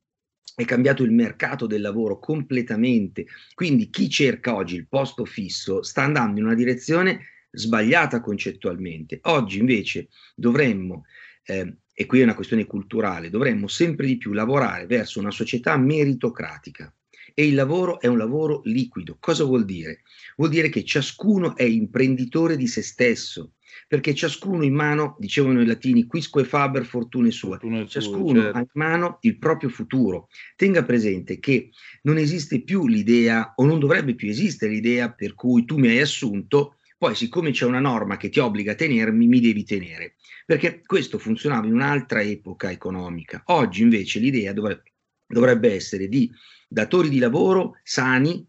è 0.56 0.66
cambiato 0.66 1.04
il 1.04 1.12
mercato 1.12 1.66
del 1.66 1.82
lavoro 1.82 2.20
completamente. 2.20 3.26
Quindi 3.54 3.90
chi 3.90 4.10
cerca 4.10 4.54
oggi 4.54 4.76
il 4.76 4.88
posto 4.88 5.26
fisso 5.26 5.82
sta 5.84 6.04
andando 6.04 6.40
in 6.40 6.46
una 6.46 6.56
direzione 6.56 7.28
sbagliata 7.50 8.20
concettualmente. 8.20 9.20
Oggi 9.24 9.60
invece 9.60 10.10
dovremmo, 10.36 11.06
eh, 11.46 11.78
e 11.94 12.06
qui 12.06 12.20
è 12.20 12.24
una 12.24 12.36
questione 12.36 12.66
culturale, 12.66 13.30
dovremmo 13.30 13.68
sempre 13.68 14.08
di 14.08 14.18
più 14.18 14.34
lavorare 14.34 14.86
verso 14.86 15.20
una 15.20 15.32
società 15.32 15.78
meritocratica. 15.78 16.94
E 17.34 17.48
il 17.48 17.56
lavoro 17.56 18.00
è 18.00 18.08
un 18.08 18.18
lavoro 18.18 18.62
liquido. 18.66 19.18
Cosa 19.20 19.44
vuol 19.44 19.66
dire? 19.66 20.02
Vuol 20.36 20.50
dire 20.50 20.70
che 20.70 20.84
ciascuno 20.84 21.56
è 21.56 21.64
imprenditore 21.64 22.56
di 22.58 22.68
se 22.68 22.82
stesso, 22.82 23.54
perché 23.88 24.14
ciascuno 24.14 24.64
in 24.64 24.74
mano, 24.74 25.16
dicevano 25.20 25.62
i 25.62 25.66
latini, 25.66 26.06
quisque 26.06 26.44
faber 26.44 26.86
fortune 26.86 27.32
sua, 27.32 27.58
Fortune 27.58 27.88
sue, 27.88 27.90
ciascuno 27.90 28.42
certo. 28.42 28.58
ha 28.58 28.60
in 28.62 28.68
mano 28.74 29.18
il 29.22 29.38
proprio 29.38 29.70
futuro. 29.70 30.30
Tenga 30.56 30.84
presente 30.84 31.40
che 31.40 31.70
non 32.04 32.18
esiste 32.18 32.64
più 32.64 32.88
l'idea, 32.88 33.54
o 33.56 33.66
non 33.66 33.80
dovrebbe 33.80 34.16
più 34.16 34.30
esistere 34.30 34.74
l'idea 34.74 35.12
per 35.12 35.34
cui 35.34 35.66
tu 35.66 35.78
mi 35.78 35.88
hai 35.88 36.00
assunto, 36.00 36.78
poi 36.98 37.16
siccome 37.16 37.52
c'è 37.52 37.66
una 37.66 37.80
norma 37.80 38.16
che 38.16 38.30
ti 38.30 38.40
obbliga 38.40 38.72
a 38.72 38.76
tenermi, 38.76 39.28
mi 39.28 39.42
devi 39.42 39.64
tenere. 39.64 40.16
Perché 40.46 40.82
questo 40.86 41.18
funzionava 41.18 41.66
in 41.68 41.74
un'altra 41.74 42.22
epoca 42.22 42.72
economica. 42.72 43.44
Oggi 43.48 43.82
invece 43.82 44.20
l'idea 44.20 44.54
dovrebbe, 44.54 44.94
dovrebbe 45.28 45.74
essere 45.74 46.08
di 46.08 46.32
datori 46.74 47.08
di 47.08 47.20
lavoro 47.20 47.78
sani 47.84 48.46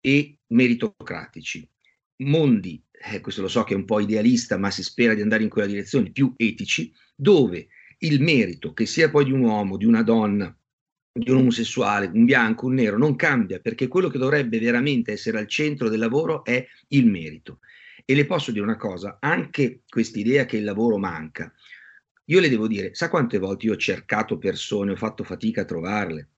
e 0.00 0.38
meritocratici. 0.48 1.68
Mondi, 2.18 2.80
eh, 2.92 3.20
questo 3.20 3.42
lo 3.42 3.48
so 3.48 3.64
che 3.64 3.74
è 3.74 3.76
un 3.76 3.84
po' 3.84 3.98
idealista, 3.98 4.56
ma 4.56 4.70
si 4.70 4.84
spera 4.84 5.12
di 5.12 5.20
andare 5.20 5.42
in 5.42 5.48
quella 5.48 5.66
direzione, 5.66 6.12
più 6.12 6.32
etici, 6.36 6.92
dove 7.16 7.66
il 7.98 8.22
merito, 8.22 8.72
che 8.72 8.86
sia 8.86 9.10
poi 9.10 9.24
di 9.24 9.32
un 9.32 9.40
uomo, 9.40 9.76
di 9.76 9.86
una 9.86 10.02
donna, 10.02 10.56
di 11.12 11.30
un 11.30 11.38
omosessuale, 11.38 12.10
un 12.12 12.24
bianco, 12.24 12.66
un 12.66 12.74
nero, 12.74 12.96
non 12.96 13.16
cambia, 13.16 13.58
perché 13.58 13.88
quello 13.88 14.08
che 14.08 14.18
dovrebbe 14.18 14.60
veramente 14.60 15.10
essere 15.10 15.38
al 15.38 15.48
centro 15.48 15.88
del 15.88 15.98
lavoro 15.98 16.44
è 16.44 16.64
il 16.88 17.06
merito. 17.06 17.58
E 18.04 18.14
le 18.14 18.26
posso 18.26 18.52
dire 18.52 18.62
una 18.62 18.76
cosa, 18.76 19.18
anche 19.20 19.82
quest'idea 19.88 20.44
che 20.44 20.58
il 20.58 20.64
lavoro 20.64 20.96
manca, 20.96 21.52
io 22.26 22.40
le 22.40 22.48
devo 22.48 22.68
dire, 22.68 22.94
sa 22.94 23.08
quante 23.10 23.38
volte 23.38 23.66
io 23.66 23.72
ho 23.72 23.76
cercato 23.76 24.38
persone, 24.38 24.92
ho 24.92 24.96
fatto 24.96 25.24
fatica 25.24 25.62
a 25.62 25.64
trovarle? 25.64 26.28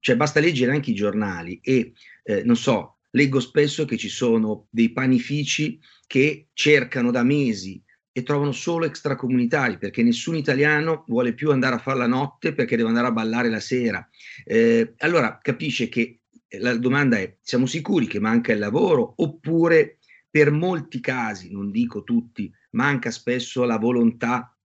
Cioè 0.00 0.16
basta 0.16 0.40
leggere 0.40 0.72
anche 0.72 0.90
i 0.90 0.94
giornali 0.94 1.60
e, 1.62 1.92
eh, 2.24 2.42
non 2.44 2.56
so, 2.56 2.98
leggo 3.10 3.40
spesso 3.40 3.84
che 3.84 3.96
ci 3.96 4.08
sono 4.08 4.66
dei 4.70 4.92
panifici 4.92 5.78
che 6.06 6.48
cercano 6.52 7.10
da 7.10 7.22
mesi 7.22 7.82
e 8.12 8.22
trovano 8.22 8.52
solo 8.52 8.86
extracomunitari 8.86 9.76
perché 9.76 10.02
nessun 10.02 10.36
italiano 10.36 11.04
vuole 11.08 11.34
più 11.34 11.50
andare 11.50 11.74
a 11.74 11.78
fare 11.78 11.98
la 11.98 12.06
notte 12.06 12.54
perché 12.54 12.76
deve 12.76 12.88
andare 12.88 13.08
a 13.08 13.12
ballare 13.12 13.50
la 13.50 13.60
sera. 13.60 14.08
Eh, 14.44 14.94
allora 14.98 15.38
capisce 15.42 15.88
che 15.88 16.20
la 16.58 16.76
domanda 16.76 17.18
è, 17.18 17.36
siamo 17.42 17.66
sicuri 17.66 18.06
che 18.06 18.20
manca 18.20 18.52
il 18.52 18.58
lavoro 18.58 19.14
oppure 19.16 19.98
per 20.30 20.50
molti 20.50 21.00
casi, 21.00 21.50
non 21.50 21.70
dico 21.70 22.04
tutti, 22.04 22.50
manca 22.70 23.10
spesso 23.10 23.64
la 23.64 23.78
volontà 23.78 24.56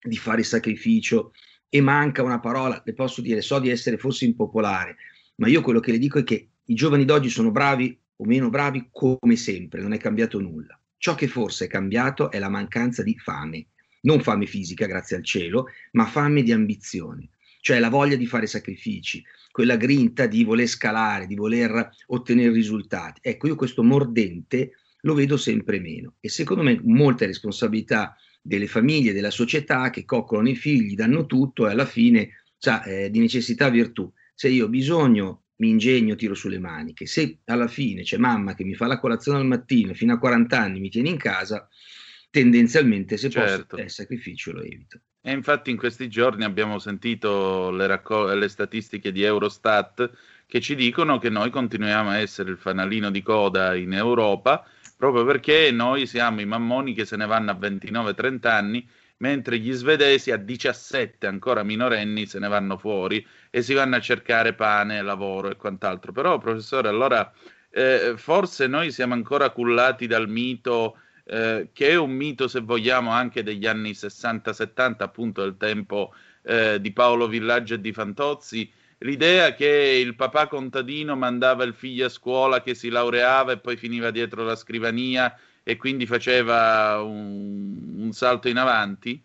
di 0.00 0.16
fare 0.16 0.42
sacrificio 0.42 1.32
e 1.68 1.80
manca 1.80 2.22
una 2.22 2.40
parola, 2.40 2.80
le 2.84 2.94
posso 2.94 3.20
dire, 3.20 3.40
so 3.40 3.58
di 3.58 3.70
essere 3.70 3.98
forse 3.98 4.24
impopolare, 4.24 4.96
ma 5.36 5.48
io 5.48 5.60
quello 5.60 5.80
che 5.80 5.92
le 5.92 5.98
dico 5.98 6.18
è 6.18 6.24
che 6.24 6.48
i 6.64 6.74
giovani 6.74 7.04
d'oggi 7.04 7.28
sono 7.28 7.50
bravi 7.50 7.98
o 8.16 8.24
meno 8.24 8.48
bravi 8.48 8.88
come 8.90 9.36
sempre, 9.36 9.82
non 9.82 9.92
è 9.92 9.98
cambiato 9.98 10.40
nulla. 10.40 10.78
Ciò 10.96 11.14
che 11.14 11.28
forse 11.28 11.66
è 11.66 11.68
cambiato 11.68 12.30
è 12.30 12.38
la 12.38 12.48
mancanza 12.48 13.02
di 13.02 13.16
fame, 13.18 13.68
non 14.02 14.22
fame 14.22 14.46
fisica, 14.46 14.86
grazie 14.86 15.16
al 15.16 15.24
cielo, 15.24 15.66
ma 15.92 16.06
fame 16.06 16.42
di 16.42 16.52
ambizione, 16.52 17.30
cioè 17.60 17.78
la 17.78 17.90
voglia 17.90 18.16
di 18.16 18.26
fare 18.26 18.46
sacrifici, 18.46 19.22
quella 19.50 19.76
grinta 19.76 20.26
di 20.26 20.44
voler 20.44 20.66
scalare, 20.66 21.26
di 21.26 21.34
voler 21.34 21.90
ottenere 22.06 22.52
risultati. 22.52 23.20
Ecco, 23.22 23.48
io 23.48 23.56
questo 23.56 23.82
mordente 23.82 24.72
lo 25.00 25.14
vedo 25.14 25.36
sempre 25.36 25.78
meno 25.78 26.14
e 26.20 26.28
secondo 26.28 26.62
me 26.62 26.80
molte 26.82 27.26
responsabilità 27.26 28.16
delle 28.46 28.66
famiglie, 28.66 29.12
della 29.12 29.30
società 29.30 29.90
che 29.90 30.04
coccolano 30.04 30.48
i 30.48 30.56
figli, 30.56 30.94
danno 30.94 31.26
tutto 31.26 31.66
e 31.66 31.72
alla 31.72 31.84
fine 31.84 32.42
sa, 32.56 32.82
eh, 32.82 33.10
di 33.10 33.18
necessità 33.18 33.68
virtù. 33.68 34.10
Se 34.34 34.48
io 34.48 34.66
ho 34.66 34.68
bisogno, 34.68 35.44
mi 35.56 35.70
ingegno, 35.70 36.14
tiro 36.14 36.34
sulle 36.34 36.58
maniche. 36.58 37.06
Se 37.06 37.38
alla 37.46 37.66
fine 37.66 38.02
c'è 38.02 38.18
mamma 38.18 38.54
che 38.54 38.64
mi 38.64 38.74
fa 38.74 38.86
la 38.86 39.00
colazione 39.00 39.38
al 39.38 39.46
mattino 39.46 39.94
fino 39.94 40.12
a 40.12 40.18
40 40.18 40.58
anni 40.60 40.80
mi 40.80 40.90
tiene 40.90 41.08
in 41.08 41.16
casa, 41.16 41.68
tendenzialmente 42.30 43.16
se 43.16 43.30
Certo. 43.30 43.66
posso 43.66 43.82
il 43.82 43.90
sacrificio 43.90 44.52
lo 44.52 44.62
evito. 44.62 45.00
E 45.20 45.32
infatti 45.32 45.70
in 45.70 45.76
questi 45.76 46.08
giorni 46.08 46.44
abbiamo 46.44 46.78
sentito 46.78 47.70
le, 47.70 47.86
raccol- 47.86 48.38
le 48.38 48.48
statistiche 48.48 49.10
di 49.10 49.22
Eurostat 49.22 50.10
che 50.46 50.60
ci 50.60 50.76
dicono 50.76 51.18
che 51.18 51.30
noi 51.30 51.50
continuiamo 51.50 52.10
a 52.10 52.18
essere 52.18 52.50
il 52.50 52.58
fanalino 52.58 53.10
di 53.10 53.22
coda 53.22 53.74
in 53.74 53.92
Europa 53.92 54.64
proprio 54.96 55.24
perché 55.24 55.70
noi 55.70 56.06
siamo 56.06 56.40
i 56.40 56.46
mammoni 56.46 56.94
che 56.94 57.04
se 57.04 57.16
ne 57.16 57.26
vanno 57.26 57.50
a 57.50 57.54
29-30 57.54 58.48
anni 58.48 58.88
mentre 59.18 59.58
gli 59.58 59.72
svedesi 59.72 60.30
a 60.30 60.36
17 60.36 61.26
ancora 61.26 61.62
minorenni 61.62 62.26
se 62.26 62.38
ne 62.38 62.48
vanno 62.48 62.76
fuori 62.76 63.24
e 63.50 63.62
si 63.62 63.74
vanno 63.74 63.96
a 63.96 64.00
cercare 64.00 64.54
pane, 64.54 65.02
lavoro 65.02 65.50
e 65.50 65.56
quant'altro. 65.56 66.12
Però, 66.12 66.38
professore, 66.38 66.88
allora 66.88 67.32
eh, 67.70 68.14
forse 68.16 68.66
noi 68.66 68.90
siamo 68.90 69.14
ancora 69.14 69.50
cullati 69.50 70.06
dal 70.06 70.28
mito, 70.28 70.98
eh, 71.24 71.70
che 71.72 71.88
è 71.88 71.96
un 71.96 72.10
mito, 72.10 72.48
se 72.48 72.60
vogliamo, 72.60 73.10
anche 73.10 73.42
degli 73.42 73.66
anni 73.66 73.92
60-70, 73.92 74.94
appunto 74.98 75.42
del 75.42 75.56
tempo 75.56 76.14
eh, 76.42 76.80
di 76.80 76.92
Paolo 76.92 77.26
Villaggio 77.28 77.74
e 77.74 77.80
di 77.80 77.92
Fantozzi, 77.92 78.70
l'idea 78.98 79.54
che 79.54 79.66
il 79.66 80.14
papà 80.14 80.46
contadino 80.48 81.16
mandava 81.16 81.64
il 81.64 81.74
figlio 81.74 82.06
a 82.06 82.10
scuola 82.10 82.62
che 82.62 82.74
si 82.74 82.88
laureava 82.88 83.52
e 83.52 83.58
poi 83.58 83.76
finiva 83.76 84.10
dietro 84.10 84.44
la 84.44 84.56
scrivania 84.56 85.36
e 85.62 85.76
quindi 85.76 86.06
faceva 86.06 87.02
un, 87.02 87.94
un 87.96 88.12
salto 88.12 88.48
in 88.48 88.56
avanti? 88.56 89.22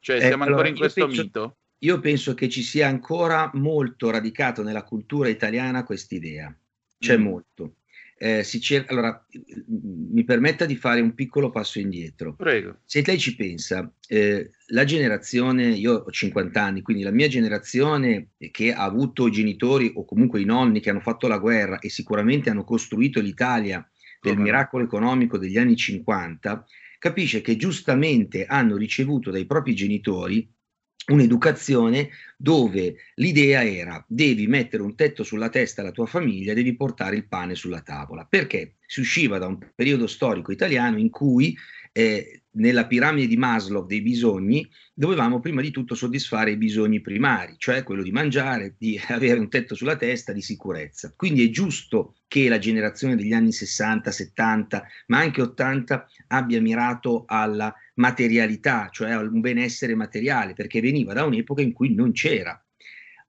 Cioè, 0.00 0.20
siamo 0.20 0.44
eh, 0.44 0.48
ancora 0.48 0.68
in 0.68 0.76
questo 0.76 1.06
penso, 1.06 1.22
mito? 1.22 1.56
Io 1.78 2.00
penso 2.00 2.34
che 2.34 2.48
ci 2.48 2.62
sia 2.62 2.88
ancora 2.88 3.50
molto 3.54 4.10
radicato 4.10 4.62
nella 4.62 4.84
cultura 4.84 5.28
italiana 5.28 5.84
quest'idea. 5.84 6.54
C'è 6.98 7.16
mm. 7.16 7.22
molto. 7.22 7.74
Eh, 8.20 8.42
cerca, 8.42 8.90
allora, 8.90 9.24
mi 9.66 10.24
permetta 10.24 10.64
di 10.64 10.74
fare 10.74 11.00
un 11.00 11.14
piccolo 11.14 11.50
passo 11.50 11.78
indietro. 11.78 12.34
Prego. 12.34 12.80
Se 12.84 13.02
lei 13.06 13.18
ci 13.18 13.36
pensa, 13.36 13.92
eh, 14.08 14.50
la 14.68 14.84
generazione, 14.84 15.68
io 15.68 15.94
ho 15.94 16.10
50 16.10 16.60
anni, 16.60 16.82
quindi 16.82 17.04
la 17.04 17.12
mia 17.12 17.28
generazione 17.28 18.30
che 18.50 18.72
ha 18.72 18.82
avuto 18.82 19.28
i 19.28 19.30
genitori 19.30 19.92
o 19.94 20.04
comunque 20.04 20.40
i 20.40 20.44
nonni 20.44 20.80
che 20.80 20.90
hanno 20.90 21.00
fatto 21.00 21.28
la 21.28 21.38
guerra 21.38 21.78
e 21.78 21.88
sicuramente 21.90 22.50
hanno 22.50 22.64
costruito 22.64 23.20
l'Italia 23.20 23.88
del 24.20 24.36
miracolo 24.36 24.82
economico 24.82 25.38
degli 25.38 25.58
anni 25.58 25.76
50, 25.76 26.64
capisce 26.98 27.40
che 27.40 27.56
giustamente 27.56 28.46
hanno 28.46 28.76
ricevuto 28.76 29.30
dai 29.30 29.46
propri 29.46 29.74
genitori 29.74 30.50
un'educazione 31.08 32.10
dove 32.36 32.96
l'idea 33.14 33.64
era 33.64 34.04
devi 34.06 34.46
mettere 34.46 34.82
un 34.82 34.94
tetto 34.94 35.24
sulla 35.24 35.48
testa 35.48 35.80
alla 35.80 35.90
tua 35.90 36.06
famiglia, 36.06 36.54
devi 36.54 36.74
portare 36.76 37.16
il 37.16 37.26
pane 37.26 37.54
sulla 37.54 37.80
tavola, 37.80 38.24
perché 38.24 38.74
si 38.86 39.00
usciva 39.00 39.38
da 39.38 39.46
un 39.46 39.58
periodo 39.74 40.06
storico 40.06 40.52
italiano 40.52 40.98
in 40.98 41.10
cui 41.10 41.56
eh, 41.92 42.42
nella 42.52 42.86
piramide 42.86 43.26
di 43.26 43.36
Maslow 43.36 43.86
dei 43.86 44.00
bisogni 44.00 44.68
dovevamo 44.94 45.40
prima 45.40 45.60
di 45.60 45.70
tutto 45.70 45.94
soddisfare 45.94 46.52
i 46.52 46.56
bisogni 46.56 47.00
primari, 47.00 47.54
cioè 47.58 47.82
quello 47.82 48.02
di 48.02 48.12
mangiare, 48.12 48.74
di 48.78 49.00
avere 49.08 49.38
un 49.38 49.48
tetto 49.48 49.74
sulla 49.74 49.96
testa, 49.96 50.32
di 50.32 50.42
sicurezza. 50.42 51.12
Quindi 51.16 51.46
è 51.46 51.50
giusto 51.50 52.14
che 52.28 52.48
la 52.48 52.58
generazione 52.58 53.16
degli 53.16 53.32
anni 53.32 53.52
60, 53.52 54.10
70, 54.10 54.86
ma 55.06 55.18
anche 55.18 55.42
80 55.42 56.08
abbia 56.28 56.60
mirato 56.60 57.24
alla 57.26 57.74
materialità, 57.98 58.88
cioè 58.90 59.16
un 59.16 59.40
benessere 59.40 59.94
materiale, 59.94 60.54
perché 60.54 60.80
veniva 60.80 61.12
da 61.12 61.24
un'epoca 61.24 61.62
in 61.62 61.72
cui 61.72 61.94
non 61.94 62.12
c'era. 62.12 62.60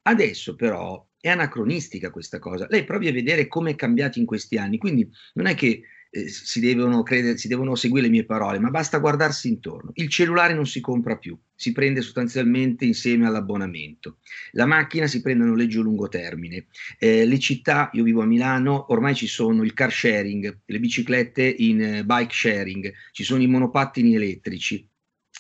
Adesso 0.04 0.56
però 0.56 1.06
è 1.20 1.30
anacronistica 1.30 2.10
questa 2.10 2.40
cosa. 2.40 2.66
Lei 2.70 2.84
provi 2.84 3.08
a 3.08 3.12
vedere 3.12 3.48
come 3.48 3.72
è 3.72 3.76
cambiato 3.76 4.20
in 4.20 4.26
questi 4.26 4.58
anni, 4.58 4.78
quindi 4.78 5.10
non 5.34 5.48
è 5.48 5.56
che 5.56 5.82
eh, 6.12 6.28
si, 6.28 6.60
devono 6.60 7.04
credere, 7.04 7.38
si 7.38 7.48
devono 7.48 7.76
seguire 7.76 8.08
le 8.08 8.12
mie 8.12 8.26
parole, 8.26 8.60
ma 8.60 8.70
basta 8.70 8.98
guardarsi 8.98 9.48
intorno. 9.48 9.92
Il 9.96 10.10
cellulare 10.10 10.54
non 10.54 10.66
si 10.66 10.80
compra 10.80 11.18
più, 11.18 11.38
si 11.56 11.72
prende 11.72 12.02
sostanzialmente 12.02 12.86
insieme 12.86 13.28
all'abbonamento. 13.28 14.18
La 14.52 14.66
macchina 14.66 15.08
si 15.08 15.22
prende 15.22 15.44
a 15.44 15.48
noleggio 15.48 15.82
a 15.82 15.84
lungo 15.84 16.08
termine. 16.08 16.68
Eh, 16.98 17.26
le 17.26 17.40
città, 17.40 17.90
io 17.94 18.04
vivo 18.04 18.22
a 18.22 18.26
Milano, 18.26 18.92
ormai 18.92 19.16
ci 19.16 19.28
sono 19.28 19.64
il 19.64 19.74
car 19.74 19.92
sharing, 19.92 20.62
le 20.66 20.80
biciclette 20.80 21.44
in 21.44 21.82
eh, 21.82 22.06
bike 22.06 22.34
sharing, 22.34 22.92
ci 23.12 23.24
sono 23.24 23.42
i 23.42 23.48
monopattini 23.48 24.16
elettrici, 24.16 24.88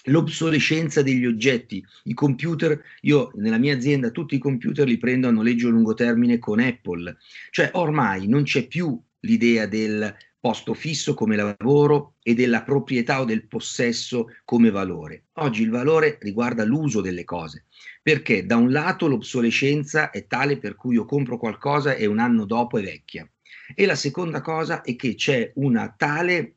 l'obsolescenza 0.05 1.01
degli 1.01 1.25
oggetti, 1.25 1.83
i 2.03 2.13
computer, 2.13 2.79
io 3.01 3.31
nella 3.35 3.57
mia 3.57 3.75
azienda 3.75 4.11
tutti 4.11 4.35
i 4.35 4.39
computer 4.39 4.87
li 4.87 4.97
prendo 4.97 5.27
a 5.27 5.31
noleggio 5.31 5.67
a 5.67 5.71
lungo 5.71 5.93
termine 5.93 6.37
con 6.37 6.59
Apple, 6.59 7.17
cioè 7.51 7.71
ormai 7.73 8.27
non 8.27 8.43
c'è 8.43 8.67
più 8.67 9.01
l'idea 9.21 9.65
del 9.65 10.15
posto 10.39 10.73
fisso 10.73 11.13
come 11.13 11.35
lavoro 11.35 12.15
e 12.23 12.33
della 12.33 12.63
proprietà 12.63 13.19
o 13.21 13.25
del 13.25 13.47
possesso 13.47 14.27
come 14.45 14.69
valore. 14.69 15.25
Oggi 15.33 15.63
il 15.63 15.69
valore 15.69 16.17
riguarda 16.21 16.63
l'uso 16.63 17.01
delle 17.01 17.23
cose, 17.23 17.65
perché 18.01 18.45
da 18.45 18.55
un 18.55 18.71
lato 18.71 19.07
l'obsolescenza 19.07 20.09
è 20.11 20.27
tale 20.27 20.57
per 20.57 20.75
cui 20.75 20.95
io 20.95 21.05
compro 21.05 21.37
qualcosa 21.37 21.93
e 21.93 22.05
un 22.05 22.19
anno 22.19 22.45
dopo 22.45 22.77
è 22.77 22.81
vecchia 22.81 23.29
e 23.75 23.85
la 23.85 23.95
seconda 23.95 24.41
cosa 24.41 24.81
è 24.81 24.95
che 24.95 25.15
c'è 25.15 25.51
una 25.55 25.93
tale 25.95 26.55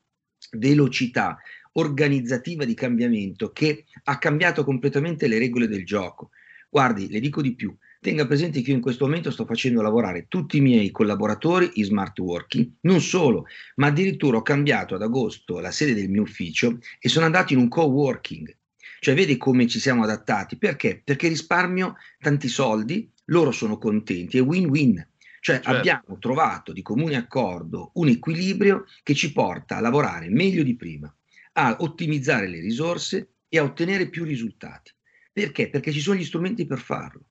velocità 0.53 1.39
organizzativa 1.73 2.65
di 2.65 2.75
cambiamento 2.75 3.53
che 3.53 3.85
ha 4.05 4.19
cambiato 4.19 4.65
completamente 4.65 5.27
le 5.27 5.39
regole 5.39 5.69
del 5.69 5.85
gioco. 5.85 6.31
Guardi, 6.69 7.09
le 7.09 7.21
dico 7.21 7.41
di 7.41 7.55
più, 7.55 7.75
Tenga 8.03 8.27
presente 8.27 8.63
che 8.63 8.71
io 8.71 8.75
in 8.75 8.83
questo 8.83 9.05
momento 9.05 9.31
sto 9.31 9.47
facendo 9.47 9.81
lavorare 9.81 10.27
tutti 10.27 10.57
i 10.57 10.61
miei 10.61 10.91
collaboratori 10.91 11.71
in 11.75 11.85
smart 11.85 12.19
working, 12.19 12.79
non 12.81 13.01
solo, 13.01 13.47
ma 13.77 13.87
addirittura 13.87 14.39
ho 14.39 14.43
cambiato 14.43 14.97
ad 14.97 15.03
agosto 15.03 15.61
la 15.61 15.71
sede 15.71 15.95
del 15.95 16.11
mio 16.11 16.23
ufficio 16.23 16.81
e 16.99 17.09
sono 17.09 17.27
andato 17.27 17.53
in 17.53 17.61
un 17.61 17.69
co-working. 17.69 18.57
Cioè, 18.99 19.15
vedi 19.15 19.37
come 19.37 19.69
ci 19.69 19.79
siamo 19.79 20.03
adattati? 20.03 20.57
Perché? 20.57 21.01
Perché 21.05 21.29
risparmio 21.29 21.95
tanti 22.19 22.49
soldi, 22.49 23.09
loro 23.27 23.53
sono 23.53 23.79
contenti, 23.79 24.37
è 24.37 24.43
win-win. 24.43 24.97
Cioè 25.39 25.61
certo. 25.61 25.71
abbiamo 25.71 26.19
trovato 26.19 26.73
di 26.73 26.83
comune 26.83 27.15
accordo 27.15 27.93
un 27.95 28.09
equilibrio 28.09 28.85
che 29.05 29.15
ci 29.15 29.31
porta 29.31 29.77
a 29.77 29.81
lavorare 29.81 30.29
meglio 30.29 30.65
di 30.65 30.75
prima, 30.75 31.15
a 31.53 31.77
ottimizzare 31.79 32.49
le 32.49 32.59
risorse 32.59 33.35
e 33.49 33.61
a 33.61 33.63
ottenere 33.63 34.09
più 34.09 34.25
risultati. 34.25 34.91
Perché? 35.33 35.71
Perché 35.71 35.93
ci 35.93 36.01
sono 36.01 36.19
gli 36.19 36.25
strumenti 36.25 36.67
per 36.67 36.81
farlo. 36.81 37.27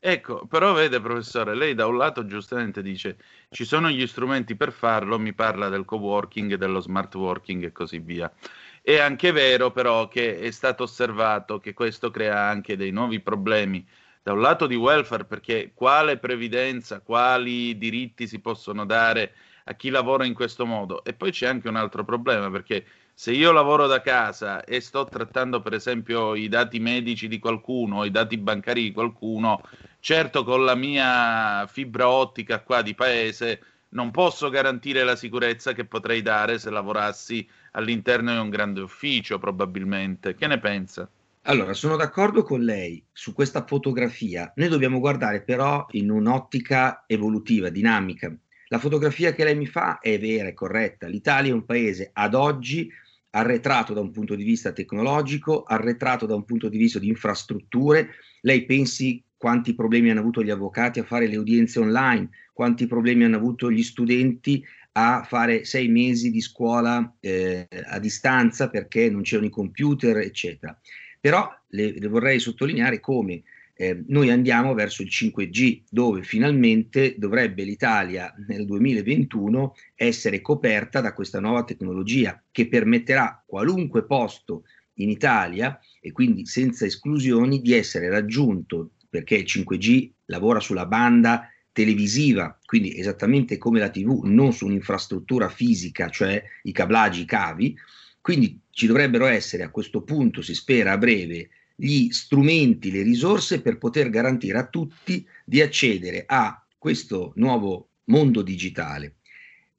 Ecco, 0.00 0.46
però 0.46 0.74
vede 0.74 1.00
professore, 1.00 1.56
lei 1.56 1.74
da 1.74 1.86
un 1.86 1.96
lato 1.96 2.24
giustamente 2.24 2.82
dice 2.82 3.18
ci 3.50 3.64
sono 3.64 3.90
gli 3.90 4.06
strumenti 4.06 4.54
per 4.54 4.70
farlo, 4.70 5.18
mi 5.18 5.32
parla 5.34 5.68
del 5.68 5.84
co-working, 5.84 6.54
dello 6.54 6.78
smart 6.78 7.12
working 7.16 7.64
e 7.64 7.72
così 7.72 7.98
via. 7.98 8.32
È 8.80 8.96
anche 8.98 9.32
vero 9.32 9.72
però 9.72 10.06
che 10.06 10.38
è 10.38 10.50
stato 10.52 10.84
osservato 10.84 11.58
che 11.58 11.74
questo 11.74 12.10
crea 12.12 12.38
anche 12.40 12.76
dei 12.76 12.92
nuovi 12.92 13.18
problemi 13.20 13.84
da 14.22 14.32
un 14.32 14.40
lato 14.40 14.66
di 14.68 14.76
welfare, 14.76 15.24
perché 15.24 15.72
quale 15.74 16.16
previdenza, 16.18 17.00
quali 17.00 17.76
diritti 17.76 18.28
si 18.28 18.38
possono 18.40 18.86
dare 18.86 19.34
a 19.64 19.74
chi 19.74 19.90
lavora 19.90 20.24
in 20.24 20.34
questo 20.34 20.64
modo? 20.64 21.02
E 21.04 21.12
poi 21.12 21.32
c'è 21.32 21.46
anche 21.48 21.68
un 21.68 21.76
altro 21.76 22.04
problema, 22.04 22.48
perché 22.50 22.84
se 23.20 23.32
io 23.32 23.50
lavoro 23.50 23.88
da 23.88 24.00
casa 24.00 24.62
e 24.62 24.80
sto 24.80 25.04
trattando 25.04 25.60
per 25.60 25.72
esempio 25.72 26.36
i 26.36 26.46
dati 26.46 26.78
medici 26.78 27.26
di 27.26 27.40
qualcuno 27.40 28.04
i 28.04 28.12
dati 28.12 28.38
bancari 28.38 28.84
di 28.84 28.92
qualcuno, 28.92 29.60
certo 29.98 30.44
con 30.44 30.64
la 30.64 30.76
mia 30.76 31.66
fibra 31.66 32.08
ottica 32.08 32.60
qua 32.60 32.80
di 32.80 32.94
paese 32.94 33.60
non 33.88 34.12
posso 34.12 34.50
garantire 34.50 35.02
la 35.02 35.16
sicurezza 35.16 35.72
che 35.72 35.84
potrei 35.84 36.22
dare 36.22 36.60
se 36.60 36.70
lavorassi 36.70 37.44
all'interno 37.72 38.30
di 38.30 38.38
un 38.38 38.50
grande 38.50 38.82
ufficio 38.82 39.40
probabilmente. 39.40 40.36
Che 40.36 40.46
ne 40.46 40.60
pensa? 40.60 41.10
Allora, 41.42 41.72
sono 41.72 41.96
d'accordo 41.96 42.44
con 42.44 42.60
lei 42.60 43.04
su 43.10 43.32
questa 43.32 43.64
fotografia. 43.64 44.52
Noi 44.54 44.68
dobbiamo 44.68 45.00
guardare 45.00 45.42
però 45.42 45.84
in 45.92 46.10
un'ottica 46.10 47.02
evolutiva, 47.08 47.68
dinamica. 47.68 48.32
La 48.68 48.78
fotografia 48.78 49.32
che 49.32 49.42
lei 49.42 49.56
mi 49.56 49.66
fa 49.66 49.98
è 49.98 50.20
vera, 50.20 50.46
è 50.46 50.54
corretta. 50.54 51.08
L'Italia 51.08 51.50
è 51.50 51.54
un 51.54 51.64
paese 51.64 52.10
ad 52.12 52.34
oggi 52.34 52.88
arretrato 53.30 53.92
da 53.92 54.00
un 54.00 54.10
punto 54.10 54.34
di 54.34 54.44
vista 54.44 54.72
tecnologico, 54.72 55.64
arretrato 55.64 56.26
da 56.26 56.34
un 56.34 56.44
punto 56.44 56.68
di 56.68 56.78
vista 56.78 56.98
di 56.98 57.08
infrastrutture. 57.08 58.10
Lei 58.42 58.64
pensi 58.64 59.22
quanti 59.36 59.74
problemi 59.74 60.10
hanno 60.10 60.20
avuto 60.20 60.42
gli 60.42 60.50
avvocati 60.50 60.98
a 60.98 61.04
fare 61.04 61.26
le 61.26 61.36
udienze 61.36 61.78
online, 61.78 62.30
quanti 62.52 62.86
problemi 62.86 63.24
hanno 63.24 63.36
avuto 63.36 63.70
gli 63.70 63.82
studenti 63.82 64.64
a 64.92 65.22
fare 65.22 65.64
sei 65.64 65.88
mesi 65.88 66.30
di 66.30 66.40
scuola 66.40 67.14
eh, 67.20 67.68
a 67.84 67.98
distanza 68.00 68.68
perché 68.68 69.08
non 69.08 69.22
c'erano 69.22 69.46
i 69.46 69.50
computer, 69.50 70.16
eccetera. 70.18 70.76
Però 71.20 71.48
le, 71.68 71.98
le 71.98 72.08
vorrei 72.08 72.40
sottolineare 72.40 72.98
come 72.98 73.42
eh, 73.80 74.02
noi 74.08 74.28
andiamo 74.30 74.74
verso 74.74 75.02
il 75.02 75.08
5G, 75.08 75.82
dove 75.88 76.24
finalmente 76.24 77.14
dovrebbe 77.16 77.62
l'Italia 77.62 78.34
nel 78.48 78.64
2021 78.64 79.72
essere 79.94 80.40
coperta 80.40 81.00
da 81.00 81.12
questa 81.12 81.38
nuova 81.38 81.62
tecnologia 81.62 82.42
che 82.50 82.66
permetterà 82.66 83.40
qualunque 83.46 84.04
posto 84.04 84.64
in 84.94 85.10
Italia 85.10 85.78
e 86.00 86.10
quindi 86.10 86.44
senza 86.44 86.86
esclusioni 86.86 87.60
di 87.60 87.72
essere 87.72 88.08
raggiunto 88.08 88.94
perché 89.08 89.36
il 89.36 89.44
5G 89.46 90.10
lavora 90.24 90.58
sulla 90.58 90.86
banda 90.86 91.48
televisiva, 91.70 92.58
quindi 92.64 92.98
esattamente 92.98 93.58
come 93.58 93.78
la 93.78 93.90
TV, 93.90 94.24
non 94.24 94.52
su 94.52 94.66
un'infrastruttura 94.66 95.48
fisica, 95.48 96.08
cioè 96.08 96.42
i 96.64 96.72
cablaggi, 96.72 97.20
i 97.20 97.26
cavi, 97.26 97.76
Quindi 98.20 98.60
ci 98.70 98.88
dovrebbero 98.88 99.26
essere 99.26 99.62
a 99.62 99.70
questo 99.70 100.02
punto, 100.02 100.42
si 100.42 100.52
spera 100.52 100.92
a 100.92 100.98
breve, 100.98 101.50
gli 101.80 102.10
strumenti, 102.10 102.90
le 102.90 103.02
risorse 103.02 103.62
per 103.62 103.78
poter 103.78 104.10
garantire 104.10 104.58
a 104.58 104.66
tutti 104.66 105.24
di 105.44 105.60
accedere 105.60 106.24
a 106.26 106.60
questo 106.76 107.32
nuovo 107.36 107.90
mondo 108.06 108.42
digitale. 108.42 109.18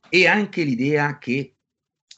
E 0.07 0.25
anche 0.25 0.63
l'idea 0.63 1.17
che 1.17 1.55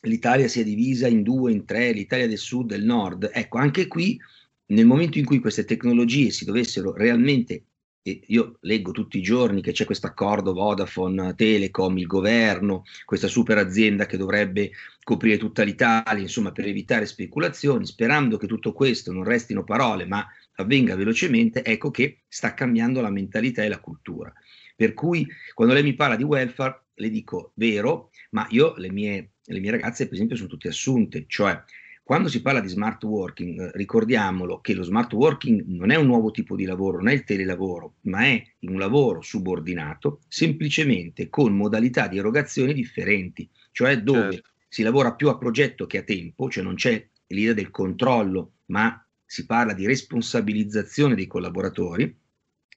l'Italia 0.01 0.47
sia 0.47 0.63
divisa 0.63 1.07
in 1.07 1.23
due, 1.23 1.51
in 1.51 1.65
tre, 1.65 1.93
l'Italia 1.93 2.27
del 2.27 2.37
sud 2.37 2.71
e 2.71 2.75
del 2.75 2.85
nord. 2.85 3.31
Ecco, 3.33 3.57
anche 3.57 3.87
qui, 3.87 4.19
nel 4.67 4.85
momento 4.85 5.17
in 5.17 5.25
cui 5.25 5.39
queste 5.39 5.65
tecnologie 5.65 6.29
si 6.29 6.45
dovessero 6.45 6.93
realmente 6.93 7.63
io 8.03 8.57
leggo 8.61 8.91
tutti 8.91 9.17
i 9.17 9.21
giorni 9.21 9.61
che 9.61 9.71
c'è 9.71 9.85
questo 9.85 10.07
accordo 10.07 10.53
Vodafone, 10.53 11.35
Telecom, 11.35 11.97
il 11.97 12.07
governo, 12.07 12.83
questa 13.05 13.27
super 13.27 13.57
azienda 13.59 14.07
che 14.07 14.17
dovrebbe 14.17 14.71
coprire 15.03 15.37
tutta 15.37 15.63
l'Italia, 15.63 16.21
insomma, 16.21 16.51
per 16.51 16.65
evitare 16.65 17.05
speculazioni, 17.05 17.85
sperando 17.85 18.37
che 18.37 18.47
tutto 18.47 18.73
questo 18.73 19.11
non 19.11 19.23
restino 19.23 19.63
parole, 19.63 20.05
ma 20.05 20.25
avvenga 20.55 20.95
velocemente, 20.95 21.63
ecco 21.63 21.91
che 21.91 22.21
sta 22.27 22.53
cambiando 22.53 23.01
la 23.01 23.11
mentalità 23.11 23.63
e 23.63 23.69
la 23.69 23.79
cultura. 23.79 24.33
Per 24.75 24.93
cui 24.93 25.27
quando 25.53 25.73
lei 25.73 25.83
mi 25.83 25.93
parla 25.93 26.15
di 26.15 26.23
welfare, 26.23 26.85
le 26.95 27.09
dico 27.09 27.51
vero, 27.55 28.09
ma 28.31 28.47
io 28.49 28.73
le 28.77 28.91
mie, 28.91 29.33
le 29.43 29.59
mie 29.59 29.71
ragazze, 29.71 30.05
per 30.05 30.15
esempio, 30.15 30.35
sono 30.35 30.49
tutte 30.49 30.69
assunte, 30.69 31.25
cioè 31.27 31.61
quando 32.03 32.29
si 32.29 32.41
parla 32.41 32.59
di 32.59 32.67
smart 32.67 33.03
working, 33.03 33.59
eh, 33.59 33.71
ricordiamolo 33.75 34.59
che 34.59 34.73
lo 34.73 34.83
smart 34.83 35.13
working 35.13 35.63
non 35.67 35.91
è 35.91 35.95
un 35.95 36.07
nuovo 36.07 36.31
tipo 36.31 36.55
di 36.55 36.65
lavoro, 36.65 36.97
non 36.97 37.09
è 37.09 37.13
il 37.13 37.23
telelavoro, 37.23 37.95
ma 38.01 38.25
è 38.25 38.43
un 38.61 38.77
lavoro 38.77 39.21
subordinato, 39.21 40.21
semplicemente 40.27 41.29
con 41.29 41.55
modalità 41.55 42.07
di 42.07 42.17
erogazione 42.17 42.73
differenti, 42.73 43.49
cioè 43.71 44.01
dove 44.01 44.33
certo. 44.33 44.49
si 44.67 44.83
lavora 44.83 45.13
più 45.13 45.29
a 45.29 45.37
progetto 45.37 45.85
che 45.85 45.99
a 45.99 46.03
tempo, 46.03 46.49
cioè 46.49 46.63
non 46.63 46.75
c'è 46.75 47.07
l'idea 47.27 47.53
del 47.53 47.71
controllo, 47.71 48.53
ma 48.65 49.05
si 49.23 49.45
parla 49.45 49.73
di 49.73 49.85
responsabilizzazione 49.85 51.15
dei 51.15 51.27
collaboratori 51.27 52.13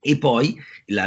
e 0.07 0.19
poi 0.19 0.55
la, 0.87 1.07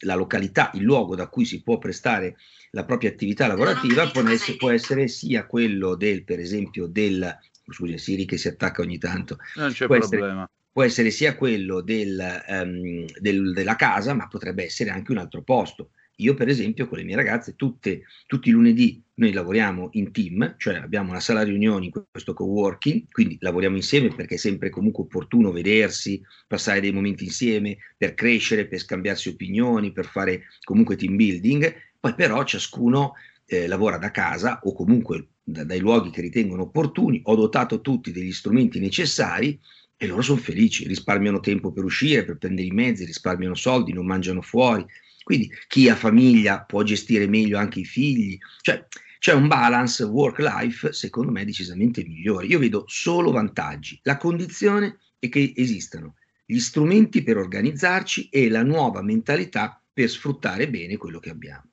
la, 0.00 0.14
località, 0.14 0.70
il 0.74 0.82
luogo 0.82 1.14
da 1.14 1.26
cui 1.28 1.46
si 1.46 1.62
può 1.62 1.78
prestare 1.78 2.36
la 2.72 2.84
propria 2.84 3.08
attività 3.08 3.46
lavorativa 3.46 4.10
può 4.10 4.28
essere, 4.28 4.56
può 4.58 4.68
essere, 4.68 5.08
sia 5.08 5.46
quello 5.46 5.94
del, 5.94 6.22
per 6.22 6.38
esempio, 6.38 6.86
del 6.86 7.34
scusi, 7.66 7.96
Siri 7.96 8.26
che 8.26 8.36
si 8.36 8.48
attacca 8.48 8.82
ogni 8.82 8.98
tanto. 8.98 9.38
Non 9.54 9.72
c'è 9.72 9.86
può 9.86 9.96
problema. 9.96 10.26
Essere, 10.26 10.50
può 10.70 10.82
essere 10.82 11.10
sia 11.10 11.34
quello 11.34 11.80
del, 11.80 12.44
um, 12.46 13.06
del, 13.18 13.54
della 13.54 13.76
casa, 13.76 14.12
ma 14.12 14.28
potrebbe 14.28 14.64
essere 14.64 14.90
anche 14.90 15.12
un 15.12 15.18
altro 15.18 15.40
posto. 15.40 15.92
Io, 16.16 16.34
per 16.34 16.48
esempio, 16.48 16.88
con 16.88 16.98
le 16.98 17.04
mie 17.04 17.16
ragazze, 17.16 17.56
tutte, 17.56 18.04
tutti 18.26 18.48
i 18.48 18.52
lunedì 18.52 19.02
noi 19.14 19.32
lavoriamo 19.32 19.88
in 19.92 20.12
team, 20.12 20.54
cioè 20.58 20.76
abbiamo 20.76 21.10
una 21.10 21.20
sala 21.20 21.42
riunioni 21.42 21.86
in 21.86 22.04
questo 22.10 22.32
co-working, 22.32 23.04
quindi 23.10 23.36
lavoriamo 23.40 23.76
insieme 23.76 24.08
perché 24.14 24.34
è 24.34 24.38
sempre 24.38 24.70
comunque 24.70 25.04
opportuno 25.04 25.52
vedersi, 25.52 26.20
passare 26.46 26.80
dei 26.80 26.92
momenti 26.92 27.24
insieme 27.24 27.76
per 27.96 28.14
crescere, 28.14 28.66
per 28.66 28.78
scambiarsi 28.78 29.28
opinioni, 29.28 29.92
per 29.92 30.06
fare 30.06 30.44
comunque 30.62 30.96
team 30.96 31.16
building. 31.16 31.74
Poi 32.00 32.14
però 32.14 32.44
ciascuno 32.44 33.14
eh, 33.46 33.66
lavora 33.66 33.98
da 33.98 34.10
casa 34.10 34.60
o 34.62 34.74
comunque 34.74 35.28
da, 35.42 35.64
dai 35.64 35.80
luoghi 35.80 36.10
che 36.10 36.20
ritengono 36.20 36.62
opportuni, 36.62 37.20
ho 37.24 37.34
dotato 37.34 37.80
tutti 37.80 38.10
degli 38.10 38.32
strumenti 38.32 38.80
necessari 38.80 39.58
e 39.96 40.06
loro 40.06 40.20
sono 40.20 40.40
felici, 40.40 40.86
risparmiano 40.86 41.40
tempo 41.40 41.72
per 41.72 41.84
uscire, 41.84 42.24
per 42.24 42.36
prendere 42.36 42.66
i 42.66 42.72
mezzi, 42.72 43.04
risparmiano 43.04 43.54
soldi, 43.54 43.92
non 43.92 44.04
mangiano 44.04 44.42
fuori. 44.42 44.84
Quindi 45.26 45.50
chi 45.66 45.88
ha 45.88 45.96
famiglia 45.96 46.62
può 46.62 46.84
gestire 46.84 47.26
meglio 47.26 47.58
anche 47.58 47.80
i 47.80 47.84
figli, 47.84 48.38
cioè 48.60 48.86
c'è 49.18 49.32
un 49.32 49.48
balance 49.48 50.04
work-life 50.04 50.92
secondo 50.92 51.32
me 51.32 51.44
decisamente 51.44 52.04
migliore. 52.04 52.46
Io 52.46 52.60
vedo 52.60 52.84
solo 52.86 53.32
vantaggi. 53.32 53.98
La 54.04 54.18
condizione 54.18 54.98
è 55.18 55.28
che 55.28 55.52
esistano 55.56 56.14
gli 56.44 56.60
strumenti 56.60 57.24
per 57.24 57.38
organizzarci 57.38 58.28
e 58.28 58.48
la 58.48 58.62
nuova 58.62 59.02
mentalità 59.02 59.82
per 59.92 60.08
sfruttare 60.08 60.70
bene 60.70 60.96
quello 60.96 61.18
che 61.18 61.30
abbiamo. 61.30 61.72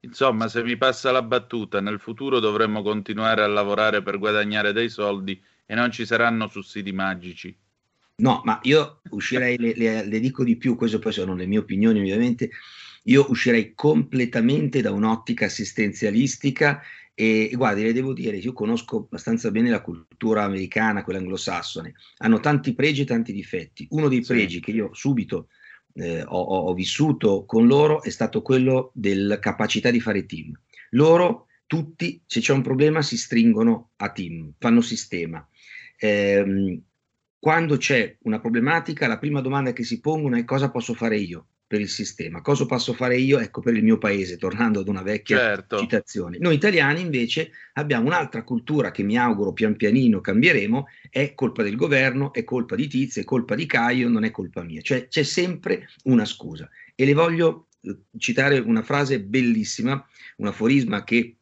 Insomma, 0.00 0.48
se 0.48 0.62
mi 0.62 0.76
passa 0.76 1.10
la 1.10 1.22
battuta, 1.22 1.80
nel 1.80 1.98
futuro 1.98 2.40
dovremmo 2.40 2.82
continuare 2.82 3.42
a 3.42 3.46
lavorare 3.46 4.02
per 4.02 4.18
guadagnare 4.18 4.74
dei 4.74 4.90
soldi 4.90 5.42
e 5.64 5.74
non 5.74 5.90
ci 5.90 6.04
saranno 6.04 6.46
sussidi 6.46 6.92
magici. 6.92 7.58
No, 8.22 8.40
ma 8.44 8.60
io 8.62 9.00
uscirei, 9.10 9.58
le, 9.58 9.74
le, 9.74 10.06
le 10.06 10.20
dico 10.20 10.44
di 10.44 10.56
più, 10.56 10.76
queste 10.76 11.00
poi 11.00 11.12
sono 11.12 11.34
le 11.34 11.44
mie 11.44 11.58
opinioni 11.58 11.98
ovviamente, 11.98 12.50
io 13.04 13.26
uscirei 13.28 13.74
completamente 13.74 14.80
da 14.80 14.92
un'ottica 14.92 15.46
assistenzialistica 15.46 16.80
e, 17.14 17.50
e 17.50 17.56
guardi, 17.56 17.82
le 17.82 17.92
devo 17.92 18.12
dire, 18.12 18.36
io 18.36 18.52
conosco 18.52 18.98
abbastanza 18.98 19.50
bene 19.50 19.70
la 19.70 19.82
cultura 19.82 20.44
americana, 20.44 21.02
quella 21.02 21.18
anglosassone, 21.18 21.94
hanno 22.18 22.38
tanti 22.38 22.74
pregi 22.74 23.02
e 23.02 23.06
tanti 23.06 23.32
difetti. 23.32 23.88
Uno 23.90 24.06
dei 24.06 24.22
sì. 24.22 24.32
pregi 24.34 24.60
che 24.60 24.70
io 24.70 24.90
subito 24.94 25.48
eh, 25.94 26.22
ho, 26.22 26.40
ho, 26.40 26.72
vissuto 26.74 27.44
con 27.44 27.66
loro 27.66 28.04
è 28.04 28.10
stato 28.10 28.40
quello 28.40 28.92
della 28.94 29.40
capacità 29.40 29.90
di 29.90 30.00
fare 30.00 30.26
team. 30.26 30.52
Loro 30.90 31.48
tutti, 31.66 32.22
se 32.24 32.38
c'è 32.38 32.52
un 32.52 32.62
problema, 32.62 33.02
si 33.02 33.16
stringono 33.16 33.90
a 33.96 34.12
team, 34.12 34.52
fanno 34.58 34.80
sistema. 34.80 35.44
Eh, 35.98 36.80
quando 37.42 37.76
c'è 37.76 38.18
una 38.20 38.38
problematica, 38.38 39.08
la 39.08 39.18
prima 39.18 39.40
domanda 39.40 39.72
che 39.72 39.82
si 39.82 39.98
pongono 39.98 40.36
è 40.36 40.44
cosa 40.44 40.70
posso 40.70 40.94
fare 40.94 41.16
io? 41.16 41.46
per 41.66 41.80
il 41.80 41.88
sistema. 41.88 42.40
Cosa 42.40 42.66
posso 42.66 42.92
fare 42.92 43.16
io? 43.16 43.40
Ecco, 43.40 43.62
per 43.62 43.74
il 43.74 43.82
mio 43.82 43.98
paese, 43.98 44.36
tornando 44.36 44.78
ad 44.78 44.86
una 44.86 45.02
vecchia 45.02 45.38
certo. 45.38 45.78
citazione. 45.78 46.38
Noi 46.38 46.54
italiani 46.54 47.00
invece 47.00 47.50
abbiamo 47.72 48.06
un'altra 48.06 48.44
cultura 48.44 48.92
che 48.92 49.02
mi 49.02 49.16
auguro 49.16 49.52
pian 49.52 49.74
pianino 49.74 50.20
cambieremo, 50.20 50.86
è 51.10 51.34
colpa 51.34 51.64
del 51.64 51.74
governo, 51.74 52.32
è 52.32 52.44
colpa 52.44 52.76
di 52.76 52.86
Tizio, 52.86 53.22
è 53.22 53.24
colpa 53.24 53.56
di 53.56 53.66
Caio, 53.66 54.08
non 54.08 54.22
è 54.22 54.30
colpa 54.30 54.62
mia. 54.62 54.80
Cioè 54.80 55.08
c'è 55.08 55.24
sempre 55.24 55.88
una 56.04 56.26
scusa. 56.26 56.68
E 56.94 57.04
le 57.04 57.14
voglio 57.14 57.68
eh, 57.80 57.96
citare 58.18 58.58
una 58.58 58.82
frase 58.82 59.20
bellissima, 59.20 60.06
un 60.36 60.46
aforisma 60.46 61.02
che 61.02 61.38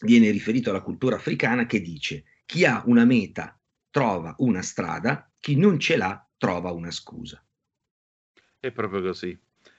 viene 0.00 0.30
riferito 0.30 0.68
alla 0.68 0.82
cultura 0.82 1.16
africana 1.16 1.64
che 1.64 1.80
dice 1.80 2.24
chi 2.44 2.66
ha 2.66 2.82
una 2.84 3.06
meta 3.06 3.58
trova 3.90 4.34
una 4.38 4.62
strada, 4.62 5.27
chi 5.40 5.56
non 5.56 5.78
ce 5.78 5.96
l'ha 5.96 6.26
trova 6.36 6.70
una 6.72 6.90
scusa. 6.90 7.42
È 8.60 8.70
proprio 8.70 9.02
così. 9.02 9.38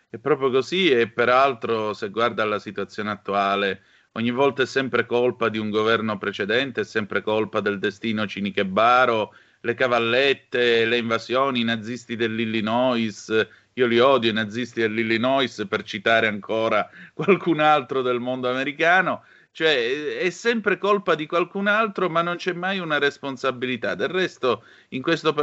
È 0.09 0.17
proprio 0.17 0.49
così 0.49 0.89
e 0.89 1.09
peraltro 1.09 1.93
se 1.93 2.09
guarda 2.09 2.43
la 2.43 2.57
situazione 2.57 3.11
attuale, 3.11 3.83
ogni 4.13 4.31
volta 4.31 4.63
è 4.63 4.65
sempre 4.65 5.05
colpa 5.05 5.49
di 5.49 5.59
un 5.59 5.69
governo 5.69 6.17
precedente, 6.17 6.81
è 6.81 6.83
sempre 6.83 7.21
colpa 7.21 7.59
del 7.59 7.77
destino 7.77 8.25
cinichebaro, 8.25 9.35
le 9.61 9.73
cavallette, 9.75 10.85
le 10.85 10.97
invasioni, 10.97 11.59
i 11.59 11.63
nazisti 11.63 12.15
dell'Illinois, 12.15 13.47
io 13.73 13.87
li 13.87 13.99
odio 13.99 14.31
i 14.31 14.33
nazisti 14.33 14.81
dell'Illinois 14.81 15.65
per 15.69 15.83
citare 15.83 16.27
ancora 16.27 16.89
qualcun 17.13 17.59
altro 17.59 18.01
del 18.01 18.19
mondo 18.19 18.49
americano, 18.49 19.23
cioè 19.51 20.17
è 20.17 20.29
sempre 20.29 20.77
colpa 20.77 21.15
di 21.15 21.27
qualcun 21.27 21.67
altro 21.67 22.09
ma 22.09 22.21
non 22.21 22.37
c'è 22.37 22.53
mai 22.53 22.79
una 22.79 22.97
responsabilità. 22.97 23.95
Del 23.95 24.09
resto 24.09 24.63
in 24.89 25.01
questo 25.01 25.33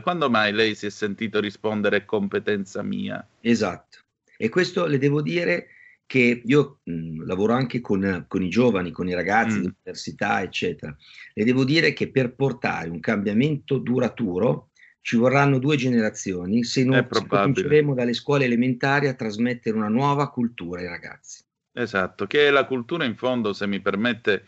quando 0.00 0.30
mai 0.30 0.52
lei 0.52 0.74
si 0.74 0.86
è 0.86 0.90
sentito 0.90 1.38
rispondere 1.38 2.04
competenza 2.06 2.82
mia? 2.82 3.26
Esatto. 3.40 3.98
E 4.38 4.48
questo 4.48 4.86
le 4.86 4.98
devo 4.98 5.20
dire 5.20 5.66
che 6.06 6.42
io 6.44 6.80
mh, 6.82 7.24
lavoro 7.24 7.52
anche 7.52 7.80
con, 7.80 8.24
con, 8.28 8.42
i 8.42 8.48
giovani, 8.48 8.90
con 8.90 9.08
i 9.08 9.14
ragazzi 9.14 9.58
mm. 9.58 9.60
dell'università, 9.60 10.42
eccetera. 10.42 10.96
Le 11.32 11.44
devo 11.44 11.64
dire 11.64 11.92
che 11.92 12.10
per 12.10 12.34
portare 12.34 12.88
un 12.88 13.00
cambiamento 13.00 13.78
duraturo 13.78 14.70
ci 15.00 15.16
vorranno 15.16 15.58
due 15.58 15.76
generazioni 15.76 16.64
se 16.64 16.84
non 16.84 17.06
cominceremo 17.08 17.94
dalle 17.94 18.14
scuole 18.14 18.44
elementari 18.44 19.08
a 19.08 19.14
trasmettere 19.14 19.76
una 19.76 19.88
nuova 19.88 20.30
cultura 20.30 20.80
ai 20.80 20.86
ragazzi. 20.86 21.42
Esatto, 21.72 22.26
che 22.26 22.46
è 22.46 22.50
la 22.50 22.66
cultura 22.66 23.04
in 23.04 23.16
fondo, 23.16 23.52
se 23.52 23.66
mi 23.66 23.80
permette, 23.80 24.44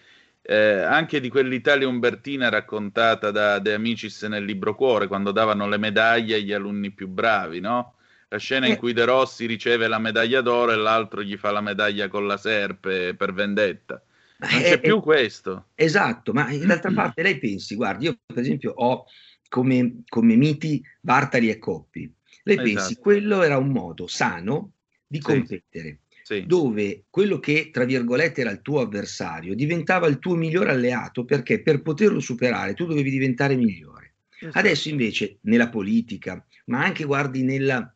eh, 0.46 0.82
anche 0.82 1.20
di 1.20 1.30
quell'Italia 1.30 1.88
umbertina 1.88 2.50
raccontata 2.50 3.30
da 3.30 3.58
De 3.58 3.72
Amicis 3.72 4.22
nel 4.24 4.44
libro 4.44 4.74
Cuore, 4.74 5.06
quando 5.06 5.32
davano 5.32 5.66
le 5.66 5.78
medaglie 5.78 6.36
agli 6.36 6.52
alunni 6.52 6.90
più 6.90 7.08
bravi, 7.08 7.60
no? 7.60 7.94
La 8.28 8.38
scena 8.38 8.66
in 8.66 8.72
eh. 8.72 8.76
cui 8.76 8.92
De 8.92 9.04
Rossi 9.06 9.46
riceve 9.46 9.88
la 9.88 9.98
medaglia 9.98 10.42
d'oro 10.42 10.72
e 10.72 10.76
l'altro 10.76 11.22
gli 11.22 11.36
fa 11.36 11.50
la 11.50 11.62
medaglia 11.62 12.08
con 12.08 12.26
la 12.26 12.36
serpe 12.36 13.14
per 13.14 13.32
vendetta. 13.32 14.02
Non 14.36 14.50
c'è 14.50 14.72
eh, 14.72 14.80
più 14.80 15.00
questo. 15.00 15.68
Esatto, 15.74 16.32
ma 16.34 16.54
d'altra 16.54 16.92
parte 16.92 17.22
lei 17.22 17.38
pensi, 17.38 17.74
guardi, 17.74 18.06
io 18.06 18.18
per 18.26 18.40
esempio 18.40 18.72
ho 18.72 19.06
come, 19.48 20.02
come 20.08 20.36
miti 20.36 20.82
Bartali 21.00 21.48
e 21.48 21.58
Coppi. 21.58 22.12
Lei 22.42 22.56
esatto. 22.56 22.74
pensi, 22.74 22.96
quello 22.96 23.42
era 23.42 23.56
un 23.56 23.68
modo 23.68 24.06
sano 24.06 24.72
di 25.06 25.20
competere 25.20 25.88
sì. 25.88 25.98
Dove 26.46 27.04
quello 27.10 27.38
che, 27.38 27.70
tra 27.70 27.84
virgolette, 27.84 28.40
era 28.40 28.50
il 28.50 28.62
tuo 28.62 28.80
avversario 28.80 29.54
diventava 29.54 30.06
il 30.06 30.18
tuo 30.18 30.34
migliore 30.34 30.70
alleato 30.70 31.24
perché 31.24 31.60
per 31.60 31.82
poterlo 31.82 32.20
superare 32.20 32.74
tu 32.74 32.86
dovevi 32.86 33.10
diventare 33.10 33.56
migliore. 33.56 34.14
Esatto. 34.38 34.58
Adesso 34.58 34.88
invece 34.88 35.38
nella 35.42 35.68
politica, 35.68 36.44
ma 36.66 36.82
anche 36.82 37.04
guardi 37.04 37.42
nella, 37.42 37.94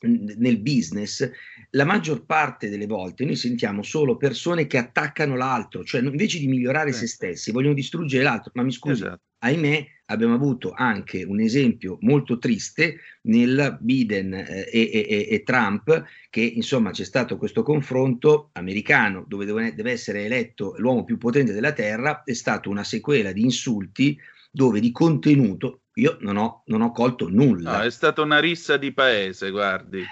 nel 0.00 0.58
business, 0.58 1.28
la 1.70 1.84
maggior 1.84 2.24
parte 2.24 2.68
delle 2.68 2.86
volte 2.86 3.24
noi 3.24 3.36
sentiamo 3.36 3.82
solo 3.82 4.16
persone 4.16 4.66
che 4.66 4.78
attaccano 4.78 5.36
l'altro, 5.36 5.84
cioè 5.84 6.02
invece 6.02 6.38
di 6.38 6.46
migliorare 6.46 6.92
sì. 6.92 7.00
se 7.00 7.06
stessi, 7.08 7.52
vogliono 7.52 7.74
distruggere 7.74 8.22
l'altro. 8.22 8.50
Ma 8.54 8.62
mi 8.62 8.72
scusi, 8.72 9.02
esatto. 9.02 9.22
ahimè, 9.38 9.86
abbiamo 10.06 10.34
avuto 10.34 10.72
anche 10.72 11.24
un 11.24 11.40
esempio 11.40 11.98
molto 12.00 12.38
triste 12.38 13.00
nel 13.22 13.78
Biden 13.80 14.34
eh, 14.34 14.68
e, 14.70 14.90
e, 14.92 15.28
e, 15.30 15.42
Trump, 15.42 16.04
che 16.30 16.40
insomma 16.40 16.90
c'è 16.90 17.04
stato 17.04 17.36
questo 17.36 17.62
confronto 17.62 18.50
americano 18.52 19.24
dove 19.26 19.44
deve, 19.44 19.74
deve 19.74 19.92
essere 19.92 20.24
eletto 20.24 20.74
l'uomo 20.78 21.04
più 21.04 21.18
potente 21.18 21.52
della 21.52 21.72
Terra, 21.72 22.22
è 22.24 22.34
stata 22.34 22.68
una 22.68 22.84
sequela 22.84 23.32
di 23.32 23.42
insulti 23.42 24.18
dove 24.50 24.80
di 24.80 24.92
contenuto 24.92 25.80
io 25.94 26.16
non 26.20 26.36
ho, 26.36 26.62
non 26.66 26.80
ho 26.80 26.90
colto 26.90 27.28
nulla. 27.28 27.78
No, 27.78 27.82
è 27.84 27.90
stata 27.90 28.22
una 28.22 28.40
rissa 28.40 28.76
di 28.76 28.92
paese, 28.92 29.50
guardi. 29.50 30.02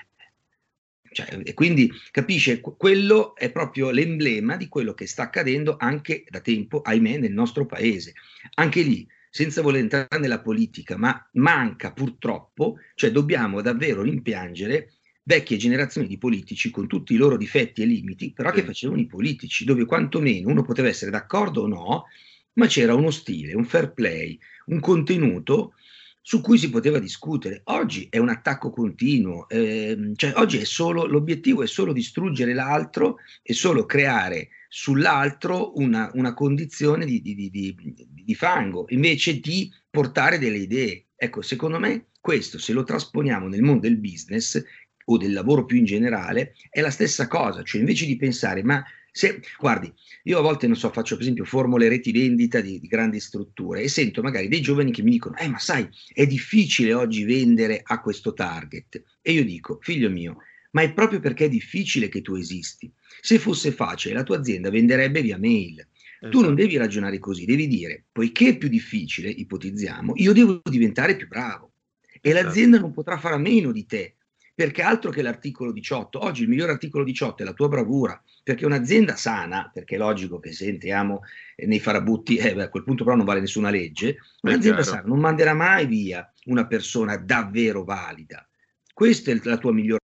Cioè, 1.10 1.40
e 1.44 1.54
quindi 1.54 1.90
capisce, 2.10 2.60
quello 2.60 3.34
è 3.34 3.50
proprio 3.50 3.90
l'emblema 3.90 4.56
di 4.56 4.68
quello 4.68 4.94
che 4.94 5.06
sta 5.06 5.24
accadendo 5.24 5.76
anche 5.78 6.24
da 6.28 6.40
tempo, 6.40 6.80
ahimè, 6.80 7.18
nel 7.18 7.32
nostro 7.32 7.66
paese. 7.66 8.14
Anche 8.54 8.82
lì, 8.82 9.06
senza 9.32 9.62
voler 9.62 9.80
entrare 9.80 10.18
nella 10.18 10.42
politica, 10.42 10.98
ma 10.98 11.26
manca 11.32 11.92
purtroppo, 11.92 12.76
cioè 12.94 13.10
dobbiamo 13.10 13.62
davvero 13.62 14.02
rimpiangere 14.02 14.92
vecchie 15.22 15.56
generazioni 15.56 16.06
di 16.06 16.18
politici 16.18 16.68
con 16.68 16.86
tutti 16.86 17.14
i 17.14 17.16
loro 17.16 17.38
difetti 17.38 17.80
e 17.80 17.86
limiti, 17.86 18.34
però 18.34 18.50
che 18.50 18.62
facevano 18.62 19.00
i 19.00 19.06
politici, 19.06 19.64
dove 19.64 19.86
quantomeno 19.86 20.50
uno 20.50 20.62
poteva 20.62 20.88
essere 20.88 21.10
d'accordo 21.10 21.62
o 21.62 21.66
no, 21.66 22.04
ma 22.54 22.66
c'era 22.66 22.94
uno 22.94 23.10
stile, 23.10 23.54
un 23.54 23.64
fair 23.64 23.94
play, 23.94 24.38
un 24.66 24.80
contenuto 24.80 25.72
su 26.20 26.42
cui 26.42 26.58
si 26.58 26.68
poteva 26.68 26.98
discutere. 26.98 27.62
Oggi 27.64 28.08
è 28.10 28.18
un 28.18 28.28
attacco 28.28 28.68
continuo, 28.70 29.48
ehm, 29.48 30.14
cioè 30.14 30.34
oggi 30.36 30.58
è 30.58 30.64
solo, 30.64 31.06
l'obiettivo 31.06 31.62
è 31.62 31.66
solo 31.66 31.94
distruggere 31.94 32.52
l'altro 32.52 33.16
e 33.40 33.54
solo 33.54 33.86
creare 33.86 34.50
sull'altro 34.74 35.76
una, 35.76 36.10
una 36.14 36.32
condizione 36.32 37.04
di, 37.04 37.20
di, 37.20 37.34
di, 37.50 37.76
di, 38.08 38.34
fango, 38.34 38.86
invece 38.88 39.38
di 39.38 39.70
portare 39.90 40.38
delle 40.38 40.56
idee. 40.56 41.08
Ecco, 41.14 41.42
secondo 41.42 41.78
me 41.78 42.06
questo, 42.18 42.58
se 42.58 42.72
lo 42.72 42.82
trasponiamo 42.82 43.48
nel 43.48 43.60
mondo 43.60 43.82
del 43.82 43.98
business 43.98 44.64
o 45.04 45.18
del 45.18 45.34
lavoro 45.34 45.66
più 45.66 45.76
in 45.76 45.84
generale, 45.84 46.54
è 46.70 46.80
la 46.80 46.90
stessa 46.90 47.28
cosa, 47.28 47.62
cioè 47.62 47.80
invece 47.80 48.06
di 48.06 48.16
pensare, 48.16 48.62
ma 48.62 48.82
se, 49.10 49.42
guardi, 49.58 49.92
io 50.22 50.38
a 50.38 50.40
volte, 50.42 50.66
non 50.66 50.76
so, 50.76 50.88
faccio 50.90 51.16
per 51.16 51.24
esempio 51.24 51.44
formule 51.44 51.90
reti 51.90 52.10
vendita 52.10 52.62
di, 52.62 52.80
di, 52.80 52.86
grandi 52.86 53.20
strutture 53.20 53.82
e 53.82 53.88
sento 53.88 54.22
magari 54.22 54.48
dei 54.48 54.62
giovani 54.62 54.90
che 54.90 55.02
mi 55.02 55.10
dicono, 55.10 55.36
eh 55.36 55.48
ma 55.48 55.58
sai, 55.58 55.86
è 56.14 56.26
difficile 56.26 56.94
oggi 56.94 57.24
vendere 57.24 57.82
a 57.84 58.00
questo 58.00 58.32
target. 58.32 59.02
E 59.20 59.32
io 59.32 59.44
dico, 59.44 59.76
figlio 59.82 60.08
mio, 60.08 60.38
ma 60.72 60.82
è 60.82 60.92
proprio 60.92 61.20
perché 61.20 61.46
è 61.46 61.48
difficile 61.48 62.08
che 62.08 62.22
tu 62.22 62.34
esisti. 62.34 62.92
Se 63.20 63.38
fosse 63.38 63.72
facile, 63.72 64.14
la 64.14 64.22
tua 64.22 64.38
azienda 64.38 64.70
venderebbe 64.70 65.22
via 65.22 65.38
mail. 65.38 65.86
Tu 66.20 66.40
non 66.40 66.40
esatto. 66.40 66.54
devi 66.54 66.76
ragionare 66.76 67.18
così, 67.18 67.44
devi 67.44 67.66
dire, 67.66 68.04
poiché 68.12 68.50
è 68.50 68.56
più 68.56 68.68
difficile, 68.68 69.28
ipotizziamo, 69.28 70.12
io 70.16 70.32
devo 70.32 70.60
diventare 70.62 71.16
più 71.16 71.26
bravo. 71.26 71.72
E 72.20 72.30
esatto. 72.30 72.46
l'azienda 72.46 72.78
non 72.78 72.92
potrà 72.92 73.18
fare 73.18 73.34
a 73.34 73.38
meno 73.38 73.72
di 73.72 73.84
te, 73.86 74.14
perché 74.54 74.82
altro 74.82 75.10
che 75.10 75.22
l'articolo 75.22 75.72
18. 75.72 76.24
Oggi 76.24 76.42
il 76.42 76.48
miglior 76.48 76.70
articolo 76.70 77.02
18 77.02 77.42
è 77.42 77.46
la 77.46 77.52
tua 77.52 77.68
bravura, 77.68 78.22
perché 78.44 78.64
un'azienda 78.64 79.16
sana, 79.16 79.68
perché 79.72 79.96
è 79.96 79.98
logico 79.98 80.38
che 80.38 80.52
se 80.52 80.66
entriamo 80.66 81.22
nei 81.56 81.80
farabutti, 81.80 82.36
eh, 82.36 82.60
a 82.60 82.68
quel 82.68 82.84
punto 82.84 83.02
però 83.02 83.16
non 83.16 83.24
vale 83.24 83.40
nessuna 83.40 83.70
legge, 83.70 84.18
un'azienda 84.42 84.84
sana 84.84 85.02
non 85.04 85.18
manderà 85.18 85.54
mai 85.54 85.86
via 85.86 86.30
una 86.44 86.66
persona 86.66 87.16
davvero 87.16 87.82
valida. 87.82 88.46
Questa 88.92 89.32
è 89.32 89.40
la 89.42 89.58
tua 89.58 89.72
migliore 89.72 90.01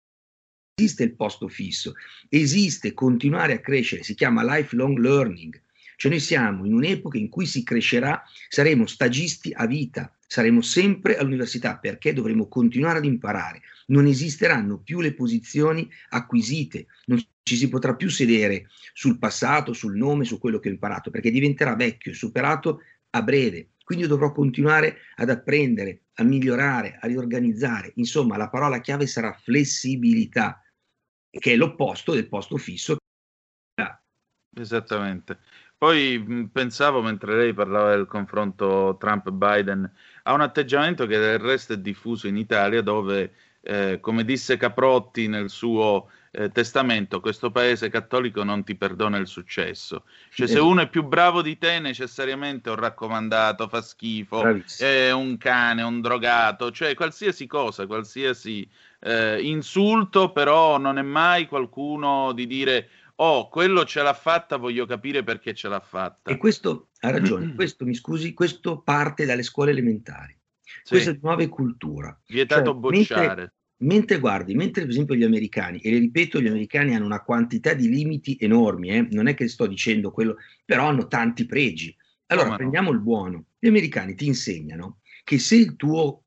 esiste 0.78 1.02
il 1.02 1.14
posto 1.14 1.48
fisso, 1.48 1.94
esiste 2.28 2.94
continuare 2.94 3.54
a 3.54 3.60
crescere, 3.60 4.04
si 4.04 4.14
chiama 4.14 4.56
lifelong 4.56 4.96
learning, 4.96 5.60
cioè 5.96 6.12
noi 6.12 6.20
siamo 6.20 6.64
in 6.64 6.72
un'epoca 6.72 7.18
in 7.18 7.28
cui 7.28 7.46
si 7.46 7.64
crescerà, 7.64 8.22
saremo 8.48 8.86
stagisti 8.86 9.52
a 9.52 9.66
vita, 9.66 10.16
saremo 10.24 10.60
sempre 10.60 11.16
all'università 11.16 11.78
perché 11.78 12.12
dovremo 12.12 12.46
continuare 12.46 12.98
ad 12.98 13.04
imparare, 13.04 13.62
non 13.86 14.06
esisteranno 14.06 14.78
più 14.78 15.00
le 15.00 15.14
posizioni 15.14 15.90
acquisite, 16.10 16.86
non 17.06 17.20
ci 17.42 17.56
si 17.56 17.68
potrà 17.68 17.96
più 17.96 18.08
sedere 18.08 18.68
sul 18.92 19.18
passato, 19.18 19.72
sul 19.72 19.96
nome, 19.96 20.24
su 20.24 20.38
quello 20.38 20.60
che 20.60 20.68
ho 20.68 20.72
imparato, 20.72 21.10
perché 21.10 21.32
diventerà 21.32 21.74
vecchio 21.74 22.12
e 22.12 22.14
superato 22.14 22.82
a 23.10 23.22
breve. 23.22 23.70
Quindi 23.82 24.06
dovrò 24.06 24.32
continuare 24.32 24.98
ad 25.16 25.30
apprendere, 25.30 26.02
a 26.16 26.22
migliorare, 26.22 26.98
a 27.00 27.06
riorganizzare. 27.06 27.92
Insomma, 27.96 28.36
la 28.36 28.50
parola 28.50 28.80
chiave 28.80 29.06
sarà 29.06 29.32
flessibilità, 29.32 30.62
che 31.38 31.52
è 31.52 31.56
l'opposto 31.56 32.12
del 32.12 32.28
posto 32.28 32.56
fisso. 32.56 32.96
Esattamente. 34.56 35.38
Poi 35.78 36.48
pensavo, 36.52 37.00
mentre 37.00 37.36
lei 37.36 37.54
parlava 37.54 37.90
del 37.94 38.06
confronto 38.06 38.96
Trump-Biden, 38.98 39.88
a 40.24 40.32
un 40.32 40.40
atteggiamento 40.40 41.06
che 41.06 41.18
del 41.18 41.38
resto 41.38 41.74
è 41.74 41.78
diffuso 41.78 42.26
in 42.26 42.36
Italia, 42.36 42.82
dove, 42.82 43.32
eh, 43.60 43.98
come 44.00 44.24
disse 44.24 44.56
Caprotti 44.56 45.28
nel 45.28 45.48
suo 45.48 46.10
eh, 46.32 46.50
testamento, 46.50 47.20
questo 47.20 47.52
paese 47.52 47.90
cattolico 47.90 48.42
non 48.42 48.64
ti 48.64 48.74
perdona 48.74 49.18
il 49.18 49.28
successo. 49.28 50.04
Cioè, 50.30 50.48
se 50.48 50.58
uno 50.58 50.80
è 50.80 50.88
più 50.88 51.04
bravo 51.04 51.42
di 51.42 51.56
te, 51.58 51.78
necessariamente 51.78 52.68
è 52.68 52.72
un 52.72 52.80
raccomandato, 52.80 53.68
fa 53.68 53.80
schifo, 53.80 54.42
è 54.78 55.12
un 55.12 55.36
cane, 55.36 55.82
un 55.82 56.00
drogato, 56.00 56.72
cioè 56.72 56.94
qualsiasi 56.94 57.46
cosa, 57.46 57.86
qualsiasi 57.86 58.68
eh, 59.00 59.40
insulto, 59.42 60.32
però 60.32 60.78
non 60.78 60.98
è 60.98 61.02
mai 61.02 61.46
qualcuno 61.46 62.32
di 62.32 62.46
dire 62.46 62.88
oh, 63.20 63.48
quello 63.48 63.84
ce 63.84 64.02
l'ha 64.02 64.14
fatta, 64.14 64.56
voglio 64.56 64.86
capire 64.86 65.22
perché 65.22 65.54
ce 65.54 65.68
l'ha 65.68 65.80
fatta. 65.80 66.30
E 66.30 66.36
questo 66.36 66.88
ha 67.00 67.10
ragione, 67.10 67.54
questo 67.54 67.84
mi 67.84 67.94
scusi, 67.94 68.32
questo 68.32 68.80
parte 68.80 69.24
dalle 69.24 69.42
scuole 69.42 69.70
elementari. 69.70 70.36
Sì. 70.62 70.94
Questa 70.94 71.10
è 71.10 71.18
nuova 71.20 71.46
cultura. 71.48 72.18
Vietato 72.26 72.70
cioè, 72.70 72.74
bocciare. 72.74 73.26
Mentre, 73.26 73.52
mentre, 73.78 74.18
guardi, 74.18 74.54
mentre 74.54 74.82
per 74.82 74.90
esempio 74.90 75.14
gli 75.14 75.24
americani, 75.24 75.78
e 75.78 75.90
le 75.90 75.98
ripeto, 75.98 76.40
gli 76.40 76.46
americani 76.46 76.94
hanno 76.94 77.06
una 77.06 77.22
quantità 77.22 77.74
di 77.74 77.88
limiti 77.88 78.36
enormi, 78.40 78.90
eh, 78.90 79.08
non 79.10 79.26
è 79.26 79.34
che 79.34 79.48
sto 79.48 79.66
dicendo 79.66 80.10
quello, 80.10 80.36
però 80.64 80.86
hanno 80.86 81.08
tanti 81.08 81.46
pregi. 81.46 81.94
Allora, 82.26 82.46
Come 82.46 82.58
prendiamo 82.58 82.90
no? 82.90 82.96
il 82.96 83.02
buono. 83.02 83.44
Gli 83.58 83.68
americani 83.68 84.14
ti 84.14 84.26
insegnano 84.26 85.00
che 85.24 85.38
se 85.38 85.56
il 85.56 85.76
tuo 85.76 86.24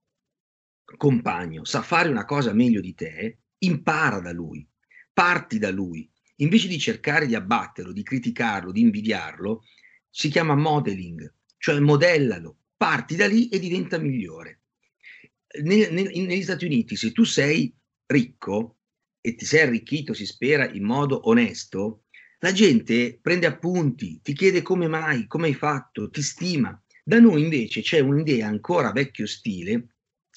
compagno 0.98 1.66
sa 1.66 1.82
fare 1.82 2.10
una 2.10 2.26
cosa 2.26 2.54
meglio 2.54 2.82
di 2.82 2.94
te, 2.94 3.39
impara 3.60 4.20
da 4.20 4.32
lui, 4.32 4.68
parti 5.14 5.60
da 5.60 5.72
lui, 5.72 6.10
invece 6.38 6.68
di 6.68 6.80
cercare 6.80 7.28
di 7.28 7.36
abbatterlo, 7.36 7.92
di 7.92 8.04
criticarlo, 8.04 8.72
di 8.72 8.82
invidiarlo, 8.82 9.64
si 10.10 10.30
chiama 10.30 10.56
modeling, 10.56 11.34
cioè 11.58 11.80
modellalo, 11.80 12.58
parti 12.76 13.16
da 13.16 13.28
lì 13.28 13.50
e 13.50 13.60
diventa 13.60 13.98
migliore. 13.98 14.62
Nel, 15.64 15.94
nel, 15.94 16.08
negli 16.08 16.44
Stati 16.44 16.66
Uniti, 16.66 16.96
se 16.96 17.12
tu 17.12 17.24
sei 17.24 17.74
ricco 18.08 18.78
e 19.22 19.36
ti 19.36 19.46
sei 19.46 19.62
arricchito, 19.62 20.14
si 20.14 20.26
spera, 20.26 20.70
in 20.70 20.84
modo 20.84 21.28
onesto, 21.30 22.06
la 22.39 22.52
gente 22.52 23.20
prende 23.22 23.46
appunti, 23.46 24.20
ti 24.22 24.34
chiede 24.34 24.64
come 24.64 24.88
mai, 24.88 25.28
come 25.28 25.48
hai 25.48 25.54
fatto, 25.54 26.10
ti 26.10 26.24
stima. 26.24 26.76
Da 27.04 27.20
noi 27.20 27.44
invece 27.44 27.82
c'è 27.82 28.00
un'idea 28.00 28.48
ancora 28.48 28.92
vecchio 28.92 29.28
stile 29.28 29.91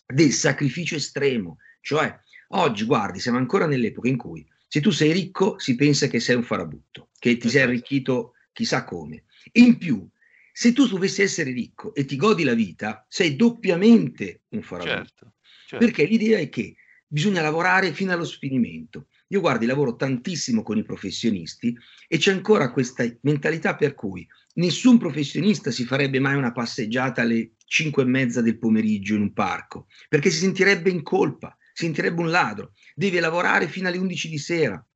del 0.06 0.32
sacrificio 0.32 0.96
estremo, 0.96 1.58
cioè 1.80 2.14
oggi 2.48 2.84
guardi, 2.84 3.20
siamo 3.20 3.38
ancora 3.38 3.66
nell'epoca 3.66 4.08
in 4.08 4.16
cui 4.16 4.46
se 4.74 4.80
tu 4.80 4.90
sei 4.90 5.12
ricco, 5.12 5.56
si 5.58 5.76
pensa 5.76 6.08
che 6.08 6.18
sei 6.18 6.34
un 6.34 6.42
farabutto, 6.42 7.10
che 7.18 7.36
ti 7.36 7.48
sei 7.48 7.60
esatto. 7.60 7.68
arricchito 7.68 8.32
chissà 8.52 8.82
come. 8.82 9.24
In 9.52 9.78
più, 9.78 10.04
se 10.52 10.72
tu 10.72 10.88
dovessi 10.88 11.22
essere 11.22 11.52
ricco 11.52 11.94
e 11.94 12.04
ti 12.04 12.16
godi 12.16 12.42
la 12.42 12.54
vita, 12.54 13.06
sei 13.08 13.36
doppiamente 13.36 14.42
un 14.48 14.62
farabutto. 14.62 14.94
Certo, 14.94 15.32
certo. 15.68 15.84
Perché 15.84 16.04
l'idea 16.06 16.38
è 16.38 16.48
che 16.48 16.74
bisogna 17.06 17.40
lavorare 17.40 17.92
fino 17.92 18.12
allo 18.12 18.24
sfinimento. 18.24 19.06
Io 19.28 19.38
guardi, 19.38 19.66
lavoro 19.66 19.94
tantissimo 19.94 20.64
con 20.64 20.76
i 20.76 20.82
professionisti 20.82 21.72
e 22.08 22.18
c'è 22.18 22.32
ancora 22.32 22.72
questa 22.72 23.04
mentalità 23.20 23.76
per 23.76 23.94
cui 23.94 24.26
nessun 24.54 24.98
professionista 24.98 25.70
si 25.70 25.84
farebbe 25.84 26.18
mai 26.18 26.34
una 26.34 26.50
passeggiata 26.50 27.22
alle 27.22 27.52
5 27.64 28.02
e 28.02 28.06
mezza 28.06 28.40
del 28.40 28.58
pomeriggio 28.58 29.14
in 29.14 29.22
un 29.22 29.32
parco, 29.32 29.86
perché 30.08 30.30
si 30.30 30.38
sentirebbe 30.38 30.90
in 30.90 31.02
colpa, 31.02 31.56
si 31.72 31.84
sentirebbe 31.84 32.20
un 32.20 32.30
ladro 32.30 32.72
deve 32.94 33.20
lavorare 33.20 33.68
fino 33.68 33.88
alle 33.88 33.98
11 33.98 34.28
di 34.28 34.38
sera, 34.38 34.86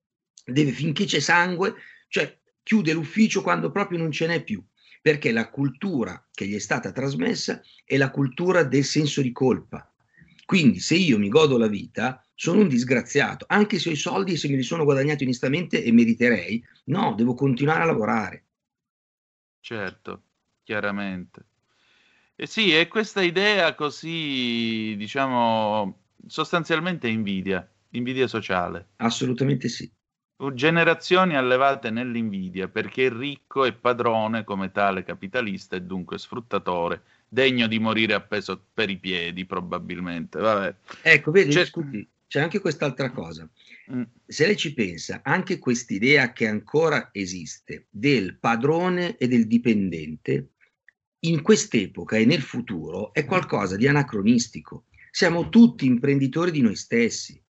deve 0.44 0.70
finché 0.72 1.04
c'è 1.04 1.20
sangue, 1.20 1.74
cioè 2.08 2.38
chiude 2.62 2.92
l'ufficio 2.92 3.42
quando 3.42 3.70
proprio 3.70 3.98
non 3.98 4.12
ce 4.12 4.26
n'è 4.26 4.42
più, 4.42 4.62
perché 5.02 5.32
la 5.32 5.48
cultura 5.48 6.28
che 6.32 6.46
gli 6.46 6.54
è 6.54 6.58
stata 6.58 6.92
trasmessa 6.92 7.62
è 7.84 7.96
la 7.96 8.10
cultura 8.10 8.62
del 8.62 8.84
senso 8.84 9.22
di 9.22 9.32
colpa. 9.32 9.90
Quindi 10.44 10.80
se 10.80 10.94
io 10.94 11.18
mi 11.18 11.28
godo 11.28 11.58
la 11.58 11.66
vita, 11.66 12.24
sono 12.34 12.60
un 12.60 12.68
disgraziato, 12.68 13.44
anche 13.48 13.78
se 13.78 13.90
ho 13.90 13.92
i 13.92 13.96
soldi 13.96 14.36
se 14.36 14.48
me 14.48 14.56
li 14.56 14.62
sono 14.62 14.84
guadagnati 14.84 15.24
onestamente 15.24 15.82
e 15.82 15.92
meriterei, 15.92 16.64
no, 16.84 17.14
devo 17.14 17.34
continuare 17.34 17.82
a 17.82 17.86
lavorare. 17.86 18.44
Certo, 19.60 20.22
chiaramente. 20.62 21.47
E 22.40 22.46
sì, 22.46 22.72
è 22.72 22.86
questa 22.86 23.20
idea 23.20 23.74
così, 23.74 24.94
diciamo, 24.96 25.98
sostanzialmente 26.24 27.08
invidia 27.08 27.68
Invidia 27.90 28.26
sociale. 28.26 28.90
Assolutamente 28.96 29.68
sì. 29.68 29.90
Generazioni 30.54 31.34
allevate 31.34 31.90
nell'invidia 31.90 32.68
perché 32.68 33.02
il 33.02 33.10
ricco 33.10 33.64
è 33.64 33.72
padrone 33.72 34.44
come 34.44 34.70
tale 34.70 35.02
capitalista 35.02 35.74
e 35.74 35.82
dunque 35.82 36.18
sfruttatore, 36.18 37.02
degno 37.28 37.66
di 37.66 37.80
morire 37.80 38.14
appeso 38.14 38.66
per 38.72 38.88
i 38.88 38.98
piedi 38.98 39.44
probabilmente. 39.44 40.38
Vabbè. 40.38 40.74
Ecco, 41.02 41.32
vedi, 41.32 41.50
c'è, 41.50 41.64
scusi, 41.64 42.08
c'è 42.28 42.40
anche 42.40 42.60
quest'altra 42.60 43.10
cosa. 43.10 43.48
Mm. 43.92 44.02
Se 44.24 44.46
lei 44.46 44.56
ci 44.56 44.74
pensa, 44.74 45.22
anche 45.24 45.58
quest'idea 45.58 46.32
che 46.32 46.46
ancora 46.46 47.08
esiste 47.10 47.86
del 47.90 48.36
padrone 48.36 49.16
e 49.16 49.26
del 49.26 49.48
dipendente, 49.48 50.50
in 51.20 51.42
quest'epoca 51.42 52.16
e 52.16 52.24
nel 52.24 52.42
futuro 52.42 53.12
è 53.12 53.24
qualcosa 53.24 53.76
di 53.76 53.88
anacronistico. 53.88 54.84
Siamo 55.10 55.48
tutti 55.48 55.86
imprenditori 55.86 56.50
di 56.50 56.60
noi 56.60 56.76
stessi 56.76 57.40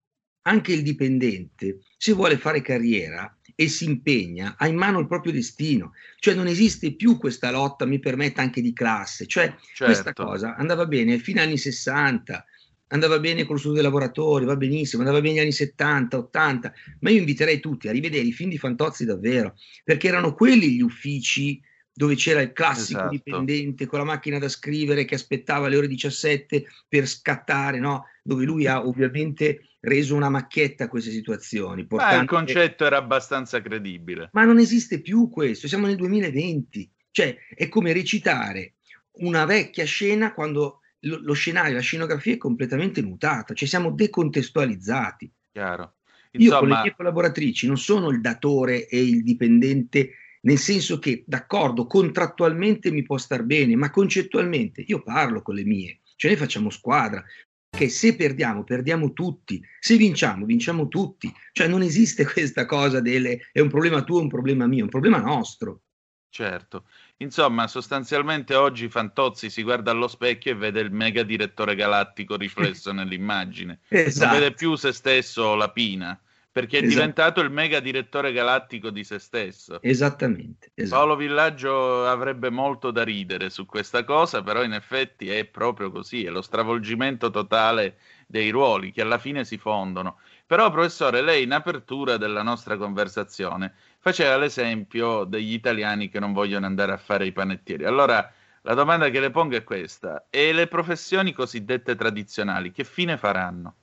anche 0.48 0.72
il 0.72 0.82
dipendente, 0.82 1.80
se 1.96 2.12
vuole 2.12 2.38
fare 2.38 2.62
carriera 2.62 3.32
e 3.54 3.68
si 3.68 3.84
impegna, 3.84 4.54
ha 4.56 4.66
in 4.66 4.76
mano 4.76 4.98
il 4.98 5.06
proprio 5.06 5.32
destino. 5.32 5.92
Cioè 6.18 6.34
non 6.34 6.46
esiste 6.46 6.94
più 6.94 7.18
questa 7.18 7.50
lotta, 7.50 7.84
mi 7.84 7.98
permetta, 7.98 8.40
anche 8.40 8.62
di 8.62 8.72
classe. 8.72 9.26
Cioè 9.26 9.54
certo. 9.74 9.84
questa 9.84 10.12
cosa 10.14 10.56
andava 10.56 10.86
bene 10.86 11.18
fino 11.18 11.40
agli 11.40 11.48
anni 11.48 11.58
60, 11.58 12.44
andava 12.88 13.18
bene 13.18 13.44
con 13.44 13.54
lo 13.54 13.58
studio 13.58 13.80
dei 13.80 13.84
lavoratori, 13.84 14.46
va 14.46 14.56
benissimo, 14.56 15.02
andava 15.02 15.20
bene 15.20 15.34
negli 15.34 15.42
anni 15.42 15.52
70, 15.52 16.16
80, 16.16 16.72
ma 17.00 17.10
io 17.10 17.18
inviterei 17.18 17.60
tutti 17.60 17.88
a 17.88 17.92
rivedere 17.92 18.24
i 18.24 18.32
film 18.32 18.48
di 18.48 18.58
Fantozzi 18.58 19.04
davvero, 19.04 19.54
perché 19.84 20.08
erano 20.08 20.34
quelli 20.34 20.70
gli 20.70 20.80
uffici 20.80 21.60
dove 21.98 22.14
c'era 22.14 22.40
il 22.40 22.52
classico 22.52 23.00
esatto. 23.00 23.10
dipendente 23.10 23.86
con 23.86 23.98
la 23.98 24.04
macchina 24.04 24.38
da 24.38 24.48
scrivere 24.48 25.04
che 25.04 25.16
aspettava 25.16 25.66
le 25.66 25.76
ore 25.76 25.88
17 25.88 26.64
per 26.86 27.08
scattare, 27.08 27.80
no? 27.80 28.04
dove 28.22 28.44
lui 28.44 28.68
ha 28.68 28.86
ovviamente 28.86 29.70
reso 29.80 30.14
una 30.14 30.28
macchietta 30.28 30.84
a 30.84 30.88
queste 30.88 31.10
situazioni. 31.10 31.86
Portando... 31.86 32.14
Ma 32.14 32.22
il 32.22 32.28
concetto 32.28 32.86
era 32.86 32.98
abbastanza 32.98 33.60
credibile. 33.60 34.30
Ma 34.32 34.44
non 34.44 34.58
esiste 34.58 35.00
più 35.00 35.28
questo, 35.28 35.66
siamo 35.66 35.88
nel 35.88 35.96
2020, 35.96 36.88
cioè 37.10 37.36
è 37.52 37.68
come 37.68 37.92
recitare 37.92 38.74
una 39.14 39.44
vecchia 39.44 39.84
scena 39.84 40.32
quando 40.34 40.82
lo, 41.00 41.18
lo 41.20 41.32
scenario, 41.32 41.74
la 41.74 41.80
scenografia 41.80 42.34
è 42.34 42.36
completamente 42.38 43.02
mutata, 43.02 43.54
cioè 43.54 43.66
siamo 43.66 43.90
decontestualizzati. 43.90 45.32
Chiaro. 45.50 45.94
Insomma... 46.30 46.54
Io 46.54 46.58
con 46.60 46.68
le 46.68 46.80
mie 46.80 46.94
collaboratrici 46.94 47.66
non 47.66 47.76
sono 47.76 48.10
il 48.10 48.20
datore 48.20 48.86
e 48.86 49.02
il 49.02 49.24
dipendente 49.24 50.12
nel 50.42 50.58
senso 50.58 50.98
che 50.98 51.24
d'accordo, 51.26 51.86
contrattualmente 51.86 52.90
mi 52.90 53.02
può 53.02 53.16
star 53.18 53.42
bene, 53.42 53.76
ma 53.76 53.90
concettualmente 53.90 54.84
io 54.86 55.02
parlo 55.02 55.42
con 55.42 55.54
le 55.54 55.64
mie, 55.64 56.00
cioè 56.16 56.30
noi 56.30 56.40
facciamo 56.40 56.70
squadra, 56.70 57.24
che 57.70 57.88
se 57.88 58.16
perdiamo, 58.16 58.64
perdiamo 58.64 59.12
tutti, 59.12 59.62
se 59.78 59.96
vinciamo, 59.96 60.46
vinciamo 60.46 60.88
tutti, 60.88 61.32
cioè 61.52 61.68
non 61.68 61.82
esiste 61.82 62.24
questa 62.30 62.66
cosa 62.66 63.00
delle 63.00 63.48
è 63.52 63.60
un 63.60 63.68
problema 63.68 64.02
tuo, 64.02 64.20
un 64.20 64.28
problema 64.28 64.66
mio, 64.66 64.80
è 64.80 64.82
un 64.82 64.88
problema 64.88 65.18
nostro. 65.18 65.82
Certo, 66.30 66.84
insomma, 67.18 67.66
sostanzialmente 67.66 68.54
oggi 68.54 68.88
Fantozzi 68.90 69.48
si 69.48 69.62
guarda 69.62 69.92
allo 69.92 70.08
specchio 70.08 70.52
e 70.52 70.56
vede 70.56 70.80
il 70.80 70.92
mega 70.92 71.22
direttore 71.22 71.74
galattico 71.74 72.36
riflesso 72.36 72.92
nell'immagine, 72.92 73.80
esatto. 73.88 74.30
non 74.30 74.40
vede 74.40 74.54
più 74.54 74.74
se 74.74 74.92
stesso 74.92 75.42
o 75.42 75.54
la 75.54 75.70
pina 75.70 76.20
perché 76.58 76.78
è 76.78 76.82
esatto. 76.82 76.94
diventato 76.94 77.40
il 77.40 77.50
mega 77.52 77.78
direttore 77.78 78.32
galattico 78.32 78.90
di 78.90 79.04
se 79.04 79.20
stesso. 79.20 79.80
Esattamente, 79.80 80.72
esatto. 80.74 81.00
Paolo 81.00 81.14
Villaggio 81.14 82.04
avrebbe 82.04 82.50
molto 82.50 82.90
da 82.90 83.04
ridere 83.04 83.48
su 83.48 83.64
questa 83.64 84.02
cosa, 84.02 84.42
però 84.42 84.64
in 84.64 84.72
effetti 84.72 85.30
è 85.30 85.44
proprio 85.44 85.92
così, 85.92 86.24
è 86.24 86.30
lo 86.30 86.42
stravolgimento 86.42 87.30
totale 87.30 87.98
dei 88.26 88.50
ruoli 88.50 88.90
che 88.90 89.02
alla 89.02 89.18
fine 89.18 89.44
si 89.44 89.56
fondono. 89.56 90.18
Però, 90.46 90.68
professore, 90.72 91.22
lei 91.22 91.44
in 91.44 91.52
apertura 91.52 92.16
della 92.16 92.42
nostra 92.42 92.76
conversazione 92.76 93.74
faceva 94.00 94.36
l'esempio 94.36 95.22
degli 95.22 95.52
italiani 95.52 96.08
che 96.08 96.18
non 96.18 96.32
vogliono 96.32 96.66
andare 96.66 96.90
a 96.90 96.98
fare 96.98 97.24
i 97.24 97.30
panettieri. 97.30 97.84
Allora, 97.84 98.32
la 98.62 98.74
domanda 98.74 99.10
che 99.10 99.20
le 99.20 99.30
pongo 99.30 99.54
è 99.54 99.62
questa: 99.62 100.26
e 100.28 100.52
le 100.52 100.66
professioni 100.66 101.32
cosiddette 101.32 101.94
tradizionali 101.94 102.72
che 102.72 102.82
fine 102.82 103.16
faranno? 103.16 103.74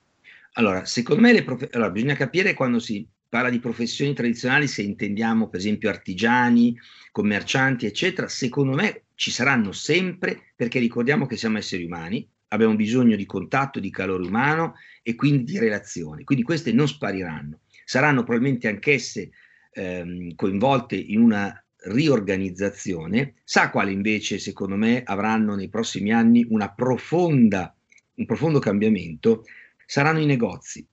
Allora, 0.58 0.86
secondo 0.86 1.22
me 1.22 1.44
prof... 1.44 1.68
allora, 1.72 1.90
bisogna 1.92 2.16
capire 2.16 2.54
quando 2.54 2.80
si 2.80 3.06
parla 3.28 3.50
di 3.50 3.60
professioni 3.60 4.14
tradizionali 4.14 4.68
se 4.68 4.82
intendiamo 4.84 5.50
per 5.50 5.60
esempio 5.60 5.90
artigiani, 5.90 6.78
commercianti, 7.12 7.86
eccetera. 7.86 8.28
Secondo 8.28 8.74
me 8.74 9.04
ci 9.16 9.32
saranno 9.32 9.74
sempre 9.74 10.54
perché 10.56 10.80
ricordiamo 10.80 11.26
che 11.26 11.36
siamo 11.36 11.58
esseri 11.58 11.84
umani, 11.84 12.26
abbiamo 12.50 12.76
bisogno 12.76 13.18
di 13.18 13.26
contatto, 13.26 13.82
di 13.82 13.90
calore 13.90 14.26
umano 14.26 14.76
e 15.04 15.16
quindi 15.16 15.44
di 15.52 15.60
relazioni. 15.60 16.24
Quindi 16.24 16.46
queste 16.46 16.72
non 16.72 16.88
spariranno. 16.88 17.60
Saranno 17.84 18.24
probabilmente 18.24 18.70
anch'esse 18.70 19.32
ehm, 19.72 20.36
coinvolte 20.36 20.96
in 20.96 21.20
una 21.20 21.54
riorganizzazione. 21.88 23.36
Sa 23.44 23.70
quale 23.70 23.92
invece, 23.92 24.40
secondo 24.40 24.78
me, 24.78 25.04
avranno 25.04 25.56
nei 25.56 25.68
prossimi 25.68 26.14
anni 26.14 26.46
una 26.48 26.72
profonda, 26.72 27.76
un 28.16 28.26
profondo 28.26 28.60
cambiamento? 28.60 29.44
Saranno 29.86 30.20
i 30.20 30.26
negozi. 30.26 30.88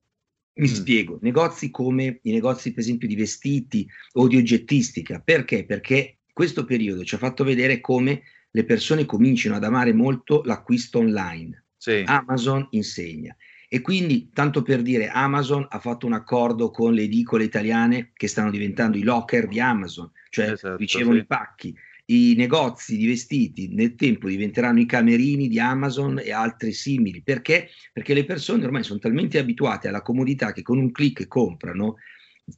Mi 0.55 0.69
mm. 0.69 0.73
spiego, 0.73 1.19
negozi 1.23 1.71
come 1.71 2.21
i 2.23 2.33
negozi 2.33 2.73
per 2.73 2.81
esempio 2.81 3.09
di 3.09 3.17
vestiti 3.17 3.89
o 4.13 4.29
di 4.29 4.37
oggettistica. 4.37 5.21
Perché? 5.21 5.65
Perché 5.65 6.19
questo 6.33 6.65
periodo 6.65 7.05
ci 7.05 7.15
ha 7.15 7.19
fatto 7.19 7.45
vedere 7.45 7.81
come 7.81 8.23
le 8.51 8.65
persone 8.65 9.07
cominciano 9.07 9.57
ad 9.57 9.65
amare 9.65 9.93
molto 9.93 10.43
l'acquisto 10.45 10.99
online. 10.99 11.65
Sì. 11.77 12.03
Amazon 12.07 12.67
insegna. 12.71 13.35
E 13.69 13.81
quindi, 13.81 14.31
tanto 14.35 14.63
per 14.63 14.83
dire, 14.83 15.09
Amazon 15.09 15.67
ha 15.71 15.79
fatto 15.79 16.05
un 16.07 16.13
accordo 16.13 16.71
con 16.71 16.93
le 16.93 17.05
edicole 17.05 17.45
italiane 17.45 18.11
che 18.13 18.29
stanno 18.29 18.51
diventando 18.51 18.99
i 18.99 19.03
locker 19.03 19.49
di 19.49 19.61
Amazon, 19.61 20.11
cioè 20.29 20.53
esatto, 20.53 20.77
ricevono 20.77 21.17
sì. 21.17 21.23
i 21.23 21.27
pacchi 21.27 21.75
i 22.07 22.35
negozi 22.37 22.97
di 22.97 23.07
vestiti 23.07 23.69
nel 23.69 23.95
tempo 23.95 24.29
diventeranno 24.29 24.81
i 24.81 24.87
camerini 24.87 25.49
di 25.49 25.61
Amazon 25.61 26.19
e 26.19 26.33
altri 26.33 26.73
simili. 26.73 27.23
Perché? 27.23 27.71
Perché 27.93 28.15
le 28.15 28.25
persone 28.25 28.65
ormai 28.65 28.83
sono 28.83 28.99
talmente 28.99 29.39
abituate 29.39 29.89
alla 29.89 30.03
comodità 30.03 30.53
che 30.53 30.63
con 30.63 30.79
un 30.79 30.91
clic 30.91 31.29
comprano, 31.29 31.97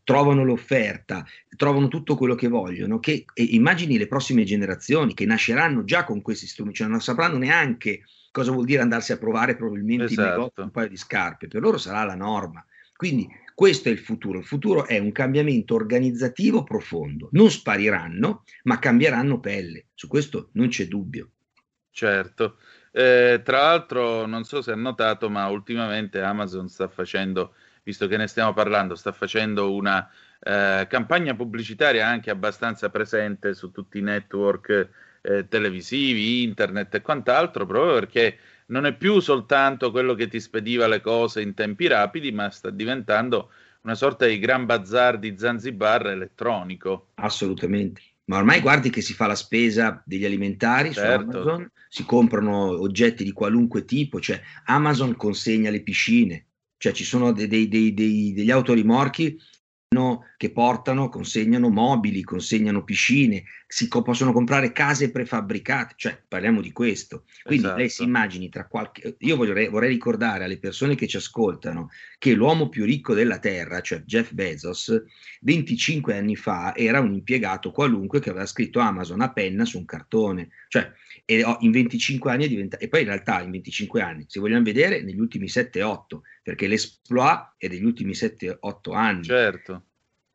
trovano 0.02 0.44
l'offerta, 0.44 1.24
trovano 1.56 1.88
tutto 1.88 2.16
quello 2.16 2.34
che 2.34 2.48
vogliono, 2.48 2.98
che 2.98 3.26
immagini 3.34 3.98
le 3.98 4.06
prossime 4.06 4.44
generazioni 4.44 5.14
che 5.14 5.26
nasceranno 5.26 5.84
già 5.84 6.04
con 6.04 6.22
questi 6.22 6.46
strumenti, 6.46 6.78
cioè 6.78 6.88
non 6.88 7.00
sapranno 7.00 7.36
neanche 7.36 8.02
cosa 8.30 8.50
vuol 8.50 8.64
dire 8.64 8.82
andarsi 8.82 9.12
a 9.12 9.18
provare 9.18 9.54
probabilmente 9.54 10.04
esatto. 10.04 10.22
in 10.22 10.28
negozio 10.34 10.62
un 10.64 10.70
paio 10.70 10.88
di 10.88 10.96
scarpe, 10.96 11.48
per 11.48 11.60
loro 11.60 11.78
sarà 11.78 12.02
la 12.02 12.16
norma. 12.16 12.64
Quindi 12.96 13.28
questo 13.54 13.88
è 13.88 13.92
il 13.92 13.98
futuro. 13.98 14.38
Il 14.38 14.44
futuro 14.44 14.86
è 14.86 14.98
un 14.98 15.12
cambiamento 15.12 15.74
organizzativo 15.74 16.64
profondo. 16.64 17.28
Non 17.32 17.50
spariranno, 17.50 18.42
ma 18.64 18.80
cambieranno 18.80 19.38
pelle. 19.38 19.86
Su 19.94 20.08
questo 20.08 20.50
non 20.54 20.68
c'è 20.68 20.88
dubbio. 20.88 21.30
Certo. 21.90 22.58
Eh, 22.90 23.40
tra 23.44 23.58
l'altro, 23.62 24.26
non 24.26 24.42
so 24.44 24.60
se 24.60 24.72
ha 24.72 24.76
notato, 24.76 25.30
ma 25.30 25.48
ultimamente 25.48 26.20
Amazon 26.20 26.68
sta 26.68 26.88
facendo, 26.88 27.54
visto 27.84 28.08
che 28.08 28.16
ne 28.16 28.26
stiamo 28.26 28.52
parlando, 28.52 28.96
sta 28.96 29.12
facendo 29.12 29.72
una 29.72 30.08
eh, 30.40 30.86
campagna 30.88 31.34
pubblicitaria 31.34 32.06
anche 32.06 32.30
abbastanza 32.30 32.90
presente 32.90 33.54
su 33.54 33.70
tutti 33.70 33.98
i 33.98 34.02
network 34.02 34.88
eh, 35.22 35.48
televisivi, 35.48 36.42
internet 36.42 36.94
e 36.96 37.00
quant'altro, 37.00 37.66
proprio 37.66 37.94
perché 37.94 38.36
non 38.66 38.86
è 38.86 38.96
più 38.96 39.20
soltanto 39.20 39.90
quello 39.90 40.14
che 40.14 40.28
ti 40.28 40.40
spediva 40.40 40.86
le 40.86 41.00
cose 41.00 41.42
in 41.42 41.54
tempi 41.54 41.86
rapidi, 41.86 42.32
ma 42.32 42.50
sta 42.50 42.70
diventando 42.70 43.50
una 43.82 43.94
sorta 43.94 44.26
di 44.26 44.38
gran 44.38 44.64
bazar 44.64 45.18
di 45.18 45.34
Zanzibar 45.36 46.06
elettronico. 46.06 47.08
Assolutamente. 47.14 48.00
Ma 48.26 48.38
ormai 48.38 48.60
guardi 48.60 48.88
che 48.88 49.02
si 49.02 49.12
fa 49.12 49.26
la 49.26 49.34
spesa 49.34 50.02
degli 50.06 50.24
alimentari 50.24 50.92
certo. 50.92 51.30
su 51.30 51.36
Amazon, 51.36 51.70
si 51.88 52.04
comprano 52.04 52.80
oggetti 52.80 53.22
di 53.22 53.32
qualunque 53.32 53.84
tipo, 53.84 54.18
cioè 54.18 54.40
Amazon 54.64 55.14
consegna 55.14 55.70
le 55.70 55.82
piscine, 55.82 56.46
cioè 56.78 56.92
ci 56.92 57.04
sono 57.04 57.32
dei, 57.32 57.46
dei, 57.46 57.68
dei, 57.68 58.32
degli 58.32 58.50
autorimorchi 58.50 59.38
che 60.36 60.50
portano, 60.50 61.08
consegnano 61.08 61.68
mobili, 61.68 62.22
consegnano 62.22 62.82
piscine, 62.82 63.44
si 63.74 63.88
co- 63.88 64.02
possono 64.02 64.32
comprare 64.32 64.70
case 64.70 65.10
prefabbricate, 65.10 65.94
cioè 65.96 66.22
parliamo 66.28 66.60
di 66.60 66.70
questo. 66.70 67.24
Quindi 67.42 67.64
esatto. 67.64 67.80
lei 67.80 67.88
si 67.88 68.04
immagini 68.04 68.48
tra 68.48 68.68
qualche... 68.68 69.16
Io 69.18 69.34
vorrei, 69.34 69.66
vorrei, 69.66 69.88
ricordare 69.88 70.44
alle 70.44 70.60
persone 70.60 70.94
che 70.94 71.08
ci 71.08 71.16
ascoltano 71.16 71.90
che 72.16 72.34
l'uomo 72.34 72.68
più 72.68 72.84
ricco 72.84 73.14
della 73.14 73.40
Terra, 73.40 73.80
cioè 73.80 74.02
Jeff 74.02 74.30
Bezos, 74.30 75.02
25 75.40 76.16
anni 76.16 76.36
fa 76.36 76.72
era 76.76 77.00
un 77.00 77.14
impiegato 77.14 77.72
qualunque 77.72 78.20
che 78.20 78.30
aveva 78.30 78.46
scritto 78.46 78.78
Amazon 78.78 79.22
a 79.22 79.32
penna 79.32 79.64
su 79.64 79.78
un 79.78 79.86
cartone, 79.86 80.50
cioè 80.68 80.92
e 81.24 81.42
in 81.58 81.72
25 81.72 82.30
anni 82.30 82.44
è 82.44 82.48
diventato, 82.48 82.84
e 82.84 82.88
poi 82.88 83.00
in 83.00 83.06
realtà 83.06 83.42
in 83.42 83.50
25 83.50 84.00
anni, 84.00 84.24
se 84.28 84.38
vogliamo 84.38 84.62
vedere, 84.62 85.02
negli 85.02 85.18
ultimi 85.18 85.46
7-8, 85.46 86.20
perché 86.44 86.68
l'esploit 86.68 87.54
è 87.56 87.66
degli 87.66 87.84
ultimi 87.84 88.12
7-8 88.12 88.94
anni. 88.94 89.24
Certo. 89.24 89.86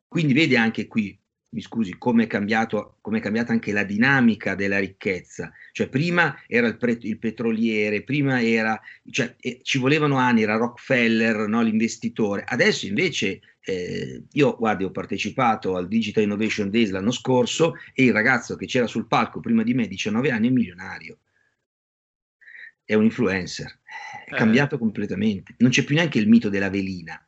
Quindi 0.06 0.34
vede 0.34 0.58
anche 0.58 0.86
qui, 0.86 1.18
mi 1.52 1.60
scusi, 1.60 1.96
come 1.98 2.24
è, 2.24 2.26
cambiato, 2.26 2.98
come 3.00 3.18
è 3.18 3.20
cambiata 3.20 3.52
anche 3.52 3.72
la 3.72 3.82
dinamica 3.82 4.54
della 4.54 4.78
ricchezza. 4.78 5.52
Cioè, 5.72 5.88
prima 5.88 6.40
era 6.46 6.68
il, 6.68 6.76
pre- 6.76 6.98
il 7.00 7.18
petroliere, 7.18 8.02
prima 8.02 8.40
era, 8.40 8.80
cioè, 9.10 9.34
eh, 9.40 9.60
ci 9.62 9.78
volevano 9.78 10.16
anni, 10.16 10.42
era 10.42 10.56
Rockefeller, 10.56 11.48
no, 11.48 11.62
l'investitore. 11.62 12.44
Adesso 12.46 12.86
invece, 12.86 13.40
eh, 13.62 14.22
io 14.30 14.56
guardi, 14.56 14.84
ho 14.84 14.92
partecipato 14.92 15.76
al 15.76 15.88
Digital 15.88 16.22
Innovation 16.22 16.70
Days 16.70 16.90
l'anno 16.90 17.10
scorso 17.10 17.74
e 17.94 18.04
il 18.04 18.12
ragazzo 18.12 18.54
che 18.54 18.66
c'era 18.66 18.86
sul 18.86 19.08
palco 19.08 19.40
prima 19.40 19.64
di 19.64 19.74
me, 19.74 19.88
19 19.88 20.30
anni, 20.30 20.48
è 20.48 20.50
milionario. 20.52 21.18
È 22.84 22.94
un 22.94 23.04
influencer, 23.04 23.80
è 24.26 24.34
eh. 24.34 24.36
cambiato 24.36 24.78
completamente. 24.78 25.54
Non 25.58 25.70
c'è 25.70 25.82
più 25.82 25.96
neanche 25.96 26.18
il 26.18 26.28
mito 26.28 26.48
della 26.48 26.70
velina 26.70 27.20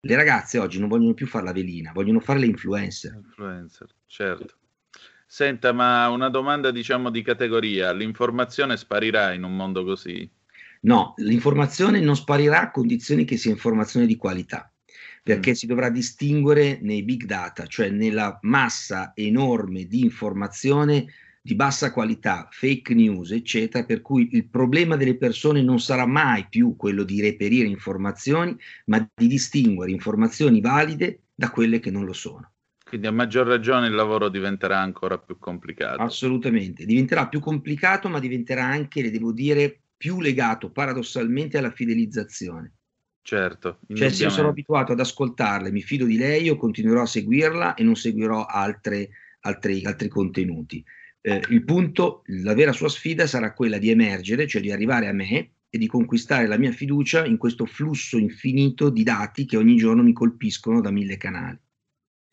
le 0.00 0.14
ragazze 0.14 0.58
oggi 0.58 0.78
non 0.78 0.88
vogliono 0.88 1.14
più 1.14 1.26
fare 1.26 1.44
la 1.44 1.52
velina, 1.52 1.92
vogliono 1.92 2.20
fare 2.20 2.38
le 2.38 2.46
influencer. 2.46 3.14
Influencer, 3.14 3.88
certo. 4.06 4.54
Senta, 5.26 5.72
ma 5.72 6.08
una 6.08 6.28
domanda 6.28 6.70
diciamo 6.70 7.10
di 7.10 7.22
categoria, 7.22 7.92
l'informazione 7.92 8.76
sparirà 8.76 9.32
in 9.32 9.42
un 9.42 9.56
mondo 9.56 9.84
così? 9.84 10.28
No, 10.82 11.14
l'informazione 11.16 12.00
non 12.00 12.14
sparirà 12.14 12.60
a 12.60 12.70
condizioni 12.70 13.24
che 13.24 13.36
sia 13.36 13.50
informazione 13.50 14.06
di 14.06 14.16
qualità, 14.16 14.72
perché 15.22 15.50
mm. 15.50 15.54
si 15.54 15.66
dovrà 15.66 15.90
distinguere 15.90 16.78
nei 16.80 17.02
big 17.02 17.24
data, 17.24 17.66
cioè 17.66 17.90
nella 17.90 18.38
massa 18.42 19.12
enorme 19.16 19.86
di 19.86 20.02
informazione 20.02 21.06
di 21.46 21.54
bassa 21.54 21.92
qualità, 21.92 22.48
fake 22.50 22.92
news, 22.92 23.30
eccetera, 23.30 23.84
per 23.84 24.02
cui 24.02 24.30
il 24.32 24.48
problema 24.48 24.96
delle 24.96 25.16
persone 25.16 25.62
non 25.62 25.78
sarà 25.78 26.04
mai 26.04 26.48
più 26.50 26.74
quello 26.74 27.04
di 27.04 27.20
reperire 27.20 27.68
informazioni, 27.68 28.56
ma 28.86 29.08
di 29.14 29.28
distinguere 29.28 29.92
informazioni 29.92 30.60
valide 30.60 31.20
da 31.32 31.50
quelle 31.50 31.78
che 31.78 31.92
non 31.92 32.04
lo 32.04 32.12
sono. 32.12 32.50
Quindi 32.84 33.06
a 33.06 33.12
maggior 33.12 33.46
ragione 33.46 33.86
il 33.86 33.94
lavoro 33.94 34.28
diventerà 34.28 34.80
ancora 34.80 35.18
più 35.18 35.38
complicato. 35.38 36.02
Assolutamente, 36.02 36.84
diventerà 36.84 37.28
più 37.28 37.38
complicato, 37.38 38.08
ma 38.08 38.18
diventerà 38.18 38.64
anche, 38.64 39.00
le 39.00 39.12
devo 39.12 39.30
dire, 39.30 39.82
più 39.96 40.20
legato 40.20 40.72
paradossalmente 40.72 41.58
alla 41.58 41.70
fidelizzazione. 41.70 42.72
Certo. 43.22 43.78
Cioè 43.94 44.10
se 44.10 44.24
io 44.24 44.30
sarò 44.30 44.48
abituato 44.48 44.90
ad 44.90 44.98
ascoltarla 44.98 45.68
e 45.68 45.72
mi 45.72 45.82
fido 45.82 46.06
di 46.06 46.16
lei, 46.16 46.42
io 46.42 46.56
continuerò 46.56 47.02
a 47.02 47.06
seguirla 47.06 47.74
e 47.74 47.84
non 47.84 47.94
seguirò 47.94 48.46
altre, 48.46 49.10
altri, 49.42 49.84
altri 49.84 50.08
contenuti 50.08 50.84
eh, 51.26 51.42
il 51.48 51.64
punto, 51.64 52.22
la 52.26 52.54
vera 52.54 52.70
sua 52.70 52.88
sfida 52.88 53.26
sarà 53.26 53.52
quella 53.52 53.78
di 53.78 53.90
emergere, 53.90 54.46
cioè 54.46 54.62
di 54.62 54.70
arrivare 54.70 55.08
a 55.08 55.12
me 55.12 55.54
e 55.68 55.76
di 55.76 55.88
conquistare 55.88 56.46
la 56.46 56.56
mia 56.56 56.70
fiducia 56.70 57.26
in 57.26 57.36
questo 57.36 57.66
flusso 57.66 58.16
infinito 58.16 58.90
di 58.90 59.02
dati 59.02 59.44
che 59.44 59.56
ogni 59.56 59.74
giorno 59.74 60.04
mi 60.04 60.12
colpiscono 60.12 60.80
da 60.80 60.92
mille 60.92 61.16
canali. 61.16 61.58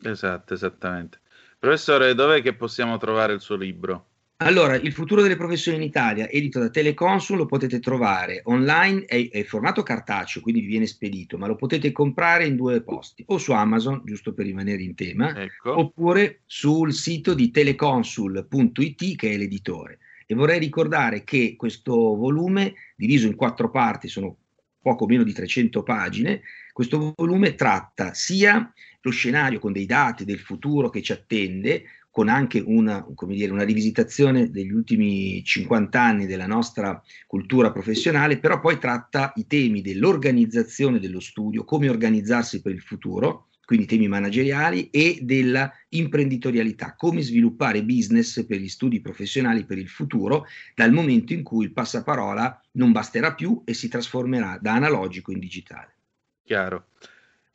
Esatto, 0.00 0.54
esattamente. 0.54 1.18
Professore, 1.58 2.14
dov'è 2.14 2.40
che 2.40 2.54
possiamo 2.54 2.96
trovare 2.96 3.32
il 3.32 3.40
suo 3.40 3.56
libro? 3.56 4.10
Allora, 4.38 4.74
il 4.74 4.92
futuro 4.92 5.22
delle 5.22 5.36
professioni 5.36 5.76
in 5.76 5.84
Italia, 5.84 6.28
edito 6.28 6.58
da 6.58 6.68
Teleconsul, 6.68 7.36
lo 7.36 7.46
potete 7.46 7.78
trovare 7.78 8.40
online, 8.44 9.04
è, 9.04 9.28
è 9.30 9.44
formato 9.44 9.84
cartaceo, 9.84 10.42
quindi 10.42 10.60
vi 10.60 10.66
viene 10.66 10.86
spedito, 10.86 11.38
ma 11.38 11.46
lo 11.46 11.54
potete 11.54 11.92
comprare 11.92 12.44
in 12.44 12.56
due 12.56 12.82
posti, 12.82 13.22
o 13.28 13.38
su 13.38 13.52
Amazon, 13.52 14.02
giusto 14.04 14.34
per 14.34 14.46
rimanere 14.46 14.82
in 14.82 14.96
tema, 14.96 15.40
ecco. 15.40 15.78
oppure 15.78 16.40
sul 16.46 16.92
sito 16.92 17.32
di 17.32 17.52
teleconsul.it, 17.52 19.16
che 19.16 19.30
è 19.30 19.36
l'editore. 19.36 19.98
E 20.26 20.34
vorrei 20.34 20.58
ricordare 20.58 21.22
che 21.22 21.54
questo 21.56 21.94
volume, 21.94 22.74
diviso 22.96 23.28
in 23.28 23.36
quattro 23.36 23.70
parti, 23.70 24.08
sono 24.08 24.36
poco 24.80 25.06
meno 25.06 25.22
di 25.22 25.32
300 25.32 25.82
pagine, 25.84 26.42
questo 26.72 27.14
volume 27.16 27.54
tratta 27.54 28.14
sia 28.14 28.72
lo 29.00 29.10
scenario 29.10 29.60
con 29.60 29.72
dei 29.72 29.86
dati 29.86 30.24
del 30.24 30.40
futuro 30.40 30.90
che 30.90 31.02
ci 31.02 31.12
attende, 31.12 31.84
con 32.14 32.28
anche 32.28 32.62
una, 32.64 33.04
dire, 33.26 33.50
una, 33.50 33.64
rivisitazione 33.64 34.48
degli 34.48 34.70
ultimi 34.70 35.42
50 35.42 36.00
anni 36.00 36.26
della 36.26 36.46
nostra 36.46 37.02
cultura 37.26 37.72
professionale, 37.72 38.38
però 38.38 38.60
poi 38.60 38.78
tratta 38.78 39.32
i 39.34 39.48
temi 39.48 39.82
dell'organizzazione 39.82 41.00
dello 41.00 41.18
studio, 41.18 41.64
come 41.64 41.88
organizzarsi 41.88 42.62
per 42.62 42.70
il 42.70 42.82
futuro, 42.82 43.48
quindi 43.64 43.86
temi 43.86 44.06
manageriali, 44.06 44.90
e 44.90 45.18
della 45.22 45.72
imprenditorialità, 45.88 46.94
come 46.96 47.20
sviluppare 47.20 47.82
business 47.82 48.46
per 48.46 48.58
gli 48.58 48.68
studi 48.68 49.00
professionali 49.00 49.64
per 49.64 49.78
il 49.78 49.88
futuro, 49.88 50.46
dal 50.76 50.92
momento 50.92 51.32
in 51.32 51.42
cui 51.42 51.64
il 51.64 51.72
passaparola 51.72 52.62
non 52.74 52.92
basterà 52.92 53.34
più 53.34 53.62
e 53.64 53.74
si 53.74 53.88
trasformerà 53.88 54.56
da 54.62 54.74
analogico 54.74 55.32
in 55.32 55.40
digitale. 55.40 55.96
Chiaro. 56.44 56.90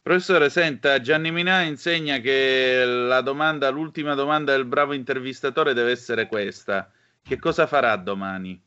Professore, 0.10 0.49
senta, 0.49 0.99
Gianni 1.01 1.32
Minà 1.32 1.62
insegna 1.62 2.18
che 2.18 2.84
la 2.84 3.22
domanda, 3.22 3.70
l'ultima 3.70 4.16
domanda 4.16 4.53
del 4.53 4.66
bravo 4.66 4.93
intervistatore 4.93 5.76
deve 5.76 5.91
essere 5.91 6.26
questa. 6.26 6.91
Che 7.22 7.38
cosa 7.38 7.68
farà 7.68 7.95
domani? 7.95 8.60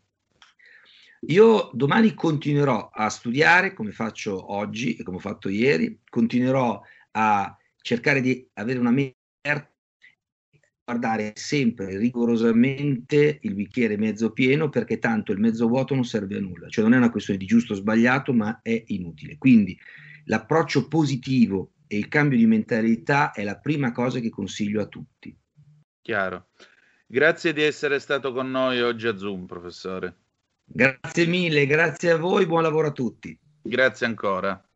Io 1.23 1.71
domani 1.73 2.15
continuerò 2.15 2.91
a 2.95 3.09
studiare 3.09 3.75
come 3.75 3.91
faccio 3.91 4.53
oggi 4.53 4.95
e 4.95 5.03
come 5.03 5.17
ho 5.17 5.21
fatto 5.21 5.49
ieri, 5.49 5.99
continuerò 6.09 6.81
a 7.11 7.59
cercare 7.81 8.21
di 8.21 8.49
avere 8.53 8.79
una 8.79 8.93
mente 8.93 9.17
guardare 10.85 11.33
sempre 11.35 11.99
rigorosamente 11.99 13.41
il 13.43 13.55
bicchiere 13.55 13.97
mezzo 13.97 14.31
pieno 14.31 14.69
perché 14.69 15.01
tanto 15.01 15.33
il 15.33 15.41
mezzo 15.41 15.67
vuoto 15.67 15.97
non 15.97 16.05
serve 16.05 16.37
a 16.37 16.41
nulla, 16.41 16.69
cioè 16.69 16.85
non 16.85 16.95
è 16.95 16.99
una 16.99 17.11
questione 17.11 17.41
di 17.41 17.47
giusto 17.47 17.73
o 17.73 17.77
sbagliato, 17.77 18.33
ma 18.33 18.61
è 18.63 18.81
inutile. 18.87 19.39
Quindi 19.39 19.77
l'approccio 20.25 20.89
positivo 20.89 21.73
e 21.87 21.99
il 21.99 22.09
cambio 22.09 22.39
di 22.39 22.47
mentalità 22.47 23.33
è 23.33 23.43
la 23.45 23.59
prima 23.59 23.93
cosa 23.93 24.21
che 24.21 24.31
consiglio 24.31 24.81
a 24.81 24.87
tutti. 24.87 25.37
Chiaro. 26.01 26.49
Grazie 27.07 27.53
di 27.53 27.63
essere 27.63 27.99
stato 27.99 28.33
con 28.33 28.51
noi 28.51 28.81
oggi 28.81 29.07
a 29.07 29.17
Zoom, 29.17 29.47
professore. 29.47 30.17
Grazie 30.65 31.27
mille, 31.27 31.67
grazie 31.67 32.13
a 32.13 32.17
voi, 32.17 32.47
buon 32.47 32.63
lavoro 32.63 32.89
a 32.89 32.93
tutti. 32.93 33.39
Grazie 33.61 34.07
ancora. 34.07 34.72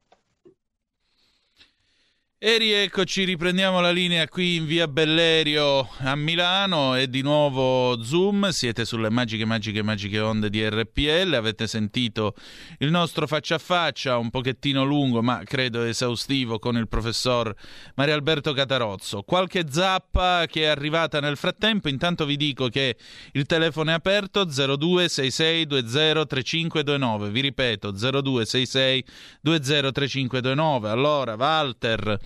E 2.39 2.59
rieccoci, 2.59 3.24
riprendiamo 3.24 3.80
la 3.80 3.91
linea 3.91 4.28
qui 4.28 4.57
in 4.57 4.66
via 4.66 4.87
Bellerio 4.87 5.89
a 6.01 6.14
Milano 6.16 6.95
e 6.95 7.09
di 7.09 7.22
nuovo 7.22 8.03
Zoom, 8.03 8.51
siete 8.51 8.84
sulle 8.84 9.09
magiche, 9.09 9.47
magiche, 9.47 9.82
magiche 9.82 10.20
onde 10.20 10.51
di 10.51 10.62
RPL, 10.68 11.32
avete 11.32 11.66
sentito 11.66 12.34
il 12.80 12.91
nostro 12.91 13.26
faccia 13.26 13.55
a 13.55 13.59
faccia, 13.59 14.18
un 14.18 14.28
pochettino 14.28 14.84
lungo 14.84 15.22
ma 15.22 15.41
credo 15.45 15.82
esaustivo 15.82 16.59
con 16.59 16.76
il 16.76 16.89
professor 16.89 17.55
Mario 17.95 18.12
Alberto 18.12 18.53
Catarozzo. 18.53 19.22
Qualche 19.22 19.64
zappa 19.70 20.45
che 20.47 20.64
è 20.64 20.66
arrivata 20.66 21.20
nel 21.20 21.39
frattempo, 21.39 21.89
intanto 21.89 22.26
vi 22.26 22.37
dico 22.37 22.68
che 22.68 22.99
il 23.32 23.47
telefono 23.47 23.93
è 23.93 23.95
aperto 23.95 24.45
0266203529, 24.45 27.30
vi 27.30 27.41
ripeto 27.41 27.93
0266203529. 27.93 30.84
Allora, 30.84 31.34
Walter 31.34 32.24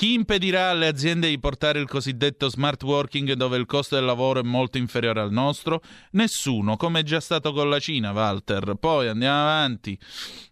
chi 0.00 0.14
impedirà 0.14 0.70
alle 0.70 0.86
aziende 0.86 1.28
di 1.28 1.38
portare 1.38 1.78
il 1.78 1.86
cosiddetto 1.86 2.48
smart 2.48 2.82
working 2.84 3.34
dove 3.34 3.58
il 3.58 3.66
costo 3.66 3.96
del 3.96 4.06
lavoro 4.06 4.40
è 4.40 4.42
molto 4.42 4.78
inferiore 4.78 5.20
al 5.20 5.30
nostro? 5.30 5.82
Nessuno, 6.12 6.76
come 6.76 7.00
è 7.00 7.02
già 7.02 7.20
stato 7.20 7.52
con 7.52 7.68
la 7.68 7.78
Cina, 7.78 8.12
Walter. 8.12 8.76
Poi 8.80 9.08
andiamo 9.08 9.42
avanti. 9.42 9.98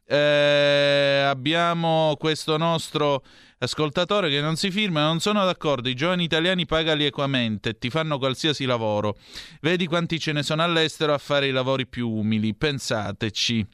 Eh, 0.07 1.23
abbiamo 1.27 2.15
questo 2.19 2.59
nostro 2.59 3.25
ascoltatore 3.61 4.29
che 4.29 4.43
non 4.43 4.57
si 4.57 4.71
firma, 4.71 5.07
non 5.07 5.21
sono 5.21 5.43
d'accordo, 5.45 5.89
i 5.89 5.95
giovani 5.95 6.25
italiani 6.25 6.67
pagali 6.67 7.07
equamente, 7.07 7.79
ti 7.79 7.89
fanno 7.89 8.19
qualsiasi 8.19 8.67
lavoro. 8.67 9.17
Vedi 9.63 9.87
quanti 9.87 10.21
ce 10.21 10.33
ne 10.33 10.43
sono 10.43 10.63
all'estero 10.63 11.15
a 11.15 11.19
fare 11.19 11.47
i 11.47 11.53
lavori 11.53 11.87
più 11.87 12.09
umili, 12.09 12.55
pensateci. 12.55 13.67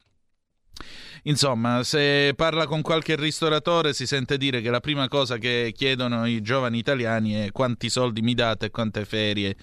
Insomma, 1.26 1.82
se 1.84 2.34
parla 2.36 2.66
con 2.66 2.82
qualche 2.82 3.16
ristoratore 3.16 3.94
si 3.94 4.06
sente 4.06 4.36
dire 4.36 4.60
che 4.60 4.68
la 4.68 4.80
prima 4.80 5.08
cosa 5.08 5.38
che 5.38 5.72
chiedono 5.74 6.26
i 6.26 6.42
giovani 6.42 6.76
italiani 6.76 7.32
è 7.32 7.50
quanti 7.50 7.88
soldi 7.88 8.20
mi 8.20 8.34
date 8.34 8.66
e 8.66 8.70
quante 8.70 9.06
ferie 9.06 9.56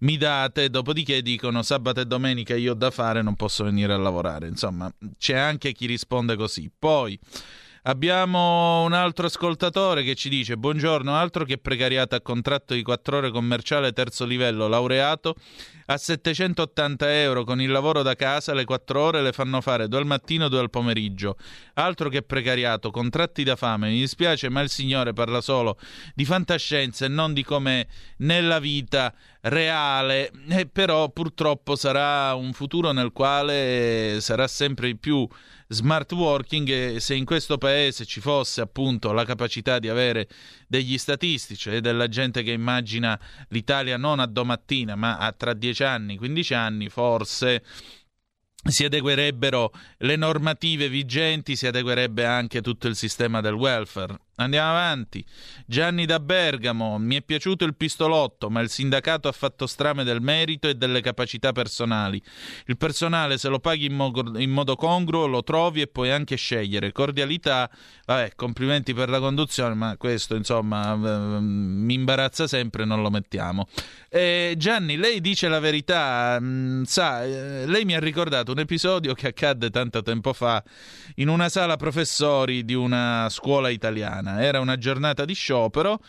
mi 0.00 0.18
date, 0.18 0.68
dopodiché 0.68 1.22
dicono 1.22 1.62
sabato 1.62 2.00
e 2.00 2.04
domenica 2.04 2.54
io 2.54 2.72
ho 2.72 2.74
da 2.74 2.90
fare, 2.90 3.22
non 3.22 3.34
posso 3.34 3.64
venire 3.64 3.94
a 3.94 3.98
lavorare. 3.98 4.46
Insomma, 4.46 4.92
c'è 5.16 5.36
anche 5.36 5.72
chi 5.72 5.86
risponde 5.86 6.36
così. 6.36 6.70
Poi 6.78 7.18
Abbiamo 7.88 8.82
un 8.82 8.92
altro 8.94 9.26
ascoltatore 9.26 10.02
che 10.02 10.16
ci 10.16 10.28
dice: 10.28 10.56
Buongiorno, 10.56 11.14
altro 11.14 11.44
che 11.44 11.56
precariato 11.56 12.16
a 12.16 12.20
contratto 12.20 12.74
di 12.74 12.82
4 12.82 13.18
ore 13.18 13.30
commerciale 13.30 13.92
terzo 13.92 14.24
livello, 14.24 14.66
laureato 14.66 15.36
a 15.86 15.96
780 15.96 17.20
euro 17.20 17.44
con 17.44 17.60
il 17.60 17.70
lavoro 17.70 18.02
da 18.02 18.14
casa, 18.14 18.54
le 18.54 18.64
4 18.64 19.00
ore 19.00 19.22
le 19.22 19.32
fanno 19.32 19.60
fare 19.60 19.88
due 19.88 20.00
al 20.00 20.06
mattino, 20.06 20.48
due 20.48 20.60
al 20.60 20.70
pomeriggio. 20.70 21.36
Altro 21.74 22.08
che 22.08 22.22
precariato, 22.22 22.90
contratti 22.90 23.44
da 23.44 23.56
fame. 23.56 23.90
Mi 23.90 24.00
dispiace, 24.00 24.48
ma 24.48 24.60
il 24.60 24.68
signore 24.68 25.12
parla 25.12 25.40
solo 25.40 25.78
di 26.14 26.24
fantascienza 26.24 27.04
e 27.04 27.08
non 27.08 27.32
di 27.32 27.44
come 27.44 27.86
nella 28.18 28.58
vita 28.58 29.14
reale. 29.42 30.30
E 30.48 30.66
però 30.66 31.08
purtroppo 31.10 31.76
sarà 31.76 32.34
un 32.34 32.52
futuro 32.52 32.92
nel 32.92 33.12
quale 33.12 34.18
sarà 34.20 34.48
sempre 34.48 34.94
più 34.96 35.28
smart 35.68 36.12
working 36.12 36.68
e 36.68 37.00
se 37.00 37.14
in 37.14 37.24
questo 37.24 37.58
paese 37.58 38.04
ci 38.04 38.20
fosse 38.20 38.60
appunto 38.60 39.12
la 39.12 39.24
capacità 39.24 39.78
di 39.78 39.88
avere 39.88 40.28
degli 40.68 40.96
statistici 40.96 41.70
e 41.70 41.80
della 41.80 42.08
gente 42.08 42.42
che 42.42 42.52
immagina 42.52 43.18
l'Italia 43.48 43.96
non 43.96 44.20
a 44.20 44.26
domattina 44.26 44.94
ma 44.94 45.18
a 45.18 45.32
tra 45.32 45.54
10 45.76 45.84
anni, 45.84 46.16
15 46.16 46.54
anni, 46.54 46.88
forse 46.88 47.62
si 48.64 48.84
adeguerebbero 48.84 49.70
le 49.98 50.16
normative 50.16 50.88
vigenti, 50.88 51.54
si 51.54 51.66
adeguerebbe 51.66 52.24
anche 52.24 52.62
tutto 52.62 52.88
il 52.88 52.96
sistema 52.96 53.40
del 53.40 53.54
welfare. 53.54 54.18
Andiamo 54.38 54.68
avanti. 54.68 55.24
Gianni 55.64 56.04
da 56.04 56.20
Bergamo, 56.20 56.98
mi 56.98 57.16
è 57.16 57.22
piaciuto 57.22 57.64
il 57.64 57.74
pistolotto, 57.74 58.50
ma 58.50 58.60
il 58.60 58.68
sindacato 58.68 59.28
ha 59.28 59.32
fatto 59.32 59.66
strame 59.66 60.04
del 60.04 60.20
merito 60.20 60.68
e 60.68 60.74
delle 60.74 61.00
capacità 61.00 61.52
personali. 61.52 62.22
Il 62.66 62.76
personale, 62.76 63.38
se 63.38 63.48
lo 63.48 63.60
paghi 63.60 63.86
in, 63.86 63.94
mo- 63.94 64.12
in 64.36 64.50
modo 64.50 64.76
congruo, 64.76 65.26
lo 65.26 65.42
trovi 65.42 65.80
e 65.80 65.86
puoi 65.86 66.10
anche 66.10 66.36
scegliere. 66.36 66.92
Cordialità, 66.92 67.70
vabbè, 68.04 68.32
complimenti 68.36 68.92
per 68.92 69.08
la 69.08 69.20
conduzione, 69.20 69.72
ma 69.74 69.96
questo 69.96 70.34
insomma 70.34 70.94
mi 70.96 71.94
imbarazza 71.94 72.46
sempre, 72.46 72.84
non 72.84 73.00
lo 73.00 73.08
mettiamo. 73.08 73.66
Eh, 74.10 74.54
Gianni, 74.58 74.96
lei 74.96 75.22
dice 75.22 75.48
la 75.48 75.60
verità, 75.60 76.36
mm, 76.38 76.82
sa, 76.82 77.24
eh, 77.24 77.66
lei 77.66 77.86
mi 77.86 77.94
ha 77.94 78.00
ricordato 78.00 78.52
un 78.52 78.58
episodio 78.58 79.14
che 79.14 79.28
accadde 79.28 79.70
tanto 79.70 80.02
tempo 80.02 80.34
fa 80.34 80.62
in 81.16 81.28
una 81.28 81.48
sala 81.48 81.76
professori 81.76 82.66
di 82.66 82.74
una 82.74 83.28
scuola 83.30 83.70
italiana 83.70 84.24
settimana. 84.26 84.42
Era 84.42 84.60
una 84.60 84.76
giornata 84.76 85.24
di 85.24 85.34
sciopero. 85.34 86.00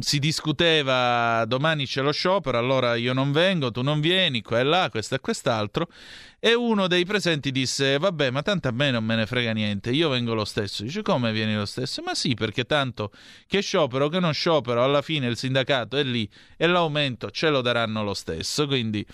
Si 0.00 0.20
discuteva 0.20 1.44
domani 1.46 1.84
c'è 1.84 2.02
lo 2.02 2.12
sciopero, 2.12 2.56
allora 2.56 2.94
io 2.94 3.12
non 3.12 3.32
vengo, 3.32 3.72
tu 3.72 3.82
non 3.82 4.00
vieni, 4.00 4.42
qua 4.42 4.60
e 4.60 4.62
là, 4.62 4.88
questo 4.90 5.16
e 5.16 5.18
quest'altro. 5.18 5.88
E 6.40 6.54
uno 6.54 6.86
dei 6.86 7.04
presenti 7.04 7.50
disse: 7.50 7.98
Vabbè, 7.98 8.30
ma 8.30 8.42
tanto 8.42 8.68
a 8.68 8.70
me 8.70 8.92
non 8.92 9.04
me 9.04 9.16
ne 9.16 9.26
frega 9.26 9.52
niente, 9.52 9.90
io 9.90 10.08
vengo 10.08 10.34
lo 10.34 10.44
stesso. 10.44 10.84
Dice: 10.84 11.02
Come 11.02 11.32
vieni 11.32 11.56
lo 11.56 11.64
stesso? 11.64 12.00
Ma 12.02 12.14
sì, 12.14 12.34
perché 12.34 12.64
tanto 12.64 13.10
che 13.48 13.60
sciopero, 13.60 14.08
che 14.08 14.20
non 14.20 14.32
sciopero, 14.32 14.84
alla 14.84 15.02
fine 15.02 15.26
il 15.26 15.36
sindacato 15.36 15.96
è 15.96 16.04
lì 16.04 16.28
e 16.56 16.68
l'aumento 16.68 17.32
ce 17.32 17.48
lo 17.50 17.60
daranno 17.60 18.04
lo 18.04 18.14
stesso. 18.14 18.68
Quindi, 18.68 19.04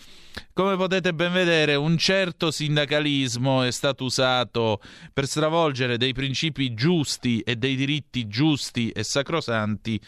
come 0.52 0.76
potete 0.76 1.14
ben 1.14 1.32
vedere, 1.32 1.76
un 1.76 1.96
certo 1.96 2.50
sindacalismo 2.50 3.62
è 3.62 3.70
stato 3.70 4.04
usato 4.04 4.82
per 5.10 5.26
stravolgere 5.26 5.96
dei 5.96 6.12
principi 6.12 6.74
giusti 6.74 7.40
e 7.40 7.56
dei 7.56 7.74
diritti 7.74 8.28
giusti 8.28 8.90
e 8.90 9.02
sacrosanti 9.02 9.98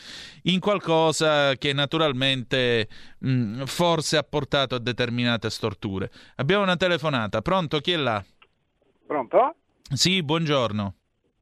in 0.42 0.60
qualcosa 0.60 1.56
che 1.56 1.72
naturalmente 1.72 2.88
mh, 3.26 3.64
forse 3.64 4.16
ha 4.16 4.22
portato 4.22 4.74
a 4.74 4.78
determinate 4.78 5.50
storture. 5.50 6.10
Abbiamo 6.36 6.62
una 6.62 6.76
telefonata. 6.76 7.42
Pronto? 7.42 7.78
Chi 7.80 7.92
è 7.92 7.96
là? 7.96 8.22
Pronto? 9.06 9.54
Sì, 9.92 10.22
buongiorno. 10.22 10.94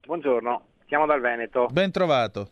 Buongiorno, 0.07 0.66
chiamo 0.87 1.07
dal 1.07 1.20
Veneto. 1.20 1.66
Ben 1.70 1.91
trovato. 1.91 2.51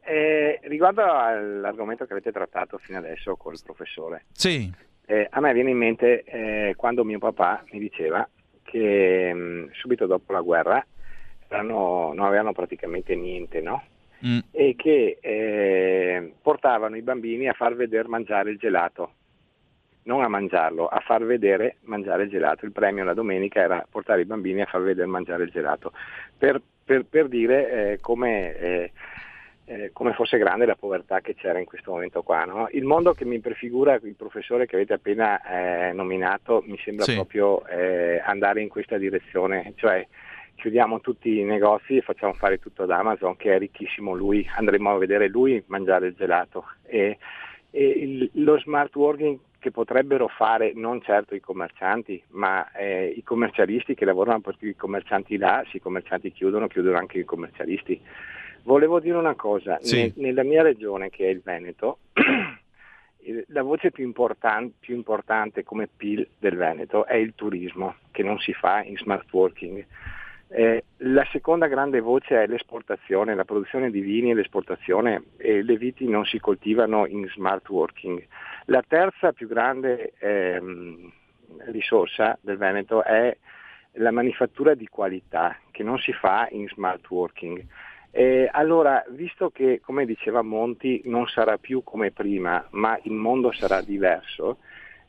Eh, 0.00 0.60
riguardo 0.62 1.02
all'argomento 1.02 2.06
che 2.06 2.12
avete 2.12 2.32
trattato 2.32 2.78
fino 2.78 2.96
adesso 2.96 3.36
col 3.36 3.58
professore. 3.62 4.24
Sì. 4.32 4.72
Eh, 5.04 5.26
a 5.30 5.40
me 5.40 5.52
viene 5.52 5.70
in 5.70 5.76
mente 5.76 6.24
eh, 6.24 6.74
quando 6.76 7.04
mio 7.04 7.18
papà 7.18 7.64
mi 7.70 7.78
diceva 7.78 8.26
che 8.62 9.32
mh, 9.32 9.38
mm, 9.38 9.66
subito 9.72 10.06
dopo 10.06 10.32
la 10.32 10.40
guerra 10.40 10.84
erano, 11.48 12.12
non 12.14 12.26
avevano 12.26 12.52
praticamente 12.52 13.14
niente, 13.14 13.60
no? 13.60 13.82
Mm. 14.26 14.38
E 14.50 14.74
che 14.76 15.18
eh, 15.20 16.32
portavano 16.42 16.96
i 16.96 17.02
bambini 17.02 17.48
a 17.48 17.52
far 17.52 17.76
vedere 17.76 18.08
mangiare 18.08 18.50
il 18.50 18.58
gelato 18.58 19.12
non 20.08 20.22
a 20.22 20.28
mangiarlo, 20.28 20.86
a 20.86 21.00
far 21.00 21.24
vedere 21.24 21.76
mangiare 21.82 22.24
il 22.24 22.30
gelato. 22.30 22.64
Il 22.64 22.72
premio 22.72 23.04
la 23.04 23.14
domenica 23.14 23.60
era 23.60 23.86
portare 23.88 24.22
i 24.22 24.24
bambini 24.24 24.62
a 24.62 24.66
far 24.66 24.82
vedere 24.82 25.06
mangiare 25.06 25.44
il 25.44 25.50
gelato, 25.50 25.92
per, 26.36 26.60
per, 26.84 27.04
per 27.04 27.28
dire 27.28 27.92
eh, 27.92 27.98
come, 28.00 28.56
eh, 28.56 28.92
eh, 29.66 29.90
come, 29.92 30.14
fosse 30.14 30.38
grande 30.38 30.64
la 30.64 30.76
povertà 30.76 31.20
che 31.20 31.34
c'era 31.34 31.58
in 31.58 31.66
questo 31.66 31.92
momento 31.92 32.22
qua. 32.22 32.44
No? 32.44 32.68
Il 32.72 32.84
mondo 32.84 33.12
che 33.12 33.26
mi 33.26 33.38
prefigura 33.38 33.94
il 34.02 34.14
professore 34.16 34.66
che 34.66 34.76
avete 34.76 34.94
appena 34.94 35.42
eh, 35.42 35.92
nominato 35.92 36.64
mi 36.66 36.78
sembra 36.82 37.04
sì. 37.04 37.14
proprio 37.14 37.64
eh, 37.66 38.20
andare 38.24 38.62
in 38.62 38.68
questa 38.68 38.96
direzione, 38.96 39.74
cioè 39.76 40.04
chiudiamo 40.58 41.00
tutti 41.00 41.38
i 41.38 41.44
negozi 41.44 41.96
e 41.96 42.02
facciamo 42.02 42.32
fare 42.32 42.58
tutto 42.58 42.82
ad 42.82 42.90
Amazon 42.90 43.36
che 43.36 43.54
è 43.54 43.58
ricchissimo 43.58 44.12
lui, 44.12 44.46
andremo 44.56 44.90
a 44.90 44.98
vedere 44.98 45.28
lui 45.28 45.62
mangiare 45.66 46.08
il 46.08 46.14
gelato. 46.14 46.64
E, 46.82 47.16
e 47.70 47.84
il, 47.84 48.30
lo 48.34 48.58
smart 48.58 48.94
working 48.96 49.38
che 49.60 49.70
potrebbero 49.70 50.28
fare 50.28 50.72
non 50.74 51.00
certo 51.00 51.34
i 51.34 51.40
commercianti, 51.40 52.22
ma 52.30 52.70
eh, 52.72 53.06
i 53.06 53.22
commercialisti 53.22 53.94
che 53.94 54.04
lavorano 54.04 54.40
per 54.40 54.56
i 54.60 54.74
commercianti 54.74 55.36
là, 55.36 55.64
se 55.70 55.78
i 55.78 55.80
commercianti 55.80 56.32
chiudono, 56.32 56.66
chiudono 56.66 56.98
anche 56.98 57.18
i 57.18 57.24
commercialisti. 57.24 58.00
Volevo 58.62 59.00
dire 59.00 59.16
una 59.16 59.34
cosa, 59.34 59.78
sì. 59.80 60.02
ne, 60.02 60.12
nella 60.16 60.42
mia 60.42 60.62
regione 60.62 61.08
che 61.08 61.26
è 61.26 61.30
il 61.30 61.40
Veneto, 61.42 61.98
la 63.48 63.62
voce 63.62 63.90
più, 63.90 64.04
important, 64.04 64.72
più 64.78 64.94
importante 64.94 65.62
come 65.62 65.88
PIL 65.88 66.26
del 66.38 66.56
Veneto 66.56 67.06
è 67.06 67.16
il 67.16 67.34
turismo, 67.34 67.96
che 68.10 68.22
non 68.22 68.38
si 68.38 68.52
fa 68.52 68.82
in 68.82 68.96
smart 68.96 69.32
working. 69.32 69.84
Eh, 70.50 70.84
la 70.98 71.26
seconda 71.30 71.66
grande 71.66 72.00
voce 72.00 72.42
è 72.42 72.46
l'esportazione, 72.46 73.34
la 73.34 73.44
produzione 73.44 73.90
di 73.90 74.00
vini 74.00 74.30
e 74.30 74.34
l'esportazione 74.34 75.24
e 75.36 75.62
le 75.62 75.76
viti 75.76 76.08
non 76.08 76.24
si 76.24 76.38
coltivano 76.40 77.06
in 77.06 77.28
smart 77.28 77.68
working. 77.68 78.24
La 78.66 78.82
terza 78.86 79.32
più 79.32 79.46
grande 79.46 80.14
ehm, 80.18 81.12
risorsa 81.66 82.38
del 82.40 82.56
Veneto 82.56 83.04
è 83.04 83.36
la 83.92 84.10
manifattura 84.10 84.74
di 84.74 84.86
qualità 84.86 85.56
che 85.70 85.82
non 85.82 85.98
si 85.98 86.12
fa 86.12 86.48
in 86.50 86.66
smart 86.68 87.08
working. 87.10 87.64
Eh, 88.10 88.48
allora, 88.50 89.04
visto 89.10 89.50
che, 89.50 89.80
come 89.84 90.06
diceva 90.06 90.40
Monti, 90.42 91.02
non 91.04 91.26
sarà 91.26 91.58
più 91.58 91.82
come 91.84 92.10
prima, 92.10 92.66
ma 92.70 92.98
il 93.02 93.12
mondo 93.12 93.52
sarà 93.52 93.82
diverso, 93.82 94.58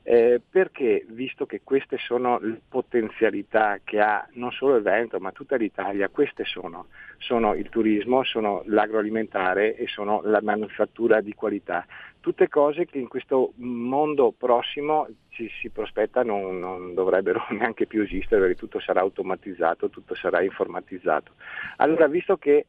eh, 0.10 0.42
perché 0.50 1.06
visto 1.10 1.46
che 1.46 1.62
queste 1.64 1.98
sono 2.00 2.40
le 2.40 2.60
potenzialità 2.68 3.78
che 3.84 4.00
ha 4.00 4.28
non 4.34 4.52
solo 4.52 4.78
il 4.78 4.82
Veneto 4.82 5.20
ma 5.20 5.32
tutta 5.32 5.56
l'Italia, 5.56 6.10
queste 6.10 6.46
sono, 6.46 6.88
sono 7.20 7.54
il 7.54 7.70
turismo, 7.70 8.24
sono 8.24 8.64
l'agroalimentare 8.66 9.76
e 9.76 9.86
sono 9.86 10.22
la 10.24 10.42
manifattura 10.42 11.22
di 11.22 11.36
qualità 11.36 11.86
tutte 12.22 12.48
cose 12.48 12.86
che 12.86 12.98
in 12.98 13.08
questo 13.08 13.54
mondo 13.58 14.34
prossimo 14.36 15.08
ci 15.30 15.48
si 15.62 15.70
prospetta 15.70 16.24
non, 16.24 16.58
non, 16.58 16.96
dovrebbero 16.96 17.46
neanche 17.54 17.86
più 17.86 18.02
esistere 18.02 18.42
perché 18.42 18.56
tutto 18.56 18.80
sarà 18.80 19.02
automatizzato, 19.02 19.90
tutto 19.90 20.16
sarà 20.16 20.42
informatizzato. 20.42 21.34
Allora, 21.78 22.08
visto 22.08 22.38
che 22.38 22.66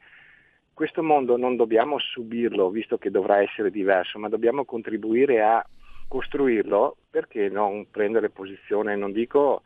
questo 0.75 1.03
mondo 1.03 1.39
non 1.39 1.57
dobbiamo 1.57 1.99
subirlo, 1.99 2.69
visto 2.69 2.99
che 2.99 3.11
dovrà 3.11 3.41
essere 3.41 3.71
diverso, 3.71 4.19
ma 4.19 4.29
dobbiamo 4.29 4.67
contribuire 4.67 5.43
a 5.43 5.67
costruirlo, 6.11 6.97
perché 7.09 7.49
non 7.49 7.87
prendere 7.89 8.31
posizione, 8.31 8.97
non 8.97 9.13
dico 9.13 9.63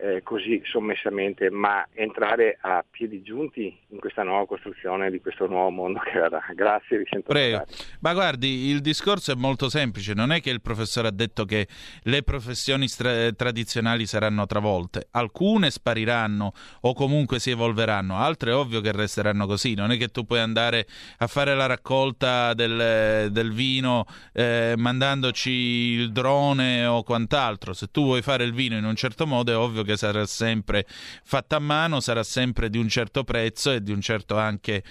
eh, 0.00 0.22
così 0.22 0.62
sommessamente, 0.64 1.50
ma 1.50 1.86
entrare 1.92 2.58
a 2.60 2.84
piedi 2.88 3.22
giunti 3.22 3.76
in 3.88 3.98
questa 3.98 4.22
nuova 4.22 4.46
costruzione 4.46 5.10
di 5.10 5.20
questo 5.20 5.46
nuovo 5.46 5.70
mondo 5.70 5.98
che 6.00 6.12
verrà. 6.12 6.40
Grazie, 6.54 6.98
vi 6.98 7.06
sento 7.10 7.32
Prego. 7.32 7.64
Ma 8.00 8.12
guardi, 8.12 8.66
il 8.68 8.80
discorso 8.80 9.32
è 9.32 9.34
molto 9.34 9.68
semplice, 9.68 10.14
non 10.14 10.30
è 10.30 10.40
che 10.40 10.50
il 10.50 10.60
professore 10.60 11.08
ha 11.08 11.12
detto 11.12 11.44
che 11.44 11.66
le 12.02 12.22
professioni 12.22 12.86
stra- 12.86 13.32
tradizionali 13.32 14.06
saranno 14.06 14.46
travolte, 14.46 15.08
alcune 15.10 15.70
spariranno 15.70 16.52
o 16.82 16.94
comunque 16.94 17.40
si 17.40 17.50
evolveranno, 17.50 18.16
altre 18.16 18.52
è 18.52 18.54
ovvio 18.54 18.80
che 18.80 18.92
resteranno 18.92 19.46
così, 19.46 19.74
non 19.74 19.90
è 19.90 19.96
che 19.96 20.08
tu 20.08 20.24
puoi 20.24 20.40
andare 20.40 20.86
a 21.18 21.26
fare 21.26 21.54
la 21.54 21.66
raccolta 21.66 22.54
del, 22.54 23.30
del 23.32 23.52
vino 23.52 24.04
eh, 24.32 24.74
mandandoci 24.76 25.50
il 25.50 26.12
drone 26.12 26.86
o 26.86 27.02
quant'altro, 27.02 27.72
se 27.72 27.88
tu 27.90 28.04
vuoi 28.04 28.22
fare 28.22 28.44
il 28.44 28.52
vino 28.52 28.76
in 28.76 28.84
un 28.84 28.94
certo 28.94 29.26
modo 29.26 29.50
è 29.50 29.56
ovvio 29.56 29.82
che 29.82 29.87
che 29.88 29.96
sarà 29.96 30.26
sempre 30.26 30.86
fatta 31.24 31.56
a 31.56 31.60
mano, 31.60 32.00
sarà 32.00 32.22
sempre 32.22 32.68
di 32.68 32.76
un 32.76 32.88
certo 32.88 33.24
prezzo 33.24 33.72
e 33.72 33.82
di 33.82 33.90
un 33.90 34.02
certo 34.02 34.36
anche 34.36 34.82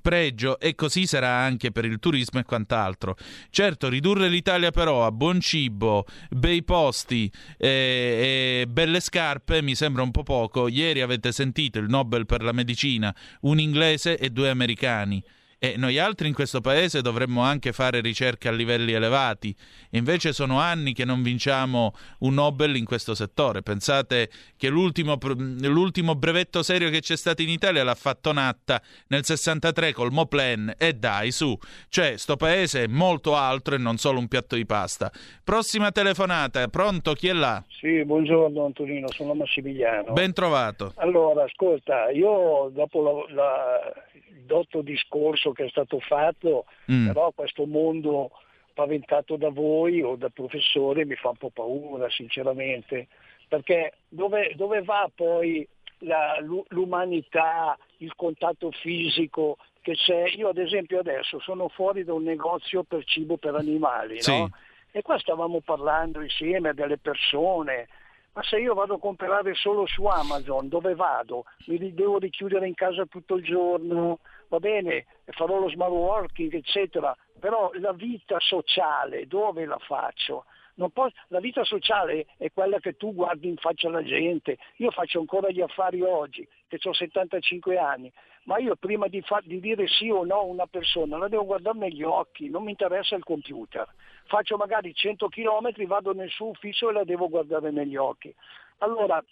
pregio 0.00 0.58
e 0.58 0.74
così 0.74 1.06
sarà 1.06 1.28
anche 1.28 1.70
per 1.70 1.84
il 1.84 1.98
turismo 1.98 2.40
e 2.40 2.44
quant'altro. 2.44 3.16
Certo, 3.50 3.88
ridurre 3.90 4.28
l'Italia 4.28 4.70
però 4.70 5.04
a 5.04 5.12
buon 5.12 5.40
cibo, 5.40 6.06
bei 6.30 6.62
posti 6.62 7.30
e, 7.58 8.62
e 8.62 8.66
belle 8.66 9.00
scarpe 9.00 9.60
mi 9.60 9.74
sembra 9.74 10.02
un 10.02 10.10
po' 10.10 10.22
poco. 10.22 10.68
Ieri 10.68 11.02
avete 11.02 11.30
sentito 11.30 11.78
il 11.78 11.88
Nobel 11.88 12.24
per 12.24 12.42
la 12.42 12.52
medicina, 12.52 13.14
un 13.42 13.60
inglese 13.60 14.16
e 14.16 14.30
due 14.30 14.48
americani 14.48 15.22
e 15.58 15.74
noi 15.76 15.98
altri 15.98 16.28
in 16.28 16.34
questo 16.34 16.60
paese 16.60 17.02
dovremmo 17.02 17.42
anche 17.42 17.72
fare 17.72 18.00
ricerche 18.00 18.48
a 18.48 18.52
livelli 18.52 18.92
elevati. 18.92 19.54
Invece 19.90 20.32
sono 20.32 20.60
anni 20.60 20.92
che 20.92 21.04
non 21.04 21.22
vinciamo 21.22 21.94
un 22.20 22.34
Nobel 22.34 22.76
in 22.76 22.84
questo 22.84 23.14
settore. 23.14 23.62
Pensate 23.62 24.30
che 24.56 24.68
l'ultimo, 24.68 25.18
l'ultimo 25.20 26.14
brevetto 26.14 26.62
serio 26.62 26.90
che 26.90 27.00
c'è 27.00 27.16
stato 27.16 27.42
in 27.42 27.48
Italia 27.48 27.82
l'ha 27.82 27.94
fatto 27.94 28.32
Natta 28.32 28.80
nel 29.08 29.24
63 29.24 29.92
col 29.92 30.12
Moplen 30.12 30.74
e 30.78 30.92
dai 30.92 31.32
su, 31.32 31.56
cioè 31.88 32.16
sto 32.16 32.36
paese 32.36 32.84
è 32.84 32.86
molto 32.86 33.34
altro 33.34 33.74
e 33.74 33.78
non 33.78 33.96
solo 33.96 34.20
un 34.20 34.28
piatto 34.28 34.54
di 34.54 34.64
pasta. 34.64 35.10
Prossima 35.42 35.90
telefonata, 35.90 36.66
pronto? 36.68 37.14
Chi 37.14 37.28
è 37.28 37.32
là? 37.32 37.62
Sì, 37.68 38.04
buongiorno 38.04 38.64
Antonino, 38.64 39.08
sono 39.10 39.34
Massimiliano. 39.34 40.12
Ben 40.12 40.32
trovato. 40.32 40.92
Allora, 40.96 41.44
ascolta, 41.44 42.10
io 42.10 42.70
dopo 42.72 43.02
la, 43.02 43.34
la, 43.34 43.92
il 44.14 44.42
dotto 44.44 44.82
discorso 44.82 45.47
che 45.52 45.66
è 45.66 45.68
stato 45.68 46.00
fatto, 46.00 46.64
mm. 46.90 47.06
però 47.06 47.32
questo 47.32 47.66
mondo 47.66 48.30
paventato 48.74 49.36
da 49.36 49.50
voi 49.50 50.02
o 50.02 50.14
da 50.14 50.28
professore 50.28 51.04
mi 51.04 51.16
fa 51.16 51.30
un 51.30 51.36
po' 51.36 51.50
paura, 51.50 52.08
sinceramente, 52.10 53.08
perché 53.48 53.94
dove, 54.08 54.52
dove 54.54 54.82
va 54.82 55.10
poi 55.12 55.66
la, 56.00 56.38
l'umanità, 56.68 57.76
il 57.98 58.14
contatto 58.14 58.70
fisico 58.70 59.56
che 59.80 59.94
c'è? 59.94 60.28
Io 60.36 60.48
ad 60.48 60.58
esempio 60.58 61.00
adesso 61.00 61.40
sono 61.40 61.68
fuori 61.68 62.04
da 62.04 62.12
un 62.12 62.22
negozio 62.22 62.82
per 62.82 63.04
cibo 63.04 63.36
per 63.36 63.54
animali, 63.54 64.20
sì. 64.20 64.36
no? 64.36 64.50
E 64.90 65.02
qua 65.02 65.18
stavamo 65.18 65.60
parlando 65.60 66.20
insieme 66.20 66.70
a 66.70 66.72
delle 66.72 66.98
persone, 66.98 67.88
ma 68.32 68.42
se 68.42 68.58
io 68.58 68.74
vado 68.74 68.94
a 68.94 68.98
comprare 68.98 69.54
solo 69.54 69.86
su 69.86 70.04
Amazon, 70.04 70.68
dove 70.68 70.94
vado? 70.94 71.44
Mi 71.66 71.92
devo 71.92 72.18
richiudere 72.18 72.66
in 72.66 72.74
casa 72.74 73.04
tutto 73.06 73.34
il 73.34 73.44
giorno, 73.44 74.20
va 74.48 74.58
bene, 74.58 75.06
farò 75.26 75.58
lo 75.58 75.68
smart 75.68 75.90
working, 75.90 76.52
eccetera, 76.52 77.16
però 77.38 77.70
la 77.74 77.92
vita 77.92 78.38
sociale 78.40 79.26
dove 79.26 79.64
la 79.64 79.78
faccio? 79.78 80.44
Posso, 80.92 81.14
la 81.28 81.40
vita 81.40 81.64
sociale 81.64 82.26
è 82.36 82.52
quella 82.52 82.78
che 82.78 82.96
tu 82.96 83.12
guardi 83.12 83.48
in 83.48 83.56
faccia 83.56 83.88
alla 83.88 84.02
gente. 84.02 84.58
Io 84.76 84.92
faccio 84.92 85.18
ancora 85.18 85.50
gli 85.50 85.60
affari 85.60 86.02
oggi, 86.02 86.46
che 86.68 86.78
ho 86.80 86.92
75 86.92 87.76
anni, 87.76 88.12
ma 88.44 88.58
io 88.58 88.76
prima 88.76 89.08
di, 89.08 89.20
fa, 89.20 89.40
di 89.42 89.58
dire 89.58 89.88
sì 89.88 90.08
o 90.08 90.24
no 90.24 90.36
a 90.36 90.42
una 90.42 90.66
persona 90.66 91.18
la 91.18 91.26
devo 91.26 91.44
guardare 91.44 91.78
negli 91.78 92.04
occhi, 92.04 92.48
non 92.48 92.62
mi 92.62 92.70
interessa 92.70 93.16
il 93.16 93.24
computer. 93.24 93.86
Faccio 94.26 94.56
magari 94.56 94.94
100 94.94 95.28
km, 95.28 95.84
vado 95.86 96.14
nel 96.14 96.30
suo 96.30 96.48
ufficio 96.48 96.90
e 96.90 96.92
la 96.92 97.04
devo 97.04 97.28
guardare 97.28 97.72
negli 97.72 97.96
occhi. 97.96 98.32
Allora, 98.78 99.22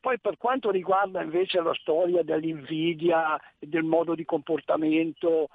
poi 0.00 0.18
per 0.20 0.36
quanto 0.36 0.70
riguarda 0.70 1.22
invece 1.22 1.60
la 1.60 1.74
storia 1.74 2.22
dell'invidia, 2.22 3.40
del 3.58 3.82
modo 3.82 4.14
di 4.14 4.24
comportamento, 4.24 5.48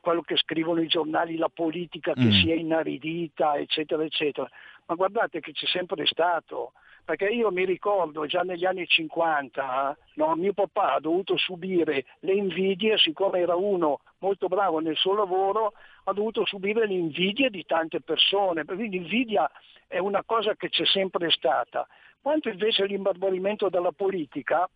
quello 0.00 0.22
che 0.22 0.36
scrivono 0.36 0.80
i 0.80 0.86
giornali, 0.86 1.36
la 1.36 1.50
politica 1.52 2.12
che 2.12 2.24
mm. 2.24 2.30
si 2.30 2.50
è 2.50 2.54
inaridita, 2.54 3.56
eccetera, 3.56 4.02
eccetera, 4.02 4.48
ma 4.86 4.94
guardate 4.94 5.40
che 5.40 5.52
c'è 5.52 5.66
sempre 5.66 6.06
stato, 6.06 6.72
perché 7.04 7.26
io 7.26 7.50
mi 7.50 7.64
ricordo 7.64 8.26
già 8.26 8.40
negli 8.42 8.64
anni 8.64 8.86
50, 8.86 9.96
no, 10.14 10.34
mio 10.36 10.52
papà 10.52 10.94
ha 10.94 11.00
dovuto 11.00 11.36
subire 11.36 12.04
le 12.20 12.32
invidie, 12.32 12.96
siccome 12.98 13.40
era 13.40 13.54
uno 13.54 14.00
molto 14.18 14.48
bravo 14.48 14.80
nel 14.80 14.96
suo 14.96 15.14
lavoro, 15.14 15.74
ha 16.04 16.12
dovuto 16.12 16.46
subire 16.46 16.86
le 16.86 16.94
invidie 16.94 17.50
di 17.50 17.64
tante 17.64 18.00
persone, 18.00 18.64
quindi 18.64 18.88
l'invidia 18.88 19.50
è 19.86 19.98
una 19.98 20.22
cosa 20.24 20.54
che 20.54 20.68
c'è 20.68 20.84
sempre 20.86 21.30
stata. 21.30 21.86
Quanto 22.24 22.48
invece 22.48 22.86
l'imbarbarimento 22.86 23.68
della 23.68 23.92
politica, 23.92 24.66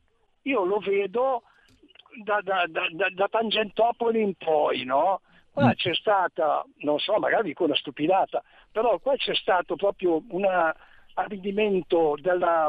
io 0.42 0.64
lo 0.64 0.80
vedo 0.80 1.44
da, 2.22 2.42
da, 2.42 2.66
da, 2.68 3.08
da 3.08 3.26
Tangentopoli 3.26 4.20
in 4.20 4.34
poi, 4.34 4.84
no? 4.84 5.22
Qua 5.50 5.68
mm. 5.68 5.70
c'è 5.70 5.94
stata, 5.94 6.62
non 6.80 6.98
so, 6.98 7.18
magari 7.18 7.44
dico 7.44 7.64
una 7.64 7.74
stupidata, 7.74 8.42
però 8.70 8.98
qua 8.98 9.16
c'è 9.16 9.34
stato 9.34 9.76
proprio 9.76 10.22
un 10.28 10.44
arricchimento 11.14 12.18
della, 12.20 12.68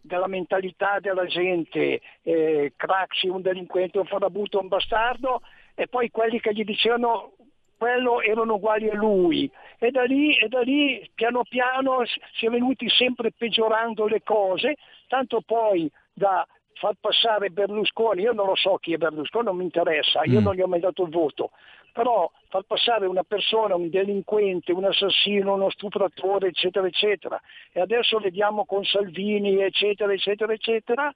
della, 0.00 0.26
mentalità 0.26 0.98
della 0.98 1.26
gente, 1.26 2.00
eh, 2.22 2.72
Craxi, 2.74 3.28
un 3.28 3.40
delinquente, 3.40 3.98
un 3.98 4.06
farabuto, 4.06 4.58
un 4.58 4.66
bastardo, 4.66 5.42
e 5.76 5.86
poi 5.86 6.10
quelli 6.10 6.40
che 6.40 6.52
gli 6.52 6.64
dicevano 6.64 7.34
quello 7.78 8.20
erano 8.20 8.54
uguali 8.54 8.90
a 8.90 8.94
lui 8.94 9.50
e 9.78 9.90
da 9.90 10.02
lì, 10.02 10.36
e 10.36 10.48
da 10.48 10.60
lì 10.60 11.08
piano 11.14 11.42
piano 11.48 12.02
si 12.34 12.46
è 12.46 12.50
venuti 12.50 12.88
sempre 12.90 13.30
peggiorando 13.30 14.06
le 14.06 14.22
cose, 14.22 14.76
tanto 15.06 15.40
poi 15.40 15.90
da 16.12 16.46
far 16.74 16.94
passare 17.00 17.50
Berlusconi, 17.50 18.22
io 18.22 18.32
non 18.32 18.46
lo 18.46 18.56
so 18.56 18.76
chi 18.76 18.92
è 18.92 18.96
Berlusconi, 18.96 19.46
non 19.46 19.56
mi 19.56 19.64
interessa, 19.64 20.22
io 20.24 20.40
mm. 20.40 20.42
non 20.42 20.54
gli 20.54 20.60
ho 20.60 20.66
mai 20.66 20.80
dato 20.80 21.04
il 21.04 21.10
voto, 21.10 21.50
però 21.92 22.30
far 22.48 22.62
passare 22.62 23.06
una 23.06 23.24
persona, 23.24 23.74
un 23.74 23.90
delinquente, 23.90 24.72
un 24.72 24.84
assassino, 24.84 25.54
uno 25.54 25.70
stupratore, 25.70 26.48
eccetera, 26.48 26.86
eccetera, 26.86 27.40
e 27.72 27.80
adesso 27.80 28.18
vediamo 28.18 28.64
con 28.64 28.84
Salvini, 28.84 29.60
eccetera, 29.62 30.12
eccetera, 30.12 30.52
eccetera, 30.52 31.14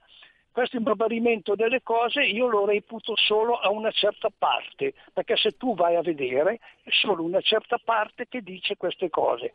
questo 0.53 0.77
imbarbarimento 0.77 1.55
delle 1.55 1.83
cose 1.83 2.23
io 2.23 2.47
lo 2.47 2.67
reputo 2.67 3.15
solo 3.17 3.55
a 3.55 3.71
una 3.71 3.91
certa 3.91 4.29
parte, 4.37 4.95
perché 5.13 5.37
se 5.37 5.57
tu 5.57 5.75
vai 5.75 5.97
a 5.97 6.03
vedere 6.03 6.61
è 6.83 6.91
solo 6.91 7.25
una 7.25 7.41
certa 7.41 7.79
parte 7.83 8.27
che 8.29 8.43
dice 8.43 8.77
queste 8.77 9.11
cose. 9.11 9.53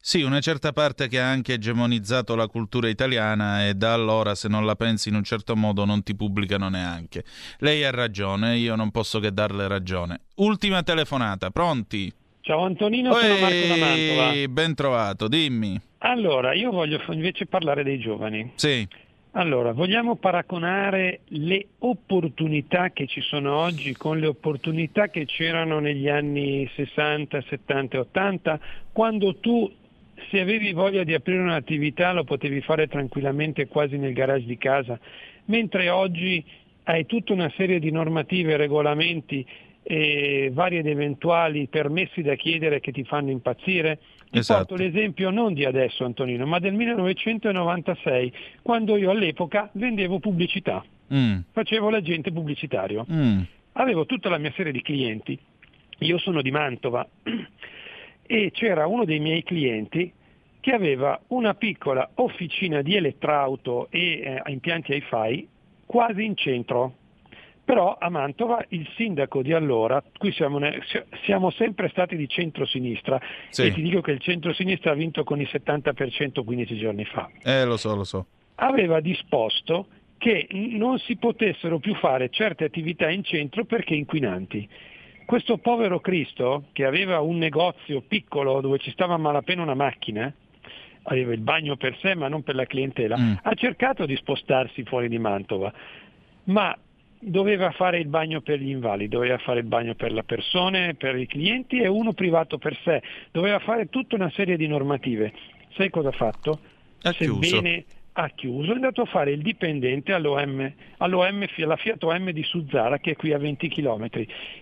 Sì, 0.00 0.22
una 0.22 0.40
certa 0.40 0.72
parte 0.72 1.08
che 1.08 1.20
ha 1.20 1.28
anche 1.28 1.54
egemonizzato 1.54 2.36
la 2.36 2.46
cultura 2.46 2.88
italiana 2.88 3.66
e 3.66 3.74
da 3.74 3.92
allora 3.92 4.36
se 4.36 4.48
non 4.48 4.64
la 4.64 4.76
pensi 4.76 5.08
in 5.08 5.16
un 5.16 5.24
certo 5.24 5.56
modo 5.56 5.84
non 5.84 6.04
ti 6.04 6.14
pubblicano 6.14 6.68
neanche. 6.68 7.24
Lei 7.58 7.84
ha 7.84 7.90
ragione, 7.90 8.56
io 8.56 8.76
non 8.76 8.92
posso 8.92 9.18
che 9.18 9.32
darle 9.32 9.66
ragione. 9.66 10.20
Ultima 10.36 10.84
telefonata, 10.84 11.50
pronti? 11.50 12.12
Ciao 12.40 12.64
Antonino, 12.64 13.12
sono 13.12 13.38
Marco 13.40 13.66
da 13.66 13.76
Mantova. 13.76 14.48
Ben 14.48 14.74
trovato, 14.74 15.28
dimmi. 15.28 15.78
Allora, 15.98 16.54
io 16.54 16.70
voglio 16.70 17.02
invece 17.08 17.46
parlare 17.46 17.82
dei 17.82 17.98
giovani. 17.98 18.52
Sì. 18.54 18.86
Allora, 19.38 19.70
vogliamo 19.70 20.16
paragonare 20.16 21.20
le 21.26 21.64
opportunità 21.78 22.90
che 22.90 23.06
ci 23.06 23.20
sono 23.20 23.54
oggi 23.54 23.94
con 23.94 24.18
le 24.18 24.26
opportunità 24.26 25.10
che 25.10 25.26
c'erano 25.26 25.78
negli 25.78 26.08
anni 26.08 26.68
60, 26.74 27.42
70 27.42 27.96
e 27.96 28.00
80, 28.00 28.60
quando 28.90 29.36
tu 29.36 29.72
se 30.28 30.40
avevi 30.40 30.72
voglia 30.72 31.04
di 31.04 31.14
aprire 31.14 31.38
un'attività 31.38 32.12
lo 32.12 32.24
potevi 32.24 32.60
fare 32.62 32.88
tranquillamente 32.88 33.68
quasi 33.68 33.96
nel 33.96 34.12
garage 34.12 34.44
di 34.44 34.58
casa, 34.58 34.98
mentre 35.44 35.88
oggi 35.88 36.44
hai 36.82 37.06
tutta 37.06 37.32
una 37.32 37.52
serie 37.56 37.78
di 37.78 37.92
normative, 37.92 38.56
regolamenti 38.56 39.46
e 39.84 40.50
vari 40.52 40.78
ed 40.78 40.88
eventuali 40.88 41.68
permessi 41.68 42.22
da 42.22 42.34
chiedere 42.34 42.80
che 42.80 42.90
ti 42.90 43.04
fanno 43.04 43.30
impazzire 43.30 44.00
ti 44.30 44.38
esatto. 44.38 44.66
porto 44.66 44.82
l'esempio 44.82 45.30
non 45.30 45.54
di 45.54 45.64
adesso 45.64 46.04
Antonino, 46.04 46.46
ma 46.46 46.58
del 46.58 46.74
1996, 46.74 48.32
quando 48.62 48.96
io 48.96 49.10
all'epoca 49.10 49.70
vendevo 49.72 50.18
pubblicità, 50.18 50.84
mm. 51.12 51.38
facevo 51.52 51.90
l'agente 51.90 52.32
pubblicitario. 52.32 53.06
Mm. 53.10 53.40
Avevo 53.72 54.06
tutta 54.06 54.28
la 54.28 54.38
mia 54.38 54.52
serie 54.56 54.72
di 54.72 54.82
clienti, 54.82 55.38
io 55.98 56.18
sono 56.18 56.42
di 56.42 56.50
Mantova 56.50 57.06
e 58.26 58.50
c'era 58.52 58.86
uno 58.86 59.04
dei 59.04 59.20
miei 59.20 59.42
clienti 59.42 60.12
che 60.60 60.72
aveva 60.72 61.18
una 61.28 61.54
piccola 61.54 62.10
officina 62.14 62.82
di 62.82 62.96
elettrauto 62.96 63.88
e 63.90 64.20
eh, 64.20 64.42
impianti 64.50 64.92
hi-fi 64.94 65.48
quasi 65.86 66.24
in 66.24 66.36
centro 66.36 66.94
però 67.68 67.98
a 68.00 68.08
Mantova 68.08 68.64
il 68.68 68.88
sindaco 68.96 69.42
di 69.42 69.52
allora, 69.52 70.02
qui 70.16 70.32
siamo, 70.32 70.58
siamo 71.24 71.50
sempre 71.50 71.90
stati 71.90 72.16
di 72.16 72.26
centro-sinistra 72.26 73.20
sì. 73.50 73.66
e 73.66 73.72
ti 73.74 73.82
dico 73.82 74.00
che 74.00 74.12
il 74.12 74.20
centro-sinistra 74.20 74.92
ha 74.92 74.94
vinto 74.94 75.22
con 75.22 75.38
il 75.38 75.46
70% 75.52 76.44
15 76.44 76.78
giorni 76.78 77.04
fa. 77.04 77.28
Eh, 77.42 77.66
lo 77.66 77.76
so, 77.76 77.94
lo 77.94 78.04
so. 78.04 78.24
Aveva 78.54 79.00
disposto 79.00 79.88
che 80.16 80.48
non 80.50 80.98
si 80.98 81.16
potessero 81.16 81.78
più 81.78 81.94
fare 81.96 82.30
certe 82.30 82.64
attività 82.64 83.10
in 83.10 83.22
centro 83.22 83.66
perché 83.66 83.94
inquinanti. 83.94 84.66
Questo 85.26 85.58
povero 85.58 86.00
Cristo, 86.00 86.68
che 86.72 86.86
aveva 86.86 87.20
un 87.20 87.36
negozio 87.36 88.00
piccolo 88.00 88.62
dove 88.62 88.78
ci 88.78 88.90
stava 88.92 89.18
malapena 89.18 89.60
una 89.60 89.74
macchina, 89.74 90.32
aveva 91.02 91.34
il 91.34 91.40
bagno 91.40 91.76
per 91.76 91.98
sé 92.00 92.14
ma 92.14 92.28
non 92.28 92.42
per 92.42 92.54
la 92.54 92.64
clientela, 92.64 93.18
mm. 93.18 93.32
ha 93.42 93.52
cercato 93.52 94.06
di 94.06 94.16
spostarsi 94.16 94.84
fuori 94.84 95.10
di 95.10 95.18
Mantova, 95.18 95.70
ma 96.44 96.74
doveva 97.20 97.70
fare 97.70 97.98
il 97.98 98.06
bagno 98.06 98.40
per 98.40 98.60
gli 98.60 98.70
invalidi, 98.70 99.08
doveva 99.08 99.38
fare 99.38 99.60
il 99.60 99.66
bagno 99.66 99.94
per 99.94 100.12
le 100.12 100.22
persone, 100.22 100.94
per 100.94 101.16
i 101.16 101.26
clienti 101.26 101.80
e 101.80 101.88
uno 101.88 102.12
privato 102.12 102.58
per 102.58 102.76
sé, 102.84 103.02
doveva 103.30 103.58
fare 103.58 103.88
tutta 103.88 104.14
una 104.14 104.30
serie 104.30 104.56
di 104.56 104.66
normative. 104.66 105.32
Sai 105.76 105.90
cosa 105.90 106.08
ha 106.08 106.12
fatto? 106.12 106.60
Ha 107.02 107.12
Sebbene 107.12 107.84
ha 108.20 108.30
chiuso, 108.34 108.72
è 108.72 108.74
andato 108.74 109.02
a 109.02 109.04
fare 109.04 109.30
il 109.30 109.42
dipendente 109.42 110.12
all'OM, 110.12 110.72
all'OM, 110.98 111.46
alla 111.56 111.76
Fiat 111.76 112.02
OM 112.02 112.30
di 112.30 112.42
Suzzara 112.42 112.98
che 112.98 113.12
è 113.12 113.16
qui 113.16 113.32
a 113.32 113.38
20 113.38 113.68
km. 113.68 114.08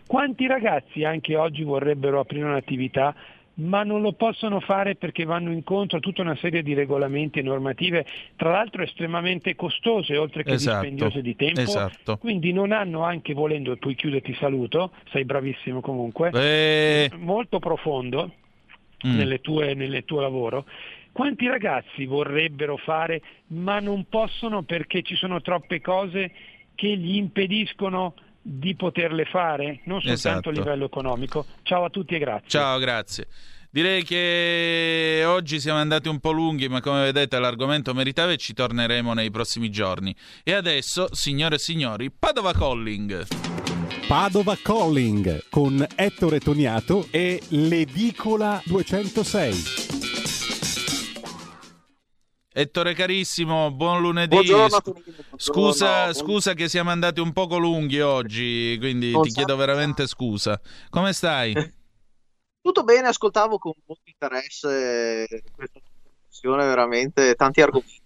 Quanti 0.06 0.46
ragazzi 0.46 1.04
anche 1.04 1.36
oggi 1.36 1.62
vorrebbero 1.62 2.20
aprire 2.20 2.44
un'attività 2.44 3.14
ma 3.58 3.82
non 3.84 4.00
lo 4.02 4.12
possono 4.12 4.60
fare 4.60 4.96
perché 4.96 5.24
vanno 5.24 5.50
incontro 5.52 5.98
a 5.98 6.00
tutta 6.00 6.22
una 6.22 6.36
serie 6.36 6.62
di 6.62 6.74
regolamenti 6.74 7.38
e 7.38 7.42
normative, 7.42 8.04
tra 8.36 8.50
l'altro 8.50 8.82
estremamente 8.82 9.54
costose 9.54 10.16
oltre 10.16 10.42
che 10.42 10.52
Esatto, 10.52 10.80
dispendiose 10.80 11.22
di 11.22 11.36
tempo, 11.36 11.60
esatto. 11.60 12.16
quindi 12.18 12.52
non 12.52 12.72
hanno 12.72 13.02
anche 13.02 13.32
volendo, 13.34 13.72
e 13.72 13.76
poi 13.76 13.94
chiudo 13.94 14.16
e 14.16 14.20
ti 14.22 14.34
saluto, 14.34 14.92
sei 15.10 15.24
bravissimo 15.24 15.80
comunque, 15.80 16.30
Eh, 16.34 17.10
molto 17.16 17.58
profondo 17.58 18.32
Mm. 19.06 19.14
nelle 19.14 19.40
tue, 19.42 19.74
nel 19.74 20.04
tuo 20.06 20.20
lavoro. 20.20 20.64
Quanti 21.12 21.46
ragazzi 21.46 22.06
vorrebbero 22.06 22.78
fare 22.78 23.20
ma 23.48 23.78
non 23.78 24.06
possono 24.08 24.62
perché 24.62 25.02
ci 25.02 25.14
sono 25.16 25.42
troppe 25.42 25.82
cose 25.82 26.32
che 26.74 26.96
gli 26.96 27.16
impediscono 27.16 28.14
di 28.48 28.77
poterle 28.77 29.24
fare, 29.24 29.81
non 29.85 30.01
soltanto 30.01 30.12
Esatto. 30.12 30.48
a 30.51 30.52
livello 30.52 30.85
economico. 30.85 31.47
Ciao 31.62 31.85
a 31.85 31.90
tutti 31.90 32.14
e 32.14 32.18
grazie. 32.20 32.48
Ciao, 32.48 32.78
grazie. 32.78 33.27
Direi 33.70 34.05
che 34.05 35.24
oggi 35.27 35.59
siamo 35.59 35.81
andati 35.81 36.09
un 36.09 36.20
po' 36.20 36.31
lunghi, 36.31 36.68
ma 36.68 36.81
come 36.81 37.02
vedete 37.02 37.39
l'argomento 37.39 37.93
meritava 37.93 38.31
e 38.32 38.36
ci 38.36 38.55
torneremo 38.55 39.12
nei 39.12 39.31
prossimi 39.31 39.68
giorni. 39.68 40.14
E 40.44 40.52
adesso, 40.52 41.09
signore 41.12 41.56
e 41.56 41.59
signori, 41.59 42.10
Padova 42.10 42.52
Calling. 42.52 43.27
Padova 44.06 44.56
Calling 44.62 45.43
con 45.51 45.85
Ettore 45.97 46.39
Toniato 46.39 47.09
e 47.10 47.43
l'Edicola 47.48 48.62
206. 48.64 50.05
Ettore 52.58 52.94
carissimo, 52.94 53.70
buon 53.70 54.00
lunedì. 54.00 54.34
Buongiorno, 54.34 54.68
Scu- 54.70 54.82
Tonino, 54.84 55.04
buongiorno. 55.28 55.36
Scusa, 55.36 56.14
scusa 56.14 56.54
che 56.54 56.70
siamo 56.70 56.88
andati 56.88 57.20
un 57.20 57.34
poco 57.34 57.58
lunghi 57.58 58.00
oggi, 58.00 58.76
quindi 58.78 59.10
Non 59.10 59.24
ti 59.24 59.32
chiedo 59.32 59.56
veramente 59.56 60.06
scusa. 60.06 60.58
Come 60.88 61.12
stai? 61.12 61.52
Tutto 62.62 62.82
bene, 62.82 63.08
ascoltavo 63.08 63.58
con 63.58 63.72
molto 63.84 64.04
interesse 64.06 65.26
questa 65.54 65.80
discussione, 66.18 66.64
veramente 66.64 67.34
tanti 67.34 67.60
argomenti. 67.60 68.00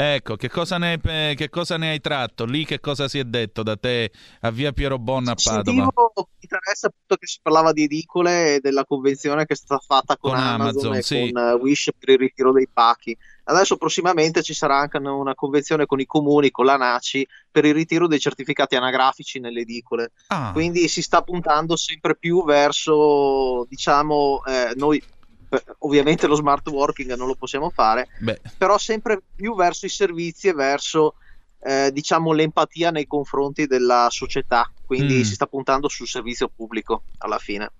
Ecco, 0.00 0.36
che 0.36 0.48
cosa, 0.48 0.78
ne, 0.78 1.00
che 1.00 1.48
cosa 1.50 1.76
ne 1.76 1.88
hai 1.90 2.00
tratto? 2.00 2.44
Lì 2.44 2.64
che 2.64 2.78
cosa 2.78 3.08
si 3.08 3.18
è 3.18 3.24
detto 3.24 3.64
da 3.64 3.76
te 3.76 4.12
a 4.42 4.50
via 4.52 4.70
Piero 4.70 4.96
Bonna 4.96 5.32
a 5.32 5.34
Padova? 5.34 5.90
Con 5.92 6.24
interesse 6.38 6.86
appunto 6.86 7.16
che 7.16 7.26
si 7.26 7.40
parlava 7.42 7.72
di 7.72 7.82
edicole 7.82 8.54
e 8.54 8.60
della 8.60 8.84
convenzione 8.84 9.44
che 9.44 9.54
è 9.54 9.56
stata 9.56 9.82
fatta 9.84 10.16
con, 10.16 10.30
Con 10.30 10.38
Amazon, 10.38 10.60
Amazon, 10.60 10.94
e 10.94 11.02
sì. 11.02 11.32
con 11.32 11.42
eh, 11.42 11.52
Wish 11.54 11.90
per 11.98 12.10
il 12.10 12.18
ritiro 12.18 12.52
dei 12.52 12.68
pacchi. 12.72 13.18
Adesso 13.42 13.76
prossimamente 13.76 14.42
ci 14.42 14.54
sarà 14.54 14.78
anche 14.78 14.98
una 14.98 15.34
convenzione 15.34 15.86
con 15.86 15.98
i 15.98 16.06
comuni, 16.06 16.52
con 16.52 16.66
la 16.66 16.76
NACI, 16.76 17.26
per 17.50 17.64
il 17.64 17.74
ritiro 17.74 18.06
dei 18.06 18.20
certificati 18.20 18.76
anagrafici 18.76 19.40
nelle 19.40 19.62
edicole. 19.62 20.12
Ah, 20.28 20.52
Quindi 20.52 20.86
si 20.86 21.02
sta 21.02 21.22
puntando 21.22 21.74
sempre 21.74 22.14
più 22.14 22.44
verso, 22.44 23.66
diciamo, 23.68 24.44
eh, 24.44 24.74
noi 24.76 25.02
ovviamente 25.78 26.26
lo 26.26 26.34
smart 26.34 26.66
working 26.68 27.14
non 27.14 27.26
lo 27.26 27.34
possiamo 27.34 27.70
fare, 27.70 28.08
beh, 28.20 28.40
però 28.56 28.78
sempre 28.78 29.20
più 29.34 29.54
verso 29.54 29.86
i 29.86 29.90
servizi 29.90 30.48
e 30.48 30.52
verso 30.52 31.14
eh, 31.60 31.90
diciamo 31.92 32.32
l'empatia 32.32 32.90
nei 32.90 33.06
confronti 33.06 33.66
della 33.66 34.06
società 34.10 34.70
quindi 34.86 35.18
Mm. 35.18 35.22
si 35.22 35.34
sta 35.34 35.46
puntando 35.46 35.88
sul 35.88 36.06
servizio 36.06 36.48
pubblico 36.48 37.02
alla 37.18 37.38
fine 37.38 37.70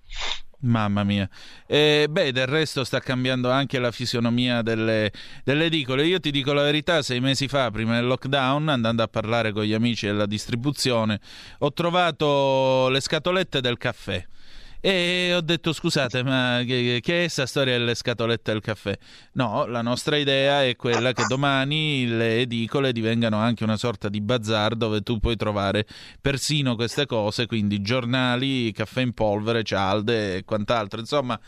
mamma 0.60 1.04
mia. 1.04 1.28
Eh, 1.66 2.06
beh, 2.10 2.32
del 2.32 2.46
resto 2.46 2.82
sta 2.82 3.00
cambiando 3.00 3.50
anche 3.50 3.78
la 3.78 3.92
fisionomia 3.92 4.62
delle, 4.62 5.12
delle 5.44 5.66
edicole. 5.66 6.06
Io 6.06 6.18
ti 6.20 6.30
dico 6.30 6.52
la 6.52 6.62
verità, 6.62 7.02
sei 7.02 7.20
mesi 7.20 7.46
fa, 7.48 7.70
prima 7.70 7.94
del 7.94 8.06
lockdown, 8.06 8.68
andando 8.68 9.02
a 9.02 9.08
parlare 9.08 9.52
con 9.52 9.62
gli 9.62 9.74
amici 9.74 10.06
della 10.06 10.26
distribuzione, 10.26 11.20
ho 11.58 11.72
trovato 11.72 12.88
le 12.88 13.00
scatolette 13.00 13.60
del 13.60 13.78
caffè. 13.78 14.26
E 14.80 15.32
ho 15.34 15.40
detto 15.40 15.72
scusate, 15.72 16.22
ma 16.22 16.62
che, 16.64 17.00
che 17.02 17.24
è 17.24 17.28
sta 17.28 17.46
storia 17.46 17.76
delle 17.76 17.96
scatolette 17.96 18.52
del 18.52 18.60
caffè? 18.60 18.96
No, 19.32 19.66
la 19.66 19.82
nostra 19.82 20.16
idea 20.16 20.62
è 20.64 20.76
quella 20.76 21.12
che 21.12 21.24
domani 21.26 22.06
le 22.06 22.40
edicole 22.42 22.92
divengano 22.92 23.38
anche 23.38 23.64
una 23.64 23.76
sorta 23.76 24.08
di 24.08 24.20
bazar 24.20 24.76
dove 24.76 25.00
tu 25.00 25.18
puoi 25.18 25.34
trovare 25.34 25.84
persino 26.20 26.76
queste 26.76 27.06
cose, 27.06 27.46
quindi 27.46 27.80
giornali, 27.80 28.70
caffè 28.70 29.00
in 29.00 29.14
polvere, 29.14 29.64
cialde 29.64 30.36
e 30.36 30.44
quant'altro. 30.44 31.00
Insomma, 31.00 31.38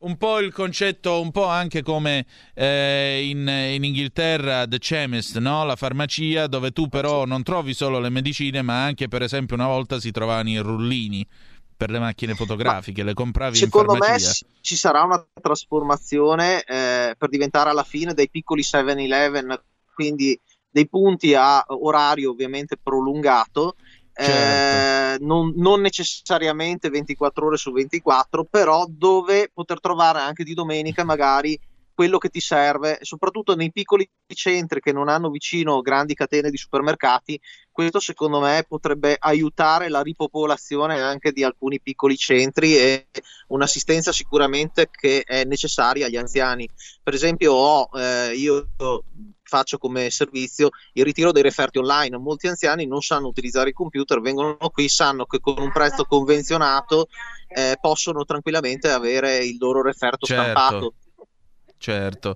un 0.00 0.16
po' 0.16 0.38
il 0.38 0.52
concetto, 0.52 1.20
un 1.20 1.32
po' 1.32 1.46
anche 1.46 1.82
come 1.82 2.24
eh, 2.54 3.26
in, 3.28 3.48
in 3.48 3.82
Inghilterra 3.82 4.68
The 4.68 4.78
Chemist, 4.78 5.38
no? 5.38 5.64
la 5.64 5.74
farmacia, 5.74 6.46
dove 6.46 6.70
tu 6.70 6.88
però 6.88 7.24
non 7.24 7.42
trovi 7.42 7.74
solo 7.74 7.98
le 7.98 8.10
medicine, 8.10 8.62
ma 8.62 8.84
anche 8.84 9.08
per 9.08 9.22
esempio 9.22 9.56
una 9.56 9.66
volta 9.66 9.98
si 9.98 10.12
trovavano 10.12 10.50
i 10.50 10.58
rullini 10.58 11.26
per 11.80 11.88
le 11.90 11.98
macchine 11.98 12.34
fotografiche, 12.34 13.02
le 13.02 13.14
compravi 13.14 13.56
secondo 13.56 13.94
me 13.94 14.20
ci- 14.20 14.44
ci 14.60 14.76
sarà 14.76 15.02
una 15.02 15.26
trasformazione 15.40 16.62
eh, 16.62 17.14
per 17.16 17.28
diventare 17.30 17.70
alla 17.70 17.84
fine 17.84 18.12
dei 18.12 18.28
piccoli 18.28 18.60
7-Eleven 18.60 19.58
quindi 19.94 20.38
dei 20.68 20.86
punti 20.86 21.34
a 21.34 21.64
orario 21.68 22.32
ovviamente 22.32 22.76
prolungato 22.76 23.76
eh, 24.12 24.24
Certo. 24.24 25.24
non, 25.24 25.54
non 25.56 25.80
necessariamente 25.80 26.90
24 26.90 27.46
ore 27.46 27.56
su 27.56 27.72
24 27.72 28.44
però 28.44 28.84
dove 28.86 29.50
poter 29.50 29.80
trovare 29.80 30.18
anche 30.18 30.44
di 30.44 30.52
domenica 30.52 31.02
magari 31.02 31.58
quello 32.00 32.16
che 32.16 32.30
ti 32.30 32.40
serve, 32.40 32.96
soprattutto 33.02 33.54
nei 33.54 33.70
piccoli 33.70 34.08
centri 34.26 34.80
che 34.80 34.90
non 34.90 35.10
hanno 35.10 35.28
vicino 35.28 35.82
grandi 35.82 36.14
catene 36.14 36.48
di 36.48 36.56
supermercati, 36.56 37.38
questo 37.70 38.00
secondo 38.00 38.40
me 38.40 38.64
potrebbe 38.66 39.18
aiutare 39.18 39.90
la 39.90 40.00
ripopolazione 40.00 40.98
anche 40.98 41.30
di 41.30 41.44
alcuni 41.44 41.78
piccoli 41.78 42.16
centri 42.16 42.74
e 42.78 43.08
un'assistenza 43.48 44.12
sicuramente 44.12 44.88
che 44.90 45.24
è 45.26 45.44
necessaria 45.44 46.06
agli 46.06 46.16
anziani. 46.16 46.66
Per 47.02 47.12
esempio, 47.12 47.52
ho, 47.52 47.90
eh, 47.92 48.32
io 48.34 48.68
faccio 49.42 49.76
come 49.76 50.08
servizio 50.08 50.70
il 50.94 51.04
ritiro 51.04 51.32
dei 51.32 51.42
referti 51.42 51.76
online. 51.76 52.16
Molti 52.16 52.46
anziani 52.46 52.86
non 52.86 53.02
sanno 53.02 53.26
utilizzare 53.26 53.68
il 53.68 53.74
computer, 53.74 54.22
vengono 54.22 54.56
qui, 54.72 54.88
sanno 54.88 55.26
che 55.26 55.38
con 55.38 55.56
un 55.58 55.70
prezzo 55.70 56.04
convenzionato 56.04 57.08
eh, 57.48 57.76
possono 57.78 58.24
tranquillamente 58.24 58.88
avere 58.88 59.44
il 59.44 59.58
loro 59.58 59.82
referto 59.82 60.24
Certo. 60.24 60.42
stampato. 60.42 60.94
Certo. 61.80 62.34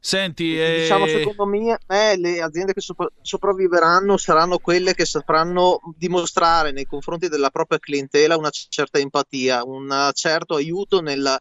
Senti, 0.00 0.58
eh, 0.58 0.80
Diciamo, 0.80 1.06
secondo 1.06 1.44
me, 1.44 1.78
me, 1.86 2.16
le 2.16 2.40
aziende 2.40 2.72
che 2.72 2.80
sopra- 2.80 3.10
sopravviveranno 3.20 4.16
saranno 4.16 4.56
quelle 4.56 4.94
che 4.94 5.04
sapranno 5.04 5.80
dimostrare 5.98 6.72
nei 6.72 6.86
confronti 6.86 7.28
della 7.28 7.50
propria 7.50 7.78
clientela 7.78 8.38
una 8.38 8.48
certa 8.48 8.98
empatia, 8.98 9.64
un 9.64 10.10
certo 10.14 10.54
aiuto 10.54 11.02
nel, 11.02 11.38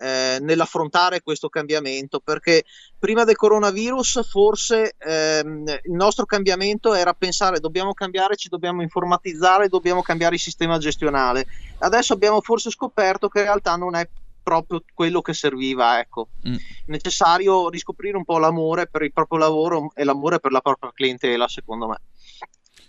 eh, 0.00 0.36
nell'affrontare 0.42 1.22
questo 1.22 1.48
cambiamento, 1.48 2.20
perché 2.20 2.64
prima 2.98 3.24
del 3.24 3.36
coronavirus 3.36 4.28
forse 4.28 4.94
ehm, 4.98 5.64
il 5.66 5.92
nostro 5.94 6.26
cambiamento 6.26 6.92
era 6.92 7.14
pensare 7.14 7.58
dobbiamo 7.58 7.94
cambiare, 7.94 8.36
ci 8.36 8.50
dobbiamo 8.50 8.82
informatizzare, 8.82 9.68
dobbiamo 9.68 10.02
cambiare 10.02 10.34
il 10.34 10.42
sistema 10.42 10.76
gestionale. 10.76 11.46
Adesso 11.78 12.12
abbiamo 12.12 12.42
forse 12.42 12.68
scoperto 12.68 13.28
che 13.28 13.38
in 13.38 13.44
realtà 13.44 13.76
non 13.76 13.94
è 13.94 14.06
proprio 14.48 14.82
quello 14.94 15.20
che 15.20 15.34
serviva, 15.34 15.98
ecco 15.98 16.28
Mm. 16.48 16.56
necessario 16.86 17.68
riscoprire 17.68 18.16
un 18.16 18.24
po' 18.24 18.38
l'amore 18.38 18.86
per 18.86 19.02
il 19.02 19.12
proprio 19.12 19.38
lavoro 19.38 19.90
e 19.94 20.04
l'amore 20.04 20.40
per 20.40 20.52
la 20.52 20.60
propria 20.60 20.90
clientela, 20.94 21.46
secondo 21.48 21.88
me. 21.88 22.00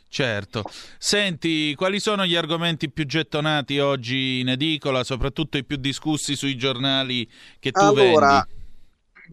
Certo. 0.08 0.64
Senti, 0.98 1.76
quali 1.76 2.00
sono 2.00 2.26
gli 2.26 2.36
argomenti 2.36 2.90
più 2.90 3.06
gettonati 3.06 3.80
oggi 3.80 4.40
in 4.40 4.50
edicola, 4.50 5.04
soprattutto 5.04 5.58
i 5.58 5.66
più 5.66 5.78
discussi 5.78 6.36
sui 6.36 6.56
giornali 6.56 7.30
che 7.60 7.72
tu 7.72 7.80
allora, 7.80 8.28
vendi? 8.28 8.58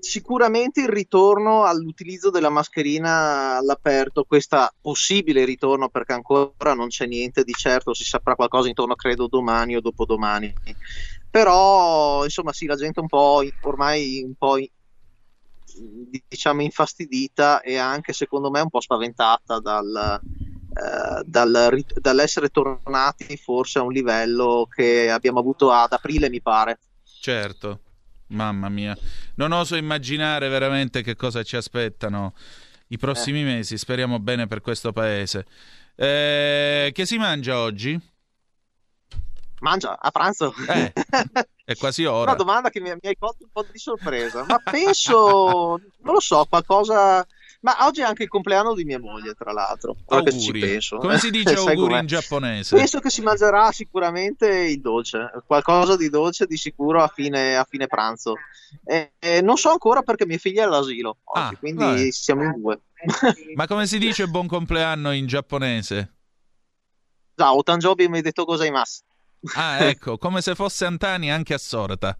sicuramente 0.00 0.82
il 0.82 0.88
ritorno 0.88 1.64
all'utilizzo 1.64 2.30
della 2.30 2.50
mascherina 2.50 3.56
all'aperto, 3.56 4.24
questo 4.24 4.68
possibile 4.80 5.44
ritorno 5.44 5.88
perché 5.88 6.12
ancora 6.12 6.74
non 6.74 6.88
c'è 6.88 7.06
niente 7.06 7.44
di 7.44 7.52
certo, 7.52 7.94
si 7.94 8.04
saprà 8.04 8.34
qualcosa 8.34 8.68
intorno 8.68 8.94
credo 8.94 9.26
domani 9.28 9.76
o 9.76 9.80
dopodomani. 9.80 10.52
Però 11.36 12.24
insomma 12.24 12.54
sì, 12.54 12.64
la 12.64 12.76
gente 12.76 12.98
un 12.98 13.08
po' 13.08 13.46
ormai 13.64 14.22
un 14.24 14.32
po' 14.38 14.56
diciamo 16.26 16.62
infastidita 16.62 17.60
e 17.60 17.76
anche 17.76 18.14
secondo 18.14 18.50
me 18.50 18.60
un 18.60 18.70
po' 18.70 18.80
spaventata 18.80 19.60
dal, 19.60 20.18
eh, 20.22 21.22
dal 21.26 21.84
dall'essere 22.00 22.48
tornati 22.48 23.36
forse 23.36 23.80
a 23.80 23.82
un 23.82 23.92
livello 23.92 24.66
che 24.74 25.10
abbiamo 25.10 25.38
avuto 25.38 25.70
ad 25.70 25.92
aprile 25.92 26.30
mi 26.30 26.40
pare. 26.40 26.78
Certo. 27.20 27.80
Mamma 28.28 28.70
mia. 28.70 28.96
Non 29.34 29.52
oso 29.52 29.76
immaginare 29.76 30.48
veramente 30.48 31.02
che 31.02 31.16
cosa 31.16 31.42
ci 31.42 31.56
aspettano 31.56 32.32
i 32.86 32.96
prossimi 32.96 33.42
mesi. 33.42 33.76
Speriamo 33.76 34.18
bene 34.20 34.46
per 34.46 34.62
questo 34.62 34.90
paese. 34.90 35.44
Eh, 35.96 36.92
che 36.94 37.04
si 37.04 37.18
mangia 37.18 37.58
oggi? 37.58 38.14
Mangia 39.60 39.98
a 39.98 40.10
pranzo? 40.10 40.54
Eh, 40.68 40.92
è 41.64 41.76
quasi 41.76 42.04
ora. 42.04 42.30
Una 42.30 42.34
domanda 42.34 42.70
che 42.70 42.80
mi, 42.80 42.90
mi 42.90 42.98
hai 43.08 43.16
colto 43.18 43.44
un 43.44 43.50
po' 43.52 43.66
di 43.70 43.78
sorpresa, 43.78 44.44
ma 44.46 44.58
penso, 44.58 45.80
non 46.02 46.14
lo 46.14 46.20
so, 46.20 46.44
qualcosa 46.48 47.26
Ma 47.60 47.86
oggi 47.86 48.00
è 48.02 48.04
anche 48.04 48.22
il 48.24 48.28
compleanno 48.28 48.74
di 48.74 48.84
mia 48.84 49.00
moglie, 49.00 49.32
tra 49.34 49.52
l'altro. 49.52 49.94
Che 50.06 50.30
ci 50.30 50.36
Auguri. 50.50 50.60
penso. 50.60 50.98
Come 50.98 51.18
si 51.18 51.30
dice 51.30 51.54
auguri 51.54 51.98
in 51.98 52.06
giapponese? 52.06 52.76
Penso 52.76 53.00
che 53.00 53.10
si 53.10 53.22
mangerà 53.22 53.72
sicuramente 53.72 54.46
il 54.48 54.80
dolce, 54.80 55.30
qualcosa 55.46 55.96
di 55.96 56.08
dolce 56.10 56.46
di 56.46 56.56
sicuro 56.56 57.02
a 57.02 57.08
fine, 57.08 57.56
a 57.56 57.64
fine 57.68 57.86
pranzo. 57.86 58.34
E, 58.84 59.14
e 59.18 59.40
non 59.40 59.56
so 59.56 59.70
ancora 59.70 60.02
perché 60.02 60.26
mia 60.26 60.38
figlia 60.38 60.62
è 60.62 60.66
all'asilo, 60.66 61.18
oggi, 61.24 61.54
Ah, 61.54 61.56
quindi 61.58 61.84
vabbè. 61.84 62.10
siamo 62.12 62.42
in 62.44 62.52
due. 62.60 62.80
Ma 63.54 63.66
come 63.66 63.86
si 63.86 63.98
dice 63.98 64.26
buon 64.28 64.46
compleanno 64.46 65.12
in 65.12 65.26
giapponese? 65.26 66.12
Già, 67.34 67.52
Otanjobi 67.54 68.08
mi 68.08 68.18
ha 68.18 68.22
detto 68.22 68.44
cosa 68.44 68.70
mas. 68.70 69.02
Ah, 69.54 69.84
ecco, 69.84 70.18
come 70.18 70.40
se 70.42 70.54
fosse 70.54 70.84
Antani 70.84 71.30
anche 71.30 71.54
a 71.54 71.58
Sorata. 71.58 72.16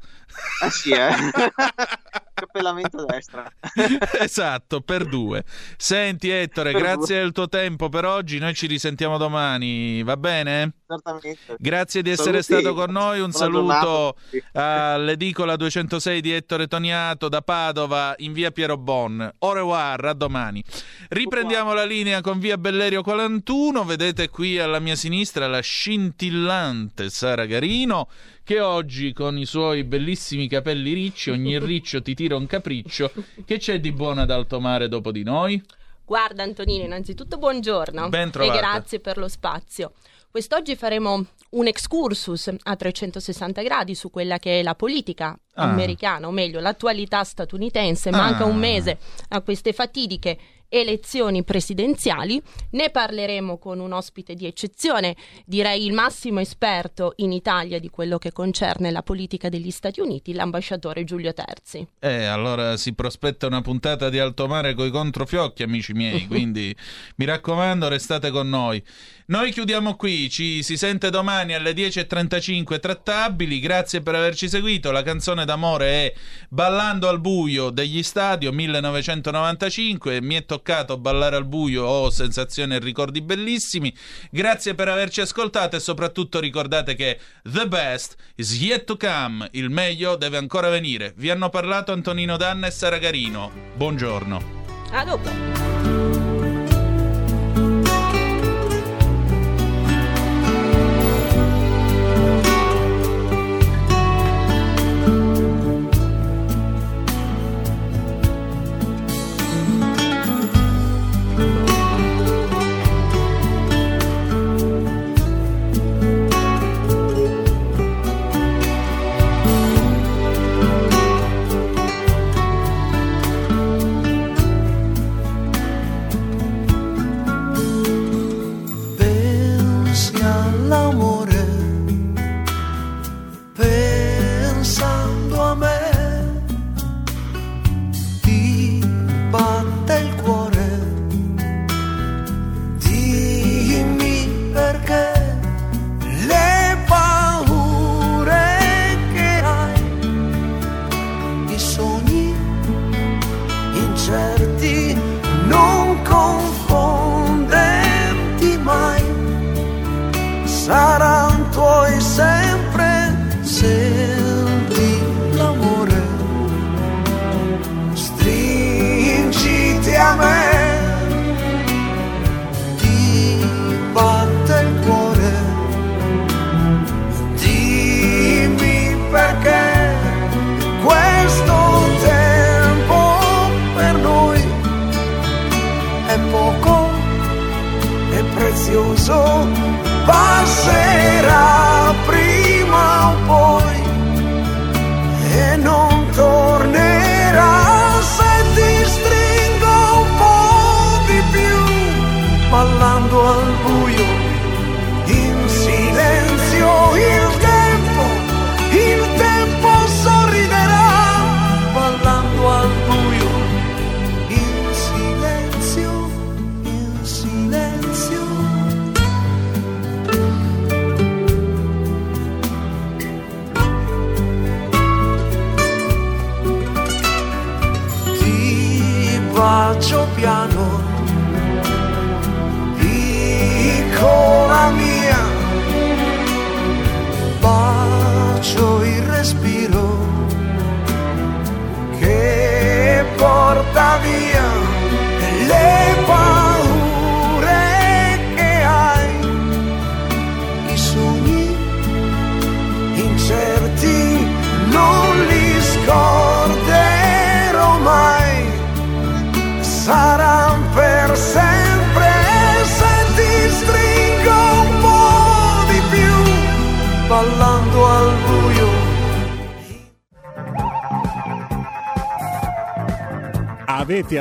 Eh 0.63 0.71
sì, 0.71 0.93
eh. 0.93 1.11
Cappellamento 2.37 3.03
destra. 3.07 3.51
esatto, 4.21 4.83
per 4.83 5.07
due. 5.07 5.43
Senti 5.79 6.29
Ettore, 6.29 6.73
Per 6.73 6.81
grazie 6.83 7.17
del 7.21 7.33
tuo 7.33 7.49
tempo 7.49 7.89
per 7.89 8.05
oggi, 8.05 8.39
noi 8.39 8.53
ci 8.55 8.67
risentiamo 8.67 9.17
domani, 9.17 10.03
va 10.03 10.19
bene? 10.19 10.75
Certamente. 10.87 11.57
Grazie 11.59 12.03
di 12.03 12.11
essere 12.11 12.43
Saluti. 12.43 12.63
stato 12.67 12.75
con 12.75 12.93
noi, 12.93 13.21
un 13.21 13.31
Buona 13.31 13.37
saluto 13.47 14.17
giornata. 14.31 14.93
all'edicola 14.93 15.57
206 15.57 16.21
di 16.21 16.33
Ettore 16.33 16.67
Toniato 16.67 17.31
da 17.31 17.41
Padova 17.41 18.15
in 18.19 18.35
via 18.35 18.51
Piero 18.51 18.77
Bon. 18.77 19.33
Au 19.39 19.53
revoir, 19.53 20.05
a 20.05 20.13
domani. 20.13 20.63
Riprendiamo 21.09 21.73
la 21.73 21.85
linea 21.87 22.21
con 22.21 22.39
via 22.39 22.59
Bellerio 22.59 23.01
41, 23.03 23.83
vedete 23.85 24.29
qui 24.29 24.59
alla 24.59 24.79
mia 24.79 24.95
sinistra 24.95 25.47
la 25.49 25.61
scintillante 25.61 27.09
Sara 27.09 27.47
Garino 27.47 28.09
che 28.47 28.61
oggi 28.61 29.13
con 29.13 29.37
i 29.37 29.45
suoi 29.45 29.83
bellissimi 29.83 30.47
capelli 30.47 30.93
ricci, 30.93 31.31
ogni 31.31 31.59
riccio 31.59 32.01
ti 32.01 32.15
tira 32.15 32.37
un 32.37 32.47
capriccio, 32.47 33.11
che 33.45 33.59
c'è 33.59 33.81
di 33.81 33.91
buono 33.91 34.21
ad 34.21 34.31
alto 34.31 34.61
mare 34.61 34.87
dopo 34.87 35.11
di 35.11 35.25
noi? 35.25 35.61
Guarda 36.05 36.45
Antonino, 36.45 36.85
innanzitutto 36.85 37.39
buongiorno 37.39 38.09
Ben 38.09 38.31
e 38.33 38.47
grazie 38.47 39.01
per 39.01 39.17
lo 39.19 39.27
spazio. 39.27 39.95
Quest'oggi 40.31 40.77
faremo 40.77 41.27
un 41.51 41.67
excursus 41.67 42.55
a 42.63 42.77
360 42.77 43.63
gradi 43.63 43.97
su 43.97 44.11
quella 44.11 44.39
che 44.39 44.61
è 44.61 44.63
la 44.63 44.77
politica 44.77 45.37
Ah. 45.57 45.71
americana, 45.71 46.27
o 46.29 46.31
meglio 46.31 46.61
l'attualità 46.61 47.25
statunitense. 47.25 48.11
Ah. 48.11 48.17
Manca 48.17 48.45
un 48.45 48.57
mese 48.57 48.99
a 49.29 49.41
queste 49.41 49.73
fatidiche 49.73 50.39
elezioni 50.69 51.45
presidenziali. 51.45 52.41
Ne 52.71 52.91
parleremo 52.91 53.59
con 53.59 53.81
un 53.81 53.93
ospite 53.93 54.35
di 54.35 54.47
eccezione, 54.47 55.17
direi 55.45 55.85
il 55.85 55.93
massimo 55.93 56.41
esperto 56.41 57.15
in 57.17 57.33
Italia 57.33 57.79
di 57.79 57.91
quello 57.91 58.19
che 58.19 58.33
concerne 58.33 58.91
la 58.91 59.03
politica 59.03 59.49
degli 59.49 59.71
Stati 59.71 60.01
Uniti, 60.01 60.33
l'ambasciatore 60.33 61.05
Giulio 61.05 61.33
Terzi. 61.33 61.87
Eh, 61.99 62.25
allora 62.25 62.77
si 62.77 62.95
prospetta 62.95 63.47
una 63.47 63.61
puntata 63.61 64.09
di 64.09 64.19
Alto 64.19 64.47
Mare 64.47 64.75
coi 64.75 64.91
controfiocchi, 64.91 65.63
amici 65.63 65.93
miei, 65.93 66.27
quindi 66.29 66.75
mi 67.17 67.25
raccomando, 67.25 67.89
restate 67.89 68.31
con 68.31 68.49
noi. 68.49 68.83
Noi 69.29 69.51
chiudiamo 69.51 69.97
qui, 69.97 70.31
ci 70.31 70.63
si 70.63 70.77
sente 70.77 71.11
domani 71.11 71.53
alle 71.55 71.73
10.35 71.73 72.79
trattabili, 72.79 73.59
grazie 73.59 74.01
per 74.01 74.15
averci 74.15 74.49
seguito, 74.49 74.93
la 74.93 75.03
canzone 75.03 75.45
d'amore 75.45 75.87
è 75.87 76.15
Ballando 76.49 77.09
al 77.09 77.21
buio 77.21 77.71
degli 77.71 78.05
Stadio 78.05 78.53
1995, 78.53 80.21
mi 80.23 80.37
è 80.37 80.45
toccato 80.57 80.97
ballare 80.97 81.37
al 81.37 81.45
buio, 81.45 81.85
ho 81.85 82.11
sensazioni 82.11 82.75
e 82.75 82.79
ricordi 82.79 83.21
bellissimi, 83.21 83.95
grazie 84.31 84.75
per 84.75 84.89
averci 84.89 85.21
ascoltato 85.21 85.77
e 85.77 85.81
soprattutto 85.81 86.41
ricordate 86.41 86.95
che 86.95 87.19
the 87.43 87.69
best 87.69 88.17
is 88.37 88.59
yet 88.59 88.85
to 88.85 88.97
come, 88.97 89.49
il 89.53 89.69
meglio 89.69 90.17
deve 90.17 90.39
ancora 90.39 90.71
venire. 90.71 91.13
Vi 91.17 91.29
hanno 91.29 91.51
parlato 91.51 91.93
Antonino 91.93 92.37
Danna 92.37 92.69
e 92.69 92.71
Sara 92.71 92.99
Garino, 92.99 93.51
buongiorno. 93.75 94.65
A 94.93 95.05
dopo! 95.05 95.96